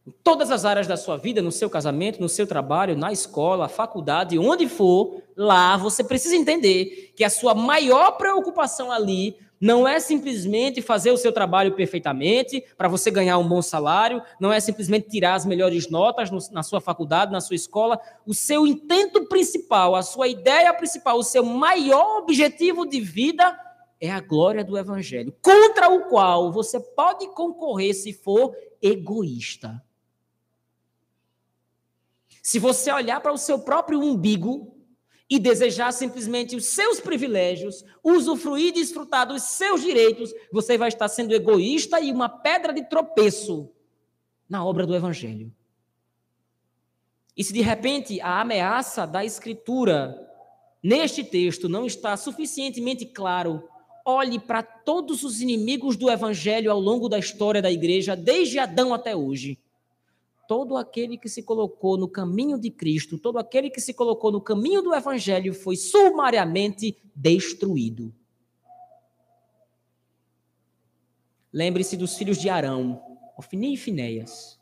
em 0.05 0.11
todas 0.11 0.51
as 0.51 0.65
áreas 0.65 0.87
da 0.87 0.97
sua 0.97 1.15
vida, 1.15 1.41
no 1.41 1.53
seu 1.53 1.69
casamento, 1.69 2.19
no 2.19 2.27
seu 2.27 2.45
trabalho, 2.45 2.97
na 2.97 3.13
escola, 3.13 3.69
faculdade, 3.69 4.37
onde 4.37 4.67
for, 4.67 5.23
lá 5.37 5.77
você 5.77 6.03
precisa 6.03 6.35
entender 6.35 7.13
que 7.15 7.23
a 7.23 7.29
sua 7.29 7.55
maior 7.55 8.11
preocupação 8.17 8.91
ali 8.91 9.37
não 9.65 9.87
é 9.87 9.99
simplesmente 9.99 10.79
fazer 10.79 11.09
o 11.09 11.17
seu 11.17 11.33
trabalho 11.33 11.73
perfeitamente 11.73 12.63
para 12.77 12.87
você 12.87 13.09
ganhar 13.09 13.39
um 13.39 13.47
bom 13.47 13.63
salário, 13.63 14.21
não 14.39 14.53
é 14.53 14.59
simplesmente 14.59 15.09
tirar 15.09 15.33
as 15.33 15.43
melhores 15.43 15.89
notas 15.89 16.29
no, 16.29 16.37
na 16.51 16.61
sua 16.61 16.79
faculdade, 16.79 17.31
na 17.31 17.41
sua 17.41 17.55
escola. 17.55 17.99
O 18.27 18.33
seu 18.35 18.67
intento 18.67 19.25
principal, 19.25 19.95
a 19.95 20.03
sua 20.03 20.27
ideia 20.27 20.71
principal, 20.71 21.17
o 21.17 21.23
seu 21.23 21.43
maior 21.43 22.19
objetivo 22.19 22.85
de 22.85 23.01
vida 23.01 23.59
é 23.99 24.11
a 24.11 24.19
glória 24.19 24.63
do 24.63 24.77
Evangelho, 24.77 25.35
contra 25.41 25.89
o 25.89 26.09
qual 26.09 26.51
você 26.51 26.79
pode 26.79 27.27
concorrer 27.29 27.95
se 27.95 28.13
for 28.13 28.55
egoísta. 28.79 29.83
Se 32.43 32.59
você 32.59 32.91
olhar 32.91 33.19
para 33.19 33.33
o 33.33 33.37
seu 33.37 33.57
próprio 33.57 33.99
umbigo, 33.99 34.74
e 35.29 35.39
desejar 35.39 35.91
simplesmente 35.91 36.55
os 36.55 36.65
seus 36.65 36.99
privilégios, 36.99 37.83
usufruir 38.03 38.67
e 38.67 38.71
desfrutar 38.73 39.27
dos 39.27 39.41
seus 39.41 39.81
direitos, 39.81 40.31
você 40.51 40.77
vai 40.77 40.89
estar 40.89 41.07
sendo 41.07 41.33
egoísta 41.33 41.99
e 41.99 42.11
uma 42.11 42.29
pedra 42.29 42.71
de 42.71 42.83
tropeço 42.83 43.69
na 44.47 44.63
obra 44.63 44.85
do 44.85 44.95
Evangelho. 44.95 45.51
E 47.35 47.43
se 47.43 47.51
de 47.51 47.61
repente 47.61 48.21
a 48.21 48.39
ameaça 48.41 49.05
da 49.05 49.25
Escritura 49.25 50.15
neste 50.81 51.23
texto 51.23 51.67
não 51.67 51.85
está 51.85 52.15
suficientemente 52.15 53.05
claro, 53.05 53.67
olhe 54.05 54.39
para 54.39 54.61
todos 54.61 55.23
os 55.23 55.41
inimigos 55.41 55.97
do 55.97 56.09
Evangelho 56.09 56.71
ao 56.71 56.79
longo 56.79 57.09
da 57.09 57.17
história 57.17 57.61
da 57.61 57.71
igreja, 57.71 58.15
desde 58.15 58.59
Adão 58.59 58.93
até 58.93 59.15
hoje 59.15 59.59
todo 60.47 60.77
aquele 60.77 61.17
que 61.17 61.29
se 61.29 61.43
colocou 61.43 61.97
no 61.97 62.07
caminho 62.07 62.59
de 62.59 62.69
Cristo, 62.71 63.17
todo 63.17 63.37
aquele 63.37 63.69
que 63.69 63.81
se 63.81 63.93
colocou 63.93 64.31
no 64.31 64.41
caminho 64.41 64.81
do 64.81 64.93
Evangelho 64.93 65.53
foi 65.53 65.75
sumariamente 65.75 66.97
destruído. 67.15 68.13
Lembre-se 71.51 71.95
dos 71.95 72.15
filhos 72.17 72.37
de 72.37 72.49
Arão, 72.49 73.01
Ofni 73.37 73.73
e 73.73 73.77
Finéias. 73.77 74.59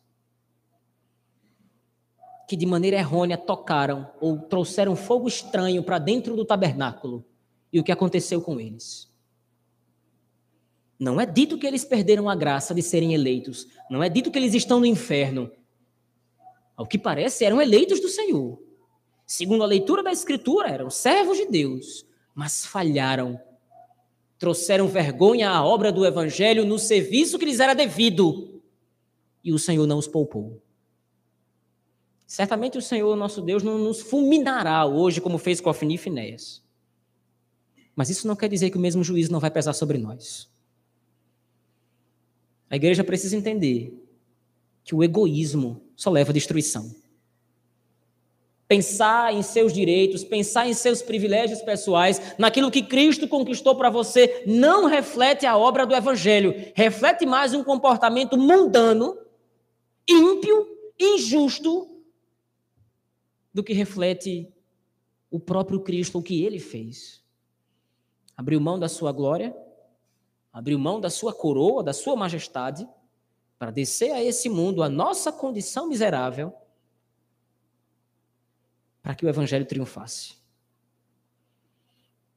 que 2.47 2.57
de 2.57 2.65
maneira 2.65 2.97
errônea 2.97 3.37
tocaram 3.37 4.11
ou 4.21 4.37
trouxeram 4.37 4.95
fogo 4.95 5.27
estranho 5.27 5.81
para 5.81 5.97
dentro 5.97 6.35
do 6.35 6.45
tabernáculo 6.45 7.25
e 7.71 7.79
o 7.79 7.83
que 7.83 7.91
aconteceu 7.91 8.41
com 8.41 8.59
eles. 8.59 9.11
Não 10.99 11.19
é 11.19 11.25
dito 11.25 11.57
que 11.57 11.65
eles 11.65 11.83
perderam 11.83 12.29
a 12.29 12.35
graça 12.35 12.75
de 12.75 12.81
serem 12.83 13.13
eleitos, 13.13 13.67
não 13.89 14.03
é 14.03 14.09
dito 14.09 14.29
que 14.29 14.37
eles 14.37 14.53
estão 14.53 14.79
no 14.79 14.85
inferno. 14.85 15.51
Ao 16.75 16.85
que 16.85 16.97
parece, 16.97 17.45
eram 17.45 17.61
eleitos 17.61 17.99
do 17.99 18.09
Senhor. 18.09 18.59
Segundo 19.25 19.63
a 19.63 19.67
leitura 19.67 20.03
da 20.03 20.11
Escritura, 20.11 20.69
eram 20.69 20.89
servos 20.89 21.37
de 21.37 21.45
Deus, 21.45 22.05
mas 22.33 22.65
falharam. 22.65 23.39
Trouxeram 24.37 24.87
vergonha 24.87 25.49
à 25.49 25.63
obra 25.63 25.91
do 25.91 26.05
Evangelho 26.05 26.65
no 26.65 26.77
serviço 26.77 27.37
que 27.37 27.45
lhes 27.45 27.59
era 27.59 27.73
devido. 27.73 28.61
E 29.43 29.53
o 29.53 29.59
Senhor 29.59 29.85
não 29.85 29.97
os 29.97 30.07
poupou. 30.07 30.61
Certamente 32.25 32.77
o 32.77 32.81
Senhor, 32.81 33.15
nosso 33.15 33.41
Deus, 33.41 33.61
não 33.61 33.77
nos 33.77 34.01
fulminará 34.01 34.85
hoje, 34.85 35.21
como 35.21 35.37
fez 35.37 35.61
com 35.61 35.69
Ofni 35.69 35.95
e 35.95 35.97
Finéias. 35.99 36.63
Mas 37.95 38.09
isso 38.09 38.27
não 38.27 38.35
quer 38.35 38.49
dizer 38.49 38.71
que 38.71 38.77
o 38.77 38.81
mesmo 38.81 39.03
juízo 39.03 39.31
não 39.31 39.39
vai 39.39 39.51
pesar 39.51 39.73
sobre 39.73 39.99
nós. 39.99 40.51
A 42.69 42.75
igreja 42.75 43.03
precisa 43.03 43.37
entender 43.37 44.03
que 44.83 44.95
o 44.95 45.03
egoísmo 45.03 45.82
só 45.95 46.09
leva 46.09 46.31
à 46.31 46.33
destruição. 46.33 46.93
Pensar 48.67 49.33
em 49.33 49.43
seus 49.43 49.73
direitos, 49.73 50.23
pensar 50.23 50.67
em 50.67 50.73
seus 50.73 51.01
privilégios 51.01 51.61
pessoais, 51.61 52.35
naquilo 52.37 52.71
que 52.71 52.81
Cristo 52.81 53.27
conquistou 53.27 53.75
para 53.75 53.89
você, 53.89 54.43
não 54.47 54.85
reflete 54.87 55.45
a 55.45 55.57
obra 55.57 55.85
do 55.85 55.93
Evangelho. 55.93 56.71
Reflete 56.73 57.25
mais 57.25 57.53
um 57.53 57.63
comportamento 57.63 58.37
mundano, 58.37 59.17
ímpio, 60.07 60.67
injusto, 60.99 61.89
do 63.53 63.63
que 63.63 63.73
reflete 63.73 64.51
o 65.29 65.39
próprio 65.39 65.81
Cristo, 65.81 66.17
o 66.17 66.23
que 66.23 66.43
ele 66.43 66.59
fez. 66.59 67.23
Abriu 68.35 68.59
mão 68.59 68.79
da 68.79 68.89
sua 68.89 69.11
glória, 69.11 69.55
abriu 70.51 70.79
mão 70.79 70.99
da 70.99 71.09
sua 71.09 71.33
coroa, 71.33 71.83
da 71.83 71.93
sua 71.93 72.15
majestade, 72.15 72.87
para 73.57 73.71
descer 73.71 74.11
a 74.11 74.23
esse 74.23 74.49
mundo, 74.49 74.83
a 74.83 74.89
nossa 74.89 75.31
condição 75.31 75.87
miserável, 75.87 76.53
para 79.01 79.15
que 79.15 79.25
o 79.25 79.29
evangelho 79.29 79.65
triunfasse. 79.65 80.35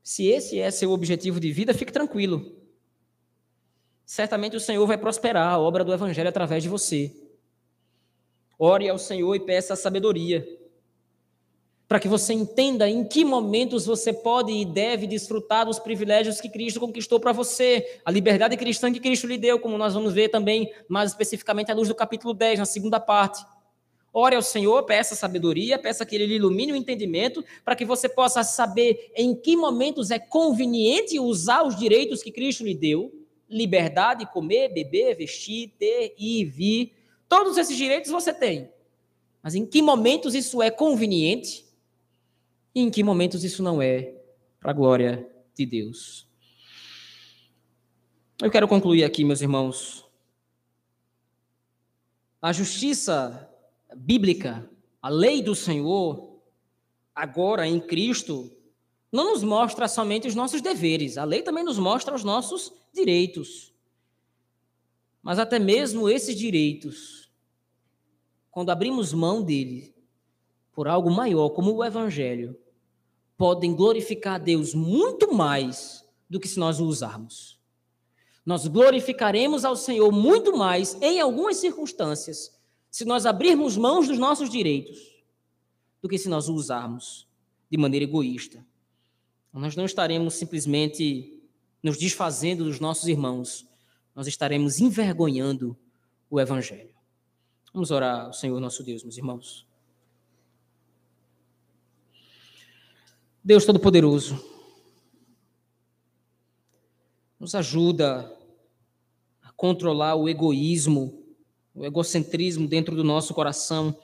Se 0.03 0.27
esse 0.27 0.59
é 0.59 0.71
seu 0.71 0.91
objetivo 0.93 1.41
de 1.41 1.51
vida, 1.53 1.75
fique 1.75 1.93
tranquilo. 1.93 2.57
Certamente 4.05 4.57
o 4.57 4.61
Senhor 4.61 4.87
vai 4.87 4.97
prosperar 4.97 5.53
a 5.53 5.59
obra 5.59 5.85
do 5.85 5.93
evangelho 5.93 6.29
através 6.29 6.63
de 6.63 6.69
você. 6.69 7.15
Ore 8.59 8.89
ao 8.89 8.99
Senhor 8.99 9.35
e 9.35 9.41
peça 9.41 9.75
a 9.75 9.77
sabedoria 9.77 10.56
para 11.89 12.01
que 12.01 12.09
você 12.09 12.33
entenda 12.33 12.89
em 12.89 13.05
que 13.05 13.25
momentos 13.25 13.87
você 13.87 14.13
pode 14.13 14.53
e 14.53 14.65
deve 14.65 15.07
desfrutar 15.07 15.67
dos 15.67 15.79
privilégios 15.79 16.41
que 16.41 16.49
Cristo 16.49 16.81
conquistou 16.81 17.21
para 17.21 17.33
você, 17.33 18.01
a 18.05 18.11
liberdade 18.11 18.57
cristã 18.57 18.93
que 18.93 18.99
Cristo 18.99 19.27
lhe 19.27 19.39
deu, 19.39 19.61
como 19.61 19.79
nós 19.79 19.95
vamos 19.95 20.13
ver 20.13 20.29
também 20.29 20.73
mais 20.89 21.11
especificamente 21.11 21.71
à 21.71 21.75
luz 21.75 21.89
do 21.89 21.95
capítulo 21.95 22.35
10, 22.35 22.59
na 22.59 22.67
segunda 22.67 22.99
parte. 22.99 23.45
Ore 24.13 24.35
ao 24.35 24.43
Senhor, 24.43 24.83
peça 24.85 25.15
sabedoria, 25.15 25.79
peça 25.79 26.05
que 26.05 26.15
Ele 26.17 26.27
lhe 26.27 26.37
ilumine 26.37 26.73
o 26.73 26.77
entendimento, 26.77 27.45
para 27.65 27.77
que 27.77 27.85
você 27.85 28.09
possa 28.09 28.43
saber 28.43 29.13
em 29.15 29.35
que 29.35 29.57
momentos 29.57 30.11
é 30.11 30.19
conveniente 30.19 31.21
usar 31.21 31.63
os 31.63 31.77
direitos 31.77 32.23
que 32.23 32.33
Cristo 32.33 32.65
lhe 32.65 32.75
deu 32.75 33.13
liberdade, 33.49 34.27
comer, 34.33 34.73
beber, 34.73 35.17
vestir, 35.17 35.73
ter, 35.79 36.15
ir, 36.19 36.45
vir. 36.47 36.93
Todos 37.29 37.57
esses 37.57 37.77
direitos 37.77 38.11
você 38.11 38.33
tem. 38.33 38.71
Mas 39.43 39.55
em 39.55 39.65
que 39.65 39.81
momentos 39.81 40.35
isso 40.35 40.61
é 40.61 40.71
conveniente 40.71 41.66
e 42.77 42.81
em 42.83 42.91
que 42.91 43.03
momentos 43.03 43.43
isso 43.43 43.63
não 43.63 43.81
é 43.81 44.15
para 44.61 44.71
a 44.71 44.75
glória 44.75 45.27
de 45.55 45.65
Deus. 45.65 46.29
Eu 48.39 48.51
quero 48.51 48.69
concluir 48.69 49.03
aqui, 49.03 49.25
meus 49.25 49.41
irmãos. 49.41 50.05
A 52.43 52.53
justiça 52.53 53.51
bíblica, 53.97 54.71
a 55.01 55.09
lei 55.09 55.41
do 55.41 55.55
Senhor, 55.55 56.39
agora 57.15 57.67
em 57.67 57.81
Cristo, 57.81 58.55
não 59.11 59.33
nos 59.33 59.43
mostra 59.43 59.89
somente 59.89 60.29
os 60.29 60.35
nossos 60.35 60.61
deveres, 60.61 61.17
a 61.17 61.25
lei 61.25 61.41
também 61.41 61.65
nos 61.65 61.79
mostra 61.79 62.15
os 62.15 62.23
nossos 62.23 62.71
direitos. 62.93 63.73
Mas 65.23 65.39
até 65.39 65.59
mesmo 65.59 66.11
esses 66.11 66.37
direitos, 66.37 67.31
quando 68.51 68.69
abrimos 68.69 69.15
mão 69.15 69.43
dele 69.43 69.95
por 70.75 70.87
algo 70.87 71.11
maior, 71.11 71.49
como 71.49 71.73
o 71.73 71.83
Evangelho, 71.83 72.55
podem 73.37 73.75
glorificar 73.75 74.35
a 74.35 74.39
Deus 74.39 74.75
muito 74.75 75.33
mais 75.33 76.05
do 76.29 76.41
que 76.41 76.49
se 76.49 76.59
nós 76.59 76.81
o 76.81 76.87
usarmos. 76.87 77.59
Nós 78.45 78.67
glorificaremos 78.67 79.65
ao 79.65 79.77
Senhor 79.77 80.11
muito 80.13 80.57
mais, 80.57 80.95
em 81.03 81.21
algumas 81.21 81.57
circunstâncias, 81.57 82.57
se 82.91 83.05
nós 83.05 83.27
abrirmos 83.27 83.77
mãos 83.77 84.07
dos 84.09 84.19
nossos 84.19 84.49
direitos, 84.49 84.99
do 86.01 86.09
que 86.09 86.17
se 86.17 86.29
nós 86.29 86.49
o 86.49 86.55
usarmos 86.55 87.27
de 87.71 87.77
maneira 87.77 88.05
egoísta. 88.05 88.65
Nós 89.53 89.75
não 89.75 89.85
estaremos 89.85 90.35
simplesmente 90.35 91.43
nos 91.83 91.99
desfazendo 91.99 92.65
dos 92.65 92.79
nossos 92.79 93.09
irmãos, 93.09 93.67
nós 94.15 94.27
estaremos 94.27 94.79
envergonhando 94.79 95.77
o 96.31 96.41
Evangelho. 96.41 96.95
Vamos 97.73 97.91
orar 97.91 98.27
ao 98.27 98.33
Senhor 98.33 98.59
nosso 98.61 98.83
Deus, 98.83 99.03
meus 99.03 99.17
irmãos. 99.17 99.67
Deus 103.47 103.65
Todo-Poderoso, 103.65 104.45
nos 107.39 107.55
ajuda 107.55 108.37
a 109.41 109.53
controlar 109.53 110.17
o 110.17 110.29
egoísmo, 110.29 111.23
o 111.73 111.85
egocentrismo 111.85 112.67
dentro 112.67 112.97
do 112.97 113.05
nosso 113.05 113.33
coração, 113.33 113.97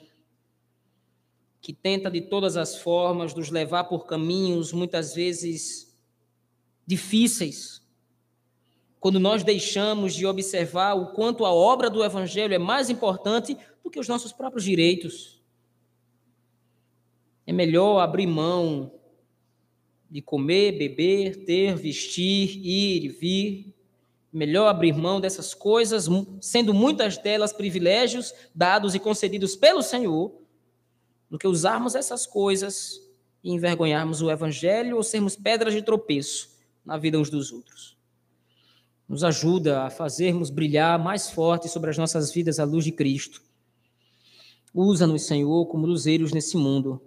que 1.59 1.73
tenta 1.73 2.09
de 2.09 2.21
todas 2.21 2.55
as 2.55 2.77
formas 2.77 3.35
nos 3.35 3.49
levar 3.49 3.83
por 3.83 4.05
caminhos 4.05 4.71
muitas 4.71 5.13
vezes 5.13 5.93
difíceis. 6.87 7.85
Quando 8.97 9.19
nós 9.19 9.43
deixamos 9.43 10.13
de 10.13 10.25
observar 10.25 10.93
o 10.93 11.07
quanto 11.07 11.43
a 11.43 11.51
obra 11.51 11.89
do 11.89 12.01
Evangelho 12.01 12.53
é 12.53 12.57
mais 12.57 12.89
importante 12.89 13.57
do 13.83 13.91
que 13.91 13.99
os 13.99 14.07
nossos 14.07 14.31
próprios 14.31 14.63
direitos. 14.63 15.43
É 17.45 17.51
melhor 17.51 17.99
abrir 17.99 18.25
mão 18.25 19.02
de 20.13 20.21
comer, 20.21 20.73
beber, 20.73 21.43
ter, 21.43 21.75
vestir, 21.75 22.59
ir 22.63 23.05
e 23.05 23.09
vir. 23.09 23.73
Melhor 24.31 24.67
abrir 24.67 24.93
mão 24.93 25.19
dessas 25.19 25.55
coisas, 25.55 26.07
sendo 26.39 26.71
muitas 26.71 27.17
delas 27.17 27.51
privilégios 27.51 28.31
dados 28.53 28.93
e 28.93 28.99
concedidos 28.99 29.55
pelo 29.55 29.81
Senhor, 29.81 30.31
do 31.31 31.39
que 31.39 31.47
usarmos 31.47 31.95
essas 31.95 32.27
coisas 32.27 33.01
e 33.43 33.51
envergonharmos 33.53 34.21
o 34.21 34.29
Evangelho 34.29 34.97
ou 34.97 35.03
sermos 35.03 35.35
pedras 35.35 35.73
de 35.73 35.81
tropeço 35.81 36.47
na 36.85 36.95
vida 36.95 37.17
uns 37.17 37.31
dos 37.31 37.51
outros. 37.51 37.97
Nos 39.09 39.23
ajuda 39.23 39.81
a 39.81 39.89
fazermos 39.89 40.51
brilhar 40.51 40.99
mais 40.99 41.31
forte 41.31 41.67
sobre 41.67 41.89
as 41.89 41.97
nossas 41.97 42.31
vidas 42.31 42.59
a 42.59 42.65
luz 42.65 42.85
de 42.85 42.91
Cristo. 42.91 43.41
Usa-nos, 44.71 45.23
Senhor, 45.23 45.65
como 45.65 45.87
luzeiros 45.87 46.31
nesse 46.31 46.55
mundo, 46.55 47.01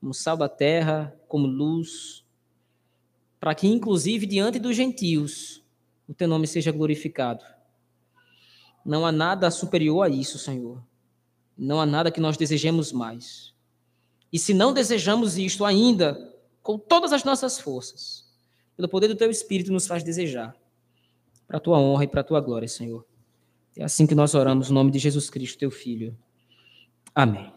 como 0.00 0.14
sal 0.14 0.36
da 0.36 0.48
terra, 0.48 1.14
como 1.28 1.46
luz, 1.46 2.21
para 3.42 3.56
que, 3.56 3.66
inclusive, 3.66 4.24
diante 4.24 4.60
dos 4.60 4.76
gentios, 4.76 5.64
o 6.06 6.14
teu 6.14 6.28
nome 6.28 6.46
seja 6.46 6.70
glorificado. 6.70 7.44
Não 8.84 9.04
há 9.04 9.10
nada 9.10 9.50
superior 9.50 10.06
a 10.06 10.08
isso, 10.08 10.38
Senhor. 10.38 10.80
Não 11.58 11.80
há 11.80 11.84
nada 11.84 12.12
que 12.12 12.20
nós 12.20 12.36
desejemos 12.36 12.92
mais. 12.92 13.52
E 14.32 14.38
se 14.38 14.54
não 14.54 14.72
desejamos 14.72 15.36
isto 15.36 15.64
ainda, 15.64 16.32
com 16.62 16.78
todas 16.78 17.12
as 17.12 17.24
nossas 17.24 17.58
forças, 17.58 18.24
pelo 18.76 18.88
poder 18.88 19.08
do 19.08 19.16
teu 19.16 19.28
Espírito, 19.28 19.72
nos 19.72 19.88
faz 19.88 20.04
desejar, 20.04 20.54
para 21.48 21.56
a 21.56 21.60
tua 21.60 21.80
honra 21.80 22.04
e 22.04 22.06
para 22.08 22.20
a 22.20 22.24
tua 22.24 22.40
glória, 22.40 22.68
Senhor. 22.68 23.04
É 23.76 23.82
assim 23.82 24.06
que 24.06 24.14
nós 24.14 24.36
oramos, 24.36 24.68
no 24.68 24.76
nome 24.76 24.92
de 24.92 25.00
Jesus 25.00 25.28
Cristo, 25.28 25.58
teu 25.58 25.70
Filho. 25.72 26.16
Amém. 27.12 27.52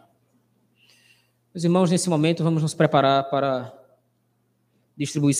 Meus 1.54 1.64
irmãos, 1.64 1.92
nesse 1.92 2.10
momento, 2.10 2.44
vamos 2.44 2.64
nos 2.64 2.74
preparar 2.74 3.30
para 3.30 3.86
distribuir 4.98 5.34